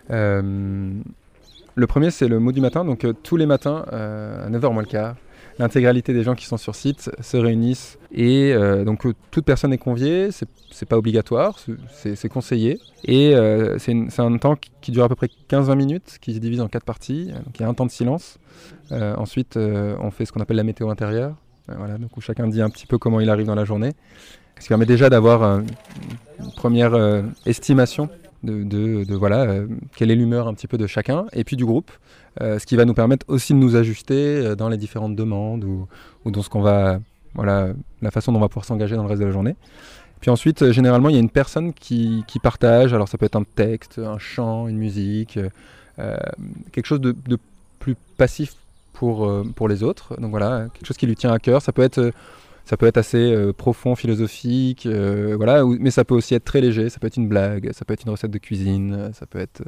le 0.10 1.88
premier, 1.88 2.12
c'est 2.12 2.28
le 2.28 2.40
mot 2.40 2.52
du 2.52 2.62
matin. 2.62 2.86
Donc, 2.86 3.06
tous 3.24 3.38
les 3.38 3.46
matins, 3.46 3.86
à 3.92 4.50
9h 4.50 4.74
moins 4.74 4.84
le 4.84 4.88
quart, 4.88 5.16
l'intégralité 5.60 6.14
des 6.14 6.24
gens 6.24 6.36
qui 6.36 6.46
sont 6.46 6.58
sur 6.58 6.74
site 6.74 7.12
se 7.20 7.38
réunissent 7.38 8.00
et 8.12 8.54
euh, 8.54 8.86
donc 8.86 9.06
euh, 9.06 9.14
toute 9.30 9.46
personne 9.46 9.74
est 9.74 9.78
conviée, 9.78 10.30
c'est 10.32 10.88
pas 10.88 10.98
obligatoire, 10.98 11.60
c'est 11.92 12.30
conseillé 12.30 12.80
et 13.04 13.36
euh, 13.36 13.78
c'est 13.78 14.20
un 14.20 14.38
temps 14.38 14.56
qui 14.82 14.92
dure 14.92 15.04
à 15.04 15.10
peu 15.10 15.16
près 15.16 15.30
15-20 15.50 15.76
minutes, 15.76 16.18
qui 16.22 16.34
se 16.34 16.40
divise 16.40 16.62
en 16.62 16.70
quatre 16.70 16.86
parties. 16.86 17.32
Donc 17.46 17.60
il 17.60 17.62
y 17.62 17.66
a 17.66 17.68
un 17.68 17.74
temps 17.74 17.86
de 17.86 17.92
silence. 17.92 18.40
ensuite, 18.92 19.58
on 19.58 20.10
fait 20.12 20.26
ce 20.26 20.32
qu'on 20.32 20.42
appelle 20.42 20.58
la 20.58 20.64
météo 20.64 20.90
intérieure, 20.90 21.36
voilà, 21.78 21.98
donc 21.98 22.16
où 22.18 22.22
chacun 22.22 22.48
dit 22.48 22.62
un 22.62 22.70
petit 22.70 22.88
peu 22.88 22.98
comment 22.98 23.20
il 23.20 23.30
arrive 23.30 23.48
dans 23.48 23.56
la 23.56 23.66
journée, 23.66 23.94
ce 24.58 24.64
qui 24.64 24.70
permet 24.70 24.86
déjà 24.86 25.10
d'avoir 25.10 25.44
une 25.44 26.52
première 26.56 27.24
estimation 27.46 28.10
de, 28.44 29.16
voilà, 29.16 29.42
euh, 29.42 29.68
quelle 29.96 30.12
est 30.12 30.16
l'humeur 30.16 30.48
un 30.48 30.54
petit 30.54 30.68
peu 30.68 30.78
de 30.78 30.88
chacun 30.88 31.26
et 31.34 31.44
puis 31.44 31.56
du 31.56 31.66
groupe, 31.66 31.92
euh, 32.42 32.60
ce 32.60 32.66
qui 32.66 32.76
va 32.76 32.86
nous 32.86 32.94
permettre 32.94 33.26
aussi 33.28 33.54
de 33.54 33.58
nous 33.58 33.76
ajuster 33.76 34.14
euh, 34.16 34.56
dans 34.56 34.70
les 34.70 34.78
différentes 34.78 35.16
demandes 35.16 35.64
ou, 35.64 35.88
dans 36.26 36.42
ce 36.42 36.50
qu'on 36.50 36.62
va, 36.62 37.00
voilà, 37.34 37.70
la 38.02 38.12
façon 38.12 38.32
dont 38.32 38.38
on 38.38 38.42
va 38.42 38.50
pouvoir 38.50 38.66
s'engager 38.66 38.96
dans 38.96 39.04
le 39.04 39.10
reste 39.10 39.22
de 39.22 39.26
la 39.26 39.32
journée. 39.32 39.56
Puis 40.22 40.30
ensuite, 40.30 40.72
généralement, 40.72 41.10
il 41.10 41.14
y 41.14 41.18
a 41.18 41.22
une 41.22 41.30
personne 41.30 41.74
qui, 41.74 42.26
partage. 42.44 42.94
Alors, 42.94 43.08
ça 43.08 43.18
peut 43.18 43.26
être 43.26 43.38
un 43.38 43.44
texte, 43.44 44.00
un 44.00 44.18
chant, 44.18 44.68
une 44.68 44.78
musique, 44.78 45.40
quelque 45.96 46.86
chose 46.86 47.00
de, 47.00 47.16
plus 47.80 47.96
passif 48.18 48.56
pour, 49.00 49.32
pour 49.56 49.68
les 49.70 49.82
autres. 49.82 50.20
Donc 50.20 50.32
voilà, 50.32 50.68
quelque 50.74 50.86
chose 50.86 50.98
qui 50.98 51.08
lui 51.08 51.16
tient 51.16 51.32
à 51.32 51.40
cœur. 51.40 51.62
Ça 51.62 51.72
peut 51.72 51.82
être 51.82 52.12
ça 52.70 52.78
peut 52.78 52.86
être 52.86 52.98
assez 52.98 53.32
euh, 53.32 53.52
profond, 53.52 53.96
philosophique, 53.96 54.86
euh, 54.86 55.34
voilà, 55.36 55.64
mais 55.66 55.90
ça 55.90 56.06
peut 56.06 56.14
aussi 56.14 56.36
être 56.36 56.46
très 56.46 56.62
léger, 56.62 56.90
ça 56.90 57.00
peut 57.00 57.08
être 57.08 57.18
une 57.18 57.28
blague, 57.28 57.72
ça 57.74 57.84
peut 57.84 57.96
être 57.96 58.04
une 58.04 58.12
recette 58.12 58.30
de 58.30 58.38
cuisine, 58.38 58.94
euh, 58.94 59.12
ça 59.12 59.26
peut 59.26 59.40
être 59.40 59.64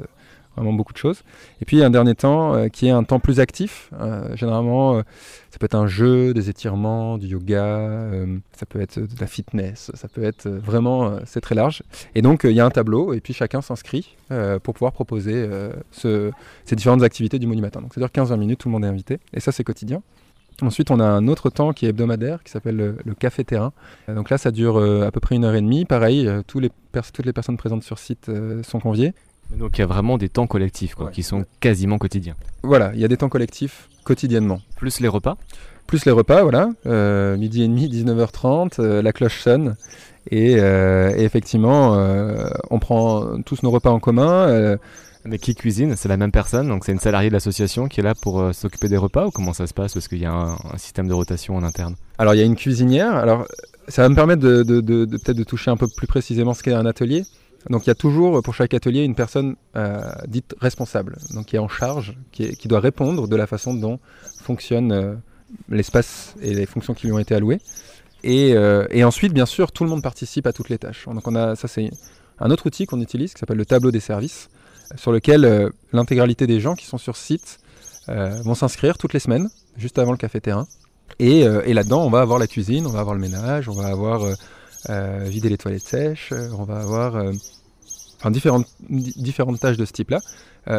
vraiment 0.56 0.72
beaucoup 0.72 0.92
de 0.92 0.98
choses. 0.98 1.22
Et 1.60 1.64
puis 1.64 1.82
un 1.82 1.90
dernier 1.90 2.14
temps 2.14 2.68
qui 2.68 2.86
est 2.86 2.90
un 2.90 3.04
temps 3.04 3.20
plus 3.20 3.40
actif, 3.40 3.90
généralement 4.34 5.02
ça 5.50 5.58
peut 5.58 5.66
être 5.66 5.74
un 5.74 5.86
jeu, 5.86 6.34
des 6.34 6.50
étirements, 6.50 7.18
du 7.18 7.26
yoga, 7.26 8.10
ça 8.52 8.66
peut 8.66 8.80
être 8.80 8.98
de 8.98 9.20
la 9.20 9.26
fitness, 9.26 9.90
ça 9.94 10.08
peut 10.08 10.24
être 10.24 10.48
vraiment, 10.48 11.18
c'est 11.24 11.40
très 11.40 11.54
large. 11.54 11.82
Et 12.14 12.22
donc 12.22 12.42
il 12.44 12.52
y 12.52 12.60
a 12.60 12.66
un 12.66 12.70
tableau 12.70 13.12
et 13.12 13.20
puis 13.20 13.32
chacun 13.32 13.60
s'inscrit 13.60 14.16
pour 14.62 14.74
pouvoir 14.74 14.92
proposer 14.92 15.48
ce, 15.90 16.30
ces 16.64 16.76
différentes 16.76 17.02
activités 17.02 17.38
du 17.38 17.46
du 17.46 17.60
matin. 17.60 17.80
Donc 17.80 17.94
ça 17.94 18.00
dure 18.00 18.08
15-20 18.08 18.36
minutes, 18.38 18.60
tout 18.60 18.68
le 18.68 18.72
monde 18.72 18.84
est 18.84 18.88
invité 18.88 19.18
et 19.32 19.40
ça 19.40 19.52
c'est 19.52 19.64
quotidien. 19.64 20.02
Ensuite, 20.60 20.90
on 20.90 21.00
a 21.00 21.04
un 21.04 21.28
autre 21.28 21.50
temps 21.50 21.72
qui 21.72 21.86
est 21.86 21.88
hebdomadaire, 21.88 22.42
qui 22.42 22.50
s'appelle 22.50 22.76
le, 22.76 23.14
café 23.14 23.44
terrain. 23.44 23.72
Euh, 24.08 24.14
donc 24.14 24.30
là, 24.30 24.38
ça 24.38 24.50
dure 24.50 24.78
euh, 24.78 25.06
à 25.06 25.10
peu 25.10 25.20
près 25.20 25.34
une 25.34 25.44
heure 25.44 25.54
et 25.54 25.60
demie. 25.60 25.84
Pareil, 25.84 26.26
euh, 26.28 26.42
toutes 26.46 26.62
les 27.24 27.32
personnes 27.32 27.56
présentes 27.56 27.82
sur 27.82 27.98
site 27.98 28.30
sont 28.62 28.80
conviées. 28.80 29.14
Donc 29.56 29.78
il 29.78 29.80
y 29.80 29.84
a 29.84 29.86
vraiment 29.86 30.18
des 30.18 30.28
temps 30.28 30.46
collectifs 30.46 30.94
quoi, 30.94 31.10
qui 31.10 31.22
sont 31.22 31.44
quasiment 31.60 31.98
quotidiens. 31.98 32.34
Voilà, 32.62 32.92
il 32.94 33.00
y 33.00 33.04
a 33.04 33.08
des 33.08 33.16
temps 33.16 33.28
collectifs 33.28 33.88
quotidiennement. 34.04 34.60
Plus 34.76 35.00
les 35.00 35.08
repas 35.08 35.36
Plus 35.86 36.04
les 36.04 36.12
repas, 36.12 36.42
voilà. 36.42 36.70
midi 37.36 37.62
et 37.62 37.68
demi, 37.68 37.88
19h30, 37.88 38.80
la 38.80 39.12
cloche 39.12 39.40
sonne. 39.40 39.76
Et, 40.30 40.52
et 40.52 41.22
effectivement, 41.22 41.96
on 42.70 42.78
prend 42.78 43.40
tous 43.42 43.62
nos 43.62 43.70
repas 43.70 43.90
en 43.90 44.00
commun. 44.00 44.78
Mais 45.24 45.38
qui 45.38 45.54
cuisine? 45.54 45.94
C'est 45.96 46.08
la 46.08 46.16
même 46.16 46.32
personne 46.32 46.68
Donc 46.68 46.84
c'est 46.84 46.92
une 46.92 46.98
salariée 46.98 47.28
de 47.28 47.34
l'association 47.34 47.86
qui 47.86 48.00
est 48.00 48.02
là 48.02 48.14
pour 48.14 48.40
euh, 48.40 48.52
s'occuper 48.52 48.88
des 48.88 48.96
repas 48.96 49.26
ou 49.26 49.30
comment 49.30 49.52
ça 49.52 49.66
se 49.66 49.74
passe? 49.74 49.94
Parce 49.94 50.08
qu'il 50.08 50.18
y 50.18 50.26
a 50.26 50.32
un, 50.32 50.56
système 50.76 51.06
de 51.06 51.12
rotation 51.12 51.56
en 51.56 51.62
interne. 51.62 51.94
Alors 52.18 52.34
il 52.34 52.38
y 52.38 52.42
a 52.42 52.46
une 52.46 52.56
cuisinière. 52.56 53.14
Alors 53.14 53.46
ça 53.88 54.02
va 54.02 54.08
me 54.08 54.14
permettre 54.14 54.42
de, 54.42 54.62
peut-être 54.62 55.36
de 55.36 55.44
toucher 55.44 55.70
un 55.70 55.76
peu 55.76 55.86
plus 55.88 56.06
précisément 56.06 56.54
ce 56.54 56.62
qu'est 56.62 56.72
un 56.72 56.86
atelier. 56.86 57.24
Donc 57.70 57.86
il 57.86 57.88
y 57.88 57.90
a 57.90 57.94
toujours 57.94 58.42
pour 58.42 58.54
chaque 58.54 58.74
atelier 58.74 59.02
une 59.02 59.14
personne 59.14 59.56
euh, 59.76 60.00
dite 60.26 60.54
responsable, 60.60 61.16
donc 61.34 61.46
qui 61.46 61.56
est 61.56 61.60
en 61.60 61.68
charge, 61.68 62.16
qui, 62.32 62.68
doit 62.68 62.80
répondre 62.80 63.28
de 63.28 63.36
la 63.36 63.46
façon 63.46 63.74
dont 63.74 64.00
fonctionne 64.42 64.92
euh, 64.92 65.14
l'espace 65.68 66.34
et 66.40 66.54
les 66.54 66.66
fonctions 66.66 66.94
qui 66.94 67.06
lui 67.06 67.12
ont 67.12 67.18
été 67.18 67.34
allouées. 67.34 67.60
Et, 68.24 68.54
et, 68.90 69.02
ensuite, 69.02 69.32
bien 69.32 69.46
sûr, 69.46 69.72
tout 69.72 69.82
le 69.82 69.90
monde 69.90 70.02
participe 70.02 70.46
à 70.46 70.52
toutes 70.52 70.68
les 70.68 70.78
tâches. 70.78 71.06
Donc 71.06 71.26
on 71.26 71.34
a, 71.34 71.56
ça 71.56 71.66
c'est 71.66 71.90
un 72.38 72.50
autre 72.52 72.66
outil 72.66 72.86
qu'on 72.86 73.00
utilise 73.00 73.34
qui 73.34 73.40
s'appelle 73.40 73.56
le 73.56 73.66
tableau 73.66 73.90
des 73.90 73.98
services 73.98 74.48
sur 74.96 75.12
lequel 75.12 75.44
euh, 75.44 75.70
l'intégralité 75.92 76.46
des 76.46 76.60
gens 76.60 76.74
qui 76.74 76.86
sont 76.86 76.98
sur 76.98 77.16
site 77.16 77.58
euh, 78.08 78.40
vont 78.42 78.54
s'inscrire 78.54 78.98
toutes 78.98 79.12
les 79.12 79.20
semaines, 79.20 79.48
juste 79.76 79.98
avant 79.98 80.12
le 80.12 80.18
café 80.18 80.40
terrain. 80.40 80.66
Euh, 81.20 81.62
et 81.64 81.74
là-dedans, 81.74 82.04
on 82.04 82.10
va 82.10 82.20
avoir 82.20 82.38
la 82.38 82.46
cuisine, 82.46 82.86
on 82.86 82.90
va 82.90 83.00
avoir 83.00 83.14
le 83.14 83.20
ménage, 83.20 83.68
on 83.68 83.74
va 83.74 83.86
avoir 83.86 84.26
vider 84.88 85.48
les 85.48 85.58
toilettes 85.58 85.82
sèches, 85.82 86.32
on 86.58 86.64
va 86.64 86.80
avoir 86.80 87.16
enfin, 88.18 88.30
différentes, 88.30 88.66
différentes 88.88 89.60
tâches 89.60 89.76
de 89.76 89.84
ce 89.84 89.92
type-là. 89.92 90.20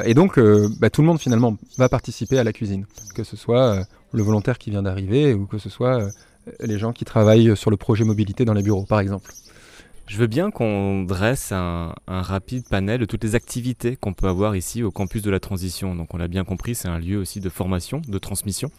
et 0.05 0.13
donc, 0.13 0.39
bah, 0.79 0.89
tout 0.89 1.01
le 1.01 1.07
monde 1.07 1.19
finalement 1.19 1.57
va 1.77 1.89
participer 1.89 2.37
à 2.39 2.43
la 2.43 2.53
cuisine, 2.53 2.85
que 3.15 3.23
ce 3.23 3.37
soit 3.37 3.85
le 4.11 4.23
volontaire 4.23 4.57
qui 4.57 4.69
vient 4.69 4.83
d'arriver 4.83 5.33
ou 5.33 5.45
que 5.45 5.57
ce 5.57 5.69
soit 5.69 6.09
les 6.59 6.77
gens 6.77 6.91
qui 6.91 7.05
travaillent 7.05 7.55
sur 7.55 7.71
le 7.71 7.77
projet 7.77 8.03
mobilité 8.03 8.45
dans 8.45 8.53
les 8.53 8.63
bureaux, 8.63 8.85
par 8.85 8.99
exemple. 8.99 9.31
Je 10.05 10.17
veux 10.17 10.27
bien 10.27 10.51
qu'on 10.51 11.03
dresse 11.03 11.51
un, 11.51 11.95
rapide 12.07 12.67
panel 12.69 12.99
de 12.99 13.05
toutes 13.05 13.23
les 13.23 13.35
activités 13.35 13.95
qu'on 13.95 14.13
peut 14.13 14.27
avoir 14.27 14.55
ici 14.55 14.83
au 14.83 14.91
campus 14.91 15.21
de 15.21 15.31
la 15.31 15.39
transition. 15.39 15.95
Donc 15.95 16.13
on 16.13 16.17
l'a 16.17 16.27
bien 16.27 16.43
compris, 16.43 16.75
c'est 16.75 16.89
un 16.89 16.99
lieu 16.99 17.17
aussi 17.17 17.39
de 17.39 17.49
formation, 17.49 18.01
de 18.07 18.17
transmission. 18.17 18.69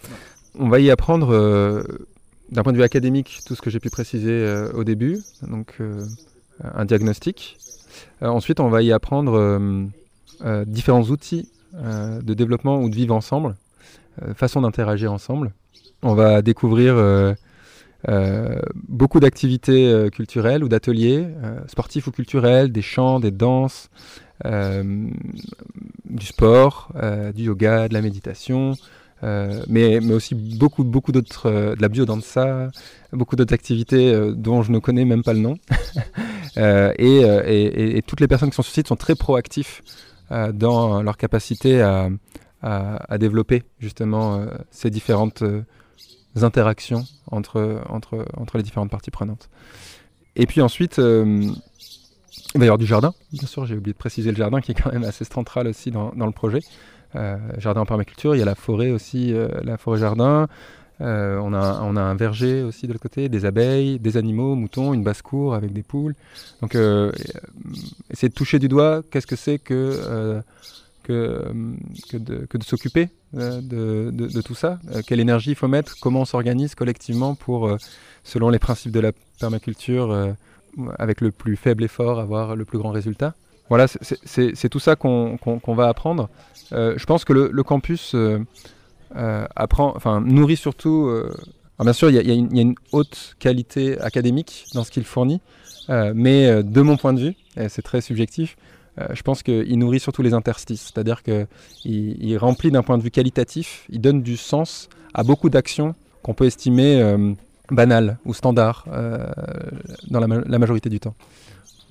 On 0.58 0.68
va 0.68 0.80
y 0.80 0.90
apprendre 0.90 1.34
euh, 1.34 1.82
d'un 2.54 2.62
point 2.62 2.72
de 2.72 2.78
vue 2.78 2.84
académique 2.84 3.40
tout 3.46 3.54
ce 3.54 3.60
que 3.60 3.68
j'ai 3.68 3.80
pu 3.80 3.90
préciser 3.90 4.30
euh, 4.30 4.72
au 4.72 4.84
début, 4.84 5.18
donc 5.42 5.74
euh, 5.80 6.04
un 6.62 6.84
diagnostic. 6.84 7.58
ensuite, 8.22 8.60
on 8.60 8.68
va 8.68 8.82
y 8.82 8.92
apprendre 8.92 9.68
différents 10.66 11.02
outils 11.02 11.48
de 11.72 12.34
développement 12.34 12.80
ou 12.80 12.88
de 12.88 12.94
vivre 12.94 13.14
ensemble, 13.14 13.56
façon 14.34 14.62
d'interagir 14.62 15.12
ensemble. 15.12 15.52
On 16.02 16.14
va 16.14 16.42
découvrir 16.42 16.96
euh, 18.08 18.60
beaucoup 18.74 19.18
d'activités 19.18 19.86
euh, 19.86 20.10
culturelles 20.10 20.62
ou 20.62 20.68
d'ateliers, 20.68 21.26
euh, 21.42 21.58
sportifs 21.68 22.06
ou 22.06 22.10
culturels, 22.10 22.70
des 22.70 22.82
chants, 22.82 23.18
des 23.20 23.30
danses, 23.30 23.90
du 24.44 26.26
sport, 26.26 26.92
du 27.34 27.44
yoga, 27.44 27.88
de 27.88 27.94
la 27.94 28.02
méditation, 28.02 28.74
mais, 29.68 30.00
mais, 30.02 30.12
aussi 30.12 30.34
beaucoup, 30.34 30.84
beaucoup 30.84 31.12
d'autres, 31.12 31.50
de 31.50 31.80
la 31.80 31.88
biodanza, 31.88 32.70
beaucoup 33.12 33.36
d'autres 33.36 33.54
activités 33.54 34.14
dont 34.36 34.62
je 34.62 34.72
ne 34.72 34.78
connais 34.78 35.04
même 35.04 35.22
pas 35.22 35.32
le 35.32 35.40
nom. 35.40 35.56
et, 36.56 37.96
et, 37.96 38.02
toutes 38.02 38.20
les 38.20 38.28
personnes 38.28 38.50
qui 38.50 38.56
sont 38.56 38.62
sur 38.62 38.72
site 38.72 38.88
sont 38.88 38.96
très 38.96 39.14
proactifs 39.14 39.82
dans 40.30 41.02
leur 41.02 41.16
capacité 41.16 41.80
à, 41.80 42.08
à, 42.62 43.18
développer 43.18 43.62
justement 43.80 44.46
ces 44.70 44.90
différentes 44.90 45.42
interactions 46.42 47.04
entre, 47.30 47.82
entre, 47.88 48.26
entre 48.36 48.56
les 48.56 48.62
différentes 48.62 48.90
parties 48.90 49.10
prenantes. 49.10 49.48
Et 50.36 50.46
puis 50.46 50.60
ensuite, 50.60 50.98
euh, 50.98 51.48
il 52.54 52.58
va 52.58 52.64
y 52.64 52.68
avoir 52.68 52.78
du 52.78 52.86
jardin, 52.86 53.14
bien 53.32 53.46
sûr, 53.46 53.66
j'ai 53.66 53.76
oublié 53.76 53.92
de 53.92 53.98
préciser 53.98 54.30
le 54.30 54.36
jardin 54.36 54.60
qui 54.60 54.72
est 54.72 54.74
quand 54.74 54.92
même 54.92 55.04
assez 55.04 55.24
central 55.24 55.68
aussi 55.68 55.90
dans, 55.90 56.12
dans 56.14 56.26
le 56.26 56.32
projet. 56.32 56.60
Euh, 57.16 57.36
jardin 57.58 57.82
en 57.82 57.86
permaculture, 57.86 58.34
il 58.34 58.38
y 58.38 58.42
a 58.42 58.44
la 58.44 58.54
forêt 58.54 58.90
aussi, 58.90 59.32
euh, 59.32 59.48
la 59.62 59.76
forêt-jardin. 59.76 60.48
on, 61.00 61.54
a, 61.54 61.80
on 61.82 61.96
a 61.96 62.00
un 62.00 62.14
verger 62.14 62.62
aussi 62.62 62.86
de 62.86 62.92
l'autre 62.92 63.02
côté, 63.02 63.28
des 63.28 63.44
abeilles, 63.44 63.98
des 63.98 64.16
animaux, 64.16 64.54
moutons, 64.54 64.94
une 64.94 65.02
basse-cour 65.02 65.54
avec 65.54 65.72
des 65.72 65.82
poules. 65.82 66.14
Donc, 66.62 66.74
essayer 68.10 68.28
de 68.28 68.34
toucher 68.34 68.58
du 68.58 68.68
doigt 68.68 69.02
qu'est-ce 69.10 69.26
que 69.26 69.36
c'est 69.36 69.58
que 69.58 70.42
que, 71.04 71.52
que 72.10 72.16
de, 72.16 72.48
de 72.50 72.64
s'occuper 72.64 73.10
euh, 73.36 73.60
de, 73.60 74.10
de, 74.10 74.40
tout 74.40 74.54
ça? 74.54 74.80
Euh, 74.90 75.02
quelle 75.06 75.20
énergie 75.20 75.50
il 75.50 75.56
faut 75.56 75.68
mettre, 75.68 75.96
comment 76.00 76.22
on 76.22 76.24
s'organise 76.24 76.74
collectivement 76.74 77.34
pour, 77.34 77.68
euh, 77.68 77.76
selon 78.24 78.50
les 78.50 78.58
principes 78.58 78.92
de 78.92 79.00
la 79.00 79.12
permaculture, 79.38 80.34
avec 80.98 81.20
le 81.20 81.30
plus 81.30 81.56
faible 81.56 81.84
effort, 81.84 82.18
avoir 82.18 82.56
le 82.56 82.64
plus 82.64 82.78
grand 82.78 82.90
résultat? 82.90 83.34
Voilà, 83.68 83.86
c'est 83.88 84.68
tout 84.68 84.78
ça 84.78 84.96
qu'on 84.96 85.74
va 85.74 85.88
apprendre. 85.88 86.28
je 86.70 87.04
pense 87.04 87.24
que 87.24 87.32
le, 87.32 87.62
campus 87.62 88.14
apprend, 89.14 89.92
enfin, 89.96 90.20
nourrit 90.20 90.56
surtout. 90.56 91.10
bien 91.78 91.92
sûr, 91.92 92.10
il 92.10 92.16
y, 92.16 92.30
a 92.30 92.34
une 92.34 92.74
haute 92.92 93.36
qualité 93.38 93.98
académique 94.00 94.66
dans 94.74 94.84
ce 94.84 94.90
qu'il 94.90 95.04
fournit, 95.04 95.40
mais 95.88 96.62
de 96.62 96.80
mon 96.82 96.96
point 96.96 97.12
de 97.12 97.20
vue, 97.20 97.34
et 97.56 97.68
c'est 97.68 97.82
très 97.82 98.00
subjectif, 98.00 98.56
euh, 99.00 99.06
je 99.12 99.22
pense 99.22 99.42
qu'il 99.42 99.78
nourrit 99.78 100.00
surtout 100.00 100.22
les 100.22 100.34
interstices, 100.34 100.92
c'est-à-dire 100.94 101.22
qu'il 101.22 101.46
il 101.84 102.36
remplit 102.38 102.70
d'un 102.70 102.82
point 102.82 102.96
de 102.98 103.02
vue 103.02 103.10
qualitatif, 103.10 103.86
il 103.90 104.00
donne 104.00 104.22
du 104.22 104.36
sens 104.36 104.88
à 105.14 105.22
beaucoup 105.24 105.50
d'actions 105.50 105.94
qu'on 106.22 106.34
peut 106.34 106.46
estimer 106.46 107.16
banal 107.70 108.18
ou 108.24 108.34
standard 108.34 108.86
dans 110.08 110.20
la, 110.20 110.58
majorité 110.58 110.88
du 110.88 111.00
temps. 111.00 111.14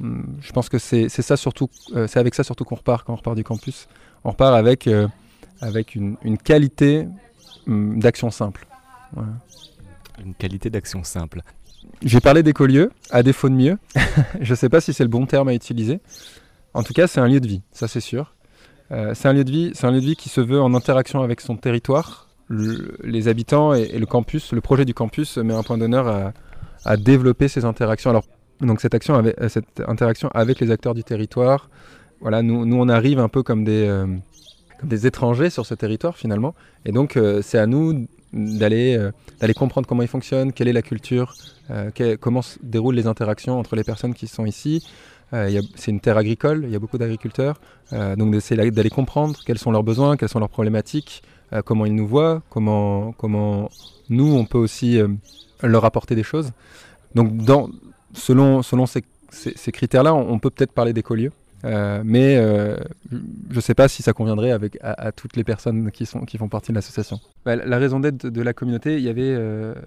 Hum, 0.04 0.38
je 0.42 0.52
pense 0.52 0.70
que 0.70 0.78
c'est 0.78 1.10
ça 1.10 1.38
surtout, 1.38 1.70
c'est 2.08 2.20
avec 2.20 2.36
ça 2.36 2.44
surtout 2.44 2.66
qu'on 2.66 2.76
repart 2.76 3.06
quand 3.06 3.14
on 3.14 3.18
repart 3.18 3.36
du 3.36 3.44
campus. 3.44 3.88
On 4.24 4.32
repart 4.32 4.54
avec, 4.56 4.90
avec 5.62 5.96
une, 5.96 6.38
qualité 6.44 7.08
hum, 7.68 8.00
d'action 8.00 8.30
simple. 8.30 8.68
Une 10.24 10.36
qualité 10.36 10.70
d'action 10.70 11.04
simple. 11.04 11.42
J'ai 12.04 12.20
parlé 12.20 12.44
d'écolieux, 12.44 12.92
à 13.12 13.24
défaut 13.24 13.50
de 13.50 13.56
mieux. 13.56 13.78
je 14.42 14.52
ne 14.52 14.56
sais 14.56 14.70
pas 14.70 14.82
si 14.82 14.94
c'est 14.94 15.04
le 15.04 15.10
bon 15.10 15.26
terme 15.26 15.48
à 15.48 15.54
utiliser. 15.54 16.00
En 16.74 16.84
tout 16.84 16.94
cas, 16.94 17.08
c'est 17.08 17.20
un 17.20 17.28
lieu 17.28 17.40
de 17.40 17.48
vie, 17.48 17.62
ça 17.72 17.88
c'est 17.88 18.00
sûr. 18.00 18.34
Euh, 18.92 19.14
c'est 19.16 19.28
un 19.28 19.34
lieu 19.34 19.44
de 19.44 19.52
vie, 19.52 19.72
c'est 19.74 19.88
un 19.88 19.92
lieu 19.92 20.02
de 20.02 20.06
vie 20.06 20.16
qui 20.16 20.30
se 20.30 20.42
veut 20.42 20.62
en 20.62 20.74
interaction 20.74 21.22
avec 21.22 21.42
son 21.42 21.56
territoire, 21.56 22.28
les 22.50 23.28
habitants 23.28 23.74
et, 23.74 23.98
le 23.98 24.06
campus. 24.06 24.52
Le 24.52 24.62
projet 24.62 24.86
du 24.86 24.94
campus 24.94 25.38
met 25.38 25.54
un 25.54 25.64
point 25.64 25.78
d'honneur 25.78 26.34
à, 26.86 26.98
développer 26.98 27.48
ces 27.48 27.64
interactions. 27.64 28.10
Alors, 28.10 28.26
donc 28.66 28.82
cette 28.82 28.94
action, 28.94 29.16
avec, 29.16 29.40
euh, 29.42 29.50
cette 29.50 29.82
interaction 29.88 30.30
avec 30.34 30.60
les 30.60 30.72
acteurs 30.72 30.94
du 30.94 31.04
territoire. 31.04 31.70
Voilà, 32.22 32.42
nous, 32.42 32.66
nous 32.66 32.78
on 32.78 32.90
arrive 32.90 33.20
un 33.20 33.30
peu 33.30 33.44
comme 33.44 33.64
des, 33.64 33.86
euh, 33.88 34.08
des 34.84 35.08
étrangers 35.08 35.50
sur 35.50 35.66
ce 35.66 35.74
territoire 35.74 36.18
finalement, 36.18 36.56
et 36.86 36.92
donc 36.92 37.20
c'est 37.42 37.58
à 37.58 37.66
nous 37.66 38.08
d'aller 38.34 39.10
d'aller 39.40 39.54
comprendre 39.54 39.88
comment 39.88 40.02
il 40.02 40.08
fonctionne, 40.08 40.54
quelle 40.54 40.68
est 40.68 40.74
la 40.74 40.82
culture, 40.82 41.36
comment 42.20 42.42
se 42.42 42.58
déroulent 42.64 42.96
les 42.96 43.08
interactions 43.08 43.60
entre 43.60 43.76
les 43.76 43.84
personnes 43.84 44.14
qui 44.14 44.28
sont 44.28 44.46
ici, 44.46 44.84
euh, 45.34 45.62
c'est 45.76 45.92
une 45.92 46.00
terre 46.00 46.18
agricole, 46.18 46.64
il 46.66 46.72
y 46.72 46.76
a 46.76 46.80
beaucoup 46.80 46.98
d'agriculteurs. 46.98 47.60
Euh, 47.92 48.16
donc 48.16 48.32
d'essayer 48.32 48.72
d'aller 48.72 48.90
comprendre 48.90 49.40
quels 49.46 49.58
sont 49.58 49.72
leurs 49.72 49.84
besoins, 49.84 50.16
quelles 50.16 50.30
sont 50.30 50.40
leurs 50.40 50.50
problématiques, 50.50 51.24
euh, 51.54 51.62
comment 51.64 51.86
ils 51.86 51.96
nous 51.96 52.08
voient, 52.08 52.42
comment, 52.50 53.14
comment 53.14 53.70
nous, 54.10 54.36
on 54.36 54.46
peut 54.46 54.58
aussi 54.58 55.00
leur 55.62 55.86
apporter 55.86 56.16
des 56.16 56.24
choses. 56.24 56.52
Donc 57.16 57.36
dans, 57.38 57.70
selon, 58.14 58.62
ces, 58.86 59.72
critères-là, 59.72 60.14
on, 60.14 60.40
peut 60.40 60.50
peut-être 60.50 60.72
parler 60.72 60.94
d'écolieux. 60.94 61.32
mais 61.64 62.36
je 62.36 63.56
ne 63.56 63.62
sais 63.62 63.76
pas 63.76 63.88
si 63.88 64.04
ça 64.04 64.14
conviendrait 64.14 64.52
avec, 64.52 64.78
à, 64.82 65.12
toutes 65.12 65.36
les 65.36 65.44
personnes 65.44 65.92
qui, 65.92 66.06
sont, 66.06 66.22
qui 66.22 66.38
font 66.38 66.50
partie 66.50 66.72
de 66.72 66.76
l'association. 66.76 67.20
Bah, 67.46 67.56
la 67.56 67.78
raison 67.78 68.00
d'être 68.00 68.28
de, 68.28 68.42
la 68.42 68.54
communauté, 68.54 68.98
il 68.98 69.04
y 69.04 69.10
avait 69.10 69.38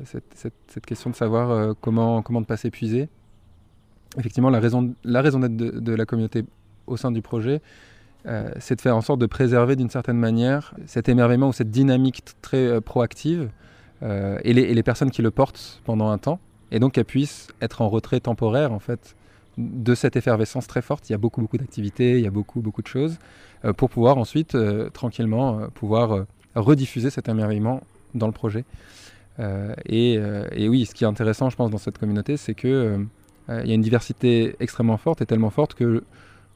cette, 0.04 0.52
cette, 0.68 0.86
question 0.86 1.10
de 1.10 1.16
savoir 1.16 1.74
comment, 1.80 2.22
comment 2.22 2.40
ne 2.40 2.46
pas 2.46 2.56
s'épuiser, 2.56 3.08
effectivement, 4.18 4.50
la 4.50 4.60
raison, 4.60 4.94
la 5.04 5.22
raison 5.22 5.40
d'être 5.40 5.56
de, 5.56 5.94
la 5.94 6.06
communauté 6.06 6.44
au 6.86 6.96
sein 6.96 7.10
du 7.10 7.22
projet, 7.22 7.60
euh, 8.26 8.50
c'est 8.58 8.76
de 8.76 8.80
faire 8.80 8.96
en 8.96 9.00
sorte 9.00 9.20
de 9.20 9.26
préserver 9.26 9.76
d'une 9.76 9.90
certaine 9.90 10.18
manière 10.18 10.74
cet 10.86 11.08
émerveillement 11.08 11.48
ou 11.48 11.52
cette 11.52 11.70
dynamique 11.70 12.24
très 12.42 12.66
euh, 12.66 12.80
proactive 12.80 13.50
euh, 14.02 14.38
et, 14.42 14.52
les, 14.52 14.82
personnes 14.82 15.10
qui 15.10 15.22
le 15.22 15.30
portent 15.30 15.80
pendant 15.84 16.10
un 16.10 16.18
temps, 16.18 16.40
et 16.70 16.78
donc 16.78 16.92
qu'elles 16.92 17.04
puissent 17.04 17.48
être 17.60 17.82
en 17.82 17.88
retrait 17.88 18.20
temporaire 18.20 18.72
en 18.72 18.78
fait 18.78 19.16
de 19.58 19.94
cette 19.94 20.16
effervescence 20.16 20.66
très 20.66 20.82
forte. 20.82 21.08
Il 21.08 21.12
y 21.12 21.14
a 21.14 21.18
beaucoup 21.18 21.40
beaucoup 21.40 21.58
d'activités, 21.58 22.18
il 22.18 22.24
y 22.24 22.26
a 22.26 22.30
beaucoup 22.30 22.60
beaucoup 22.60 22.82
de 22.82 22.88
choses 22.88 23.18
pour 23.76 23.88
pouvoir 23.88 24.18
ensuite 24.18 24.56
tranquillement 24.92 25.68
pouvoir 25.74 26.26
rediffuser 26.54 27.10
cet 27.10 27.28
émerveillement 27.28 27.82
dans 28.14 28.26
le 28.26 28.32
projet. 28.32 28.64
Et, 29.86 30.18
oui, 30.68 30.84
ce 30.86 30.94
qui 30.94 31.04
est 31.04 31.06
intéressant, 31.06 31.48
je 31.48 31.56
pense, 31.56 31.70
dans 31.70 31.78
cette 31.78 31.98
communauté, 31.98 32.36
c'est 32.36 32.54
que 32.54 33.06
euh, 33.48 33.60
il 33.62 33.68
y 33.68 33.72
a 33.72 33.74
une 33.74 33.82
diversité 33.82 34.56
extrêmement 34.60 34.96
forte 34.96 35.22
et 35.22 35.26
tellement 35.26 35.50
forte 35.50 35.74
que, 35.74 36.02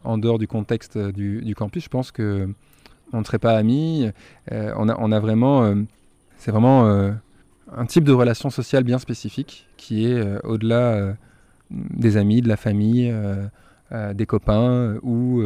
en 0.04 0.18
dehors 0.18 0.38
du 0.38 0.48
contexte 0.48 0.98
du, 0.98 1.54
campus, 1.54 1.84
je 1.84 1.88
pense 1.88 2.10
que 2.10 2.48
on 3.12 3.20
ne 3.20 3.24
serait 3.24 3.38
pas 3.38 3.56
amis. 3.56 4.08
Euh, 4.52 4.72
on, 4.76 4.88
a, 4.88 5.20
vraiment, 5.20 5.64
euh, 5.64 5.74
c'est 6.38 6.50
vraiment 6.50 7.12
un 7.76 7.86
type 7.86 8.04
de 8.04 8.12
relation 8.12 8.50
sociale 8.50 8.84
bien 8.84 8.98
spécifique 8.98 9.66
qui 9.76 10.06
est 10.06 10.44
au-delà 10.44 11.14
des 11.70 12.16
amis, 12.16 12.40
de 12.42 12.48
la 12.48 12.56
famille, 12.56 13.14
des 13.92 14.26
copains 14.26 14.96
ou 15.02 15.42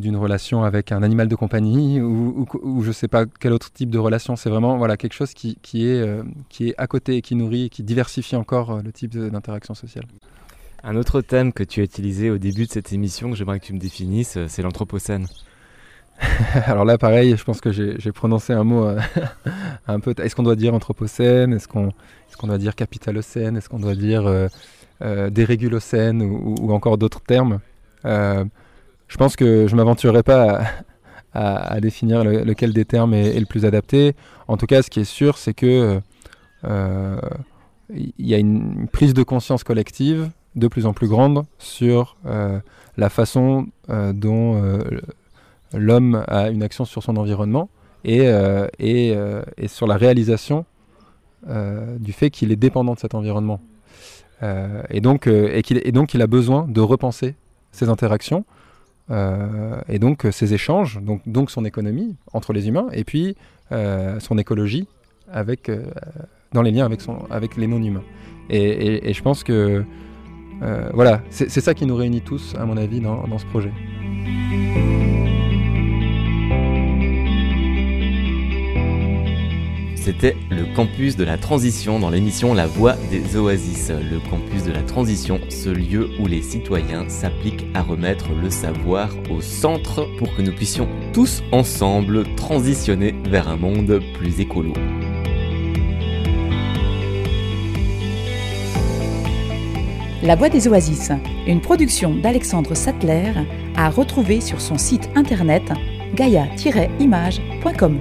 d'une 0.00 0.16
relation 0.16 0.64
avec 0.64 0.92
un 0.92 1.02
animal 1.02 1.28
de 1.28 1.34
compagnie 1.34 2.00
ou, 2.00 2.46
je 2.82 2.88
ne 2.88 2.92
sais 2.92 3.08
pas 3.08 3.26
quel 3.26 3.52
autre 3.52 3.72
type 3.72 3.90
de 3.90 3.98
relation. 3.98 4.36
C'est 4.36 4.50
vraiment 4.50 4.78
voilà, 4.78 4.96
quelque 4.96 5.12
chose 5.12 5.34
qui, 5.34 5.56
est, 5.74 6.00
euh, 6.00 6.22
qui 6.48 6.70
est 6.70 6.74
à 6.78 6.86
côté 6.86 7.16
et 7.16 7.22
qui 7.22 7.34
nourrit 7.34 7.64
et 7.64 7.68
qui 7.68 7.82
diversifie 7.82 8.36
encore 8.36 8.70
euh, 8.70 8.82
le 8.82 8.92
type 8.92 9.16
d'interaction 9.16 9.74
sociale. 9.74 10.06
Un 10.84 10.96
autre 10.96 11.20
thème 11.20 11.52
que 11.52 11.62
tu 11.62 11.80
as 11.80 11.84
utilisé 11.84 12.30
au 12.30 12.38
début 12.38 12.66
de 12.66 12.70
cette 12.70 12.92
émission, 12.92 13.30
que 13.30 13.36
j'aimerais 13.36 13.60
que 13.60 13.66
tu 13.66 13.72
me 13.72 13.78
définisses, 13.78 14.36
euh, 14.36 14.46
c'est 14.48 14.62
l'anthropocène. 14.62 15.26
Alors 16.66 16.84
là, 16.84 16.98
pareil, 16.98 17.36
je 17.36 17.44
pense 17.44 17.60
que 17.60 17.70
j'ai 17.72 18.12
prononcé 18.12 18.52
un 18.52 18.64
mot 18.64 18.86
un 19.86 20.00
peu. 20.00 20.14
Est-ce 20.18 20.36
qu'on 20.36 20.42
doit 20.42 20.56
dire 20.56 20.74
anthropocène? 20.74 21.52
Est-ce 21.52 21.68
qu'on 21.68 21.88
est 21.88 22.36
qu'on 22.38 22.46
doit 22.46 22.58
dire 22.58 22.74
capitalocène? 22.74 23.56
Est-ce 23.56 23.68
qu'on 23.68 23.78
doit 23.78 23.94
dire 23.94 24.24
euh, 24.26 25.30
dérégulocène 25.30 26.22
ou, 26.22 26.72
encore 26.72 26.98
d'autres 26.98 27.20
termes? 27.20 27.60
Je 28.04 29.16
pense 29.18 29.36
que 29.36 29.66
je 29.66 29.72
ne 29.72 29.76
m'aventurerai 29.76 30.22
pas 30.22 30.62
à, 31.34 31.80
définir 31.80 32.24
lequel 32.24 32.72
des 32.72 32.84
termes 32.84 33.14
est, 33.14 33.38
le 33.38 33.46
plus 33.46 33.64
adapté. 33.64 34.14
En 34.48 34.56
tout 34.56 34.66
cas, 34.66 34.82
ce 34.82 34.90
qui 34.90 35.00
est 35.00 35.04
sûr, 35.04 35.38
c'est 35.38 35.54
que 35.54 36.00
euh, 36.64 37.20
il 37.90 38.26
y 38.26 38.34
a 38.34 38.38
une 38.38 38.88
prise 38.88 39.14
de 39.14 39.22
conscience 39.22 39.64
collective 39.64 40.30
de 40.54 40.68
plus 40.68 40.86
en 40.86 40.92
plus 40.92 41.08
grande 41.08 41.44
sur 41.58 42.16
euh, 42.26 42.60
la 42.96 43.08
façon 43.08 43.66
euh, 43.90 44.12
dont 44.12 44.62
l'homme 45.74 46.24
a 46.28 46.50
une 46.50 46.62
action 46.62 46.84
sur 46.84 47.02
son 47.02 47.16
environnement 47.16 47.68
et, 48.04 48.28
et, 48.78 49.16
et 49.56 49.68
sur 49.68 49.86
la 49.86 49.96
réalisation 49.96 50.64
du 51.46 52.12
fait 52.12 52.30
qu'il 52.30 52.52
est 52.52 52.56
dépendant 52.56 52.94
de 52.94 52.98
cet 52.98 53.14
environnement. 53.14 53.60
et, 54.42 55.00
donc, 55.00 55.26
et, 55.26 55.92
donc 55.92 56.14
il 56.14 56.22
a 56.22 56.26
besoin 56.26 56.66
de 56.68 56.80
repenser 56.80 57.36
ses 57.70 57.88
interactions 57.88 58.44
euh, 59.10 59.80
et 59.88 59.98
donc 59.98 60.24
euh, 60.24 60.30
ces 60.30 60.54
échanges, 60.54 61.00
donc, 61.02 61.50
son 61.50 61.64
économie 61.64 62.16
entre 62.32 62.52
les 62.52 62.68
humains, 62.68 62.86
et 62.92 63.04
puis 63.04 63.36
euh, 63.72 64.20
son 64.20 64.38
écologie 64.38 64.86
avec, 65.30 65.70
dans 66.52 66.62
les 66.62 66.70
liens 66.70 66.88
avec, 67.30 67.56
les 67.56 67.66
non-humains. 67.66 68.04
Et, 68.50 69.12
je 69.12 69.22
pense 69.22 69.44
que 69.44 69.84
voilà, 70.92 71.22
c'est 71.30 71.48
ça 71.48 71.74
qui 71.74 71.86
nous 71.86 71.96
réunit 71.96 72.20
tous, 72.20 72.54
à 72.58 72.66
mon 72.66 72.76
avis, 72.76 73.00
dans 73.00 73.38
ce 73.38 73.46
projet. 73.46 73.72
C'était 80.04 80.36
le 80.50 80.64
campus 80.74 81.14
de 81.14 81.22
la 81.22 81.38
transition 81.38 82.00
dans 82.00 82.10
l'émission 82.10 82.54
La 82.54 82.66
Voix 82.66 82.96
des 83.12 83.36
Oasis. 83.36 83.90
Le 83.90 84.18
campus 84.28 84.64
de 84.64 84.72
la 84.72 84.82
transition, 84.82 85.38
ce 85.48 85.68
lieu 85.68 86.10
où 86.18 86.26
les 86.26 86.42
citoyens 86.42 87.08
s'appliquent 87.08 87.66
à 87.72 87.82
remettre 87.82 88.30
le 88.32 88.50
savoir 88.50 89.10
au 89.30 89.40
centre 89.40 90.08
pour 90.18 90.34
que 90.34 90.42
nous 90.42 90.50
puissions 90.50 90.88
tous 91.12 91.44
ensemble 91.52 92.24
transitionner 92.34 93.14
vers 93.30 93.48
un 93.48 93.56
monde 93.56 94.00
plus 94.18 94.40
écolo. 94.40 94.72
La 100.24 100.34
Voix 100.34 100.48
des 100.48 100.66
Oasis, 100.66 101.12
une 101.46 101.60
production 101.60 102.12
d'Alexandre 102.16 102.74
Sattler, 102.74 103.30
à 103.76 103.88
retrouver 103.88 104.40
sur 104.40 104.60
son 104.60 104.78
site 104.78 105.08
internet 105.14 105.62
gaia-image.com. 106.16 108.00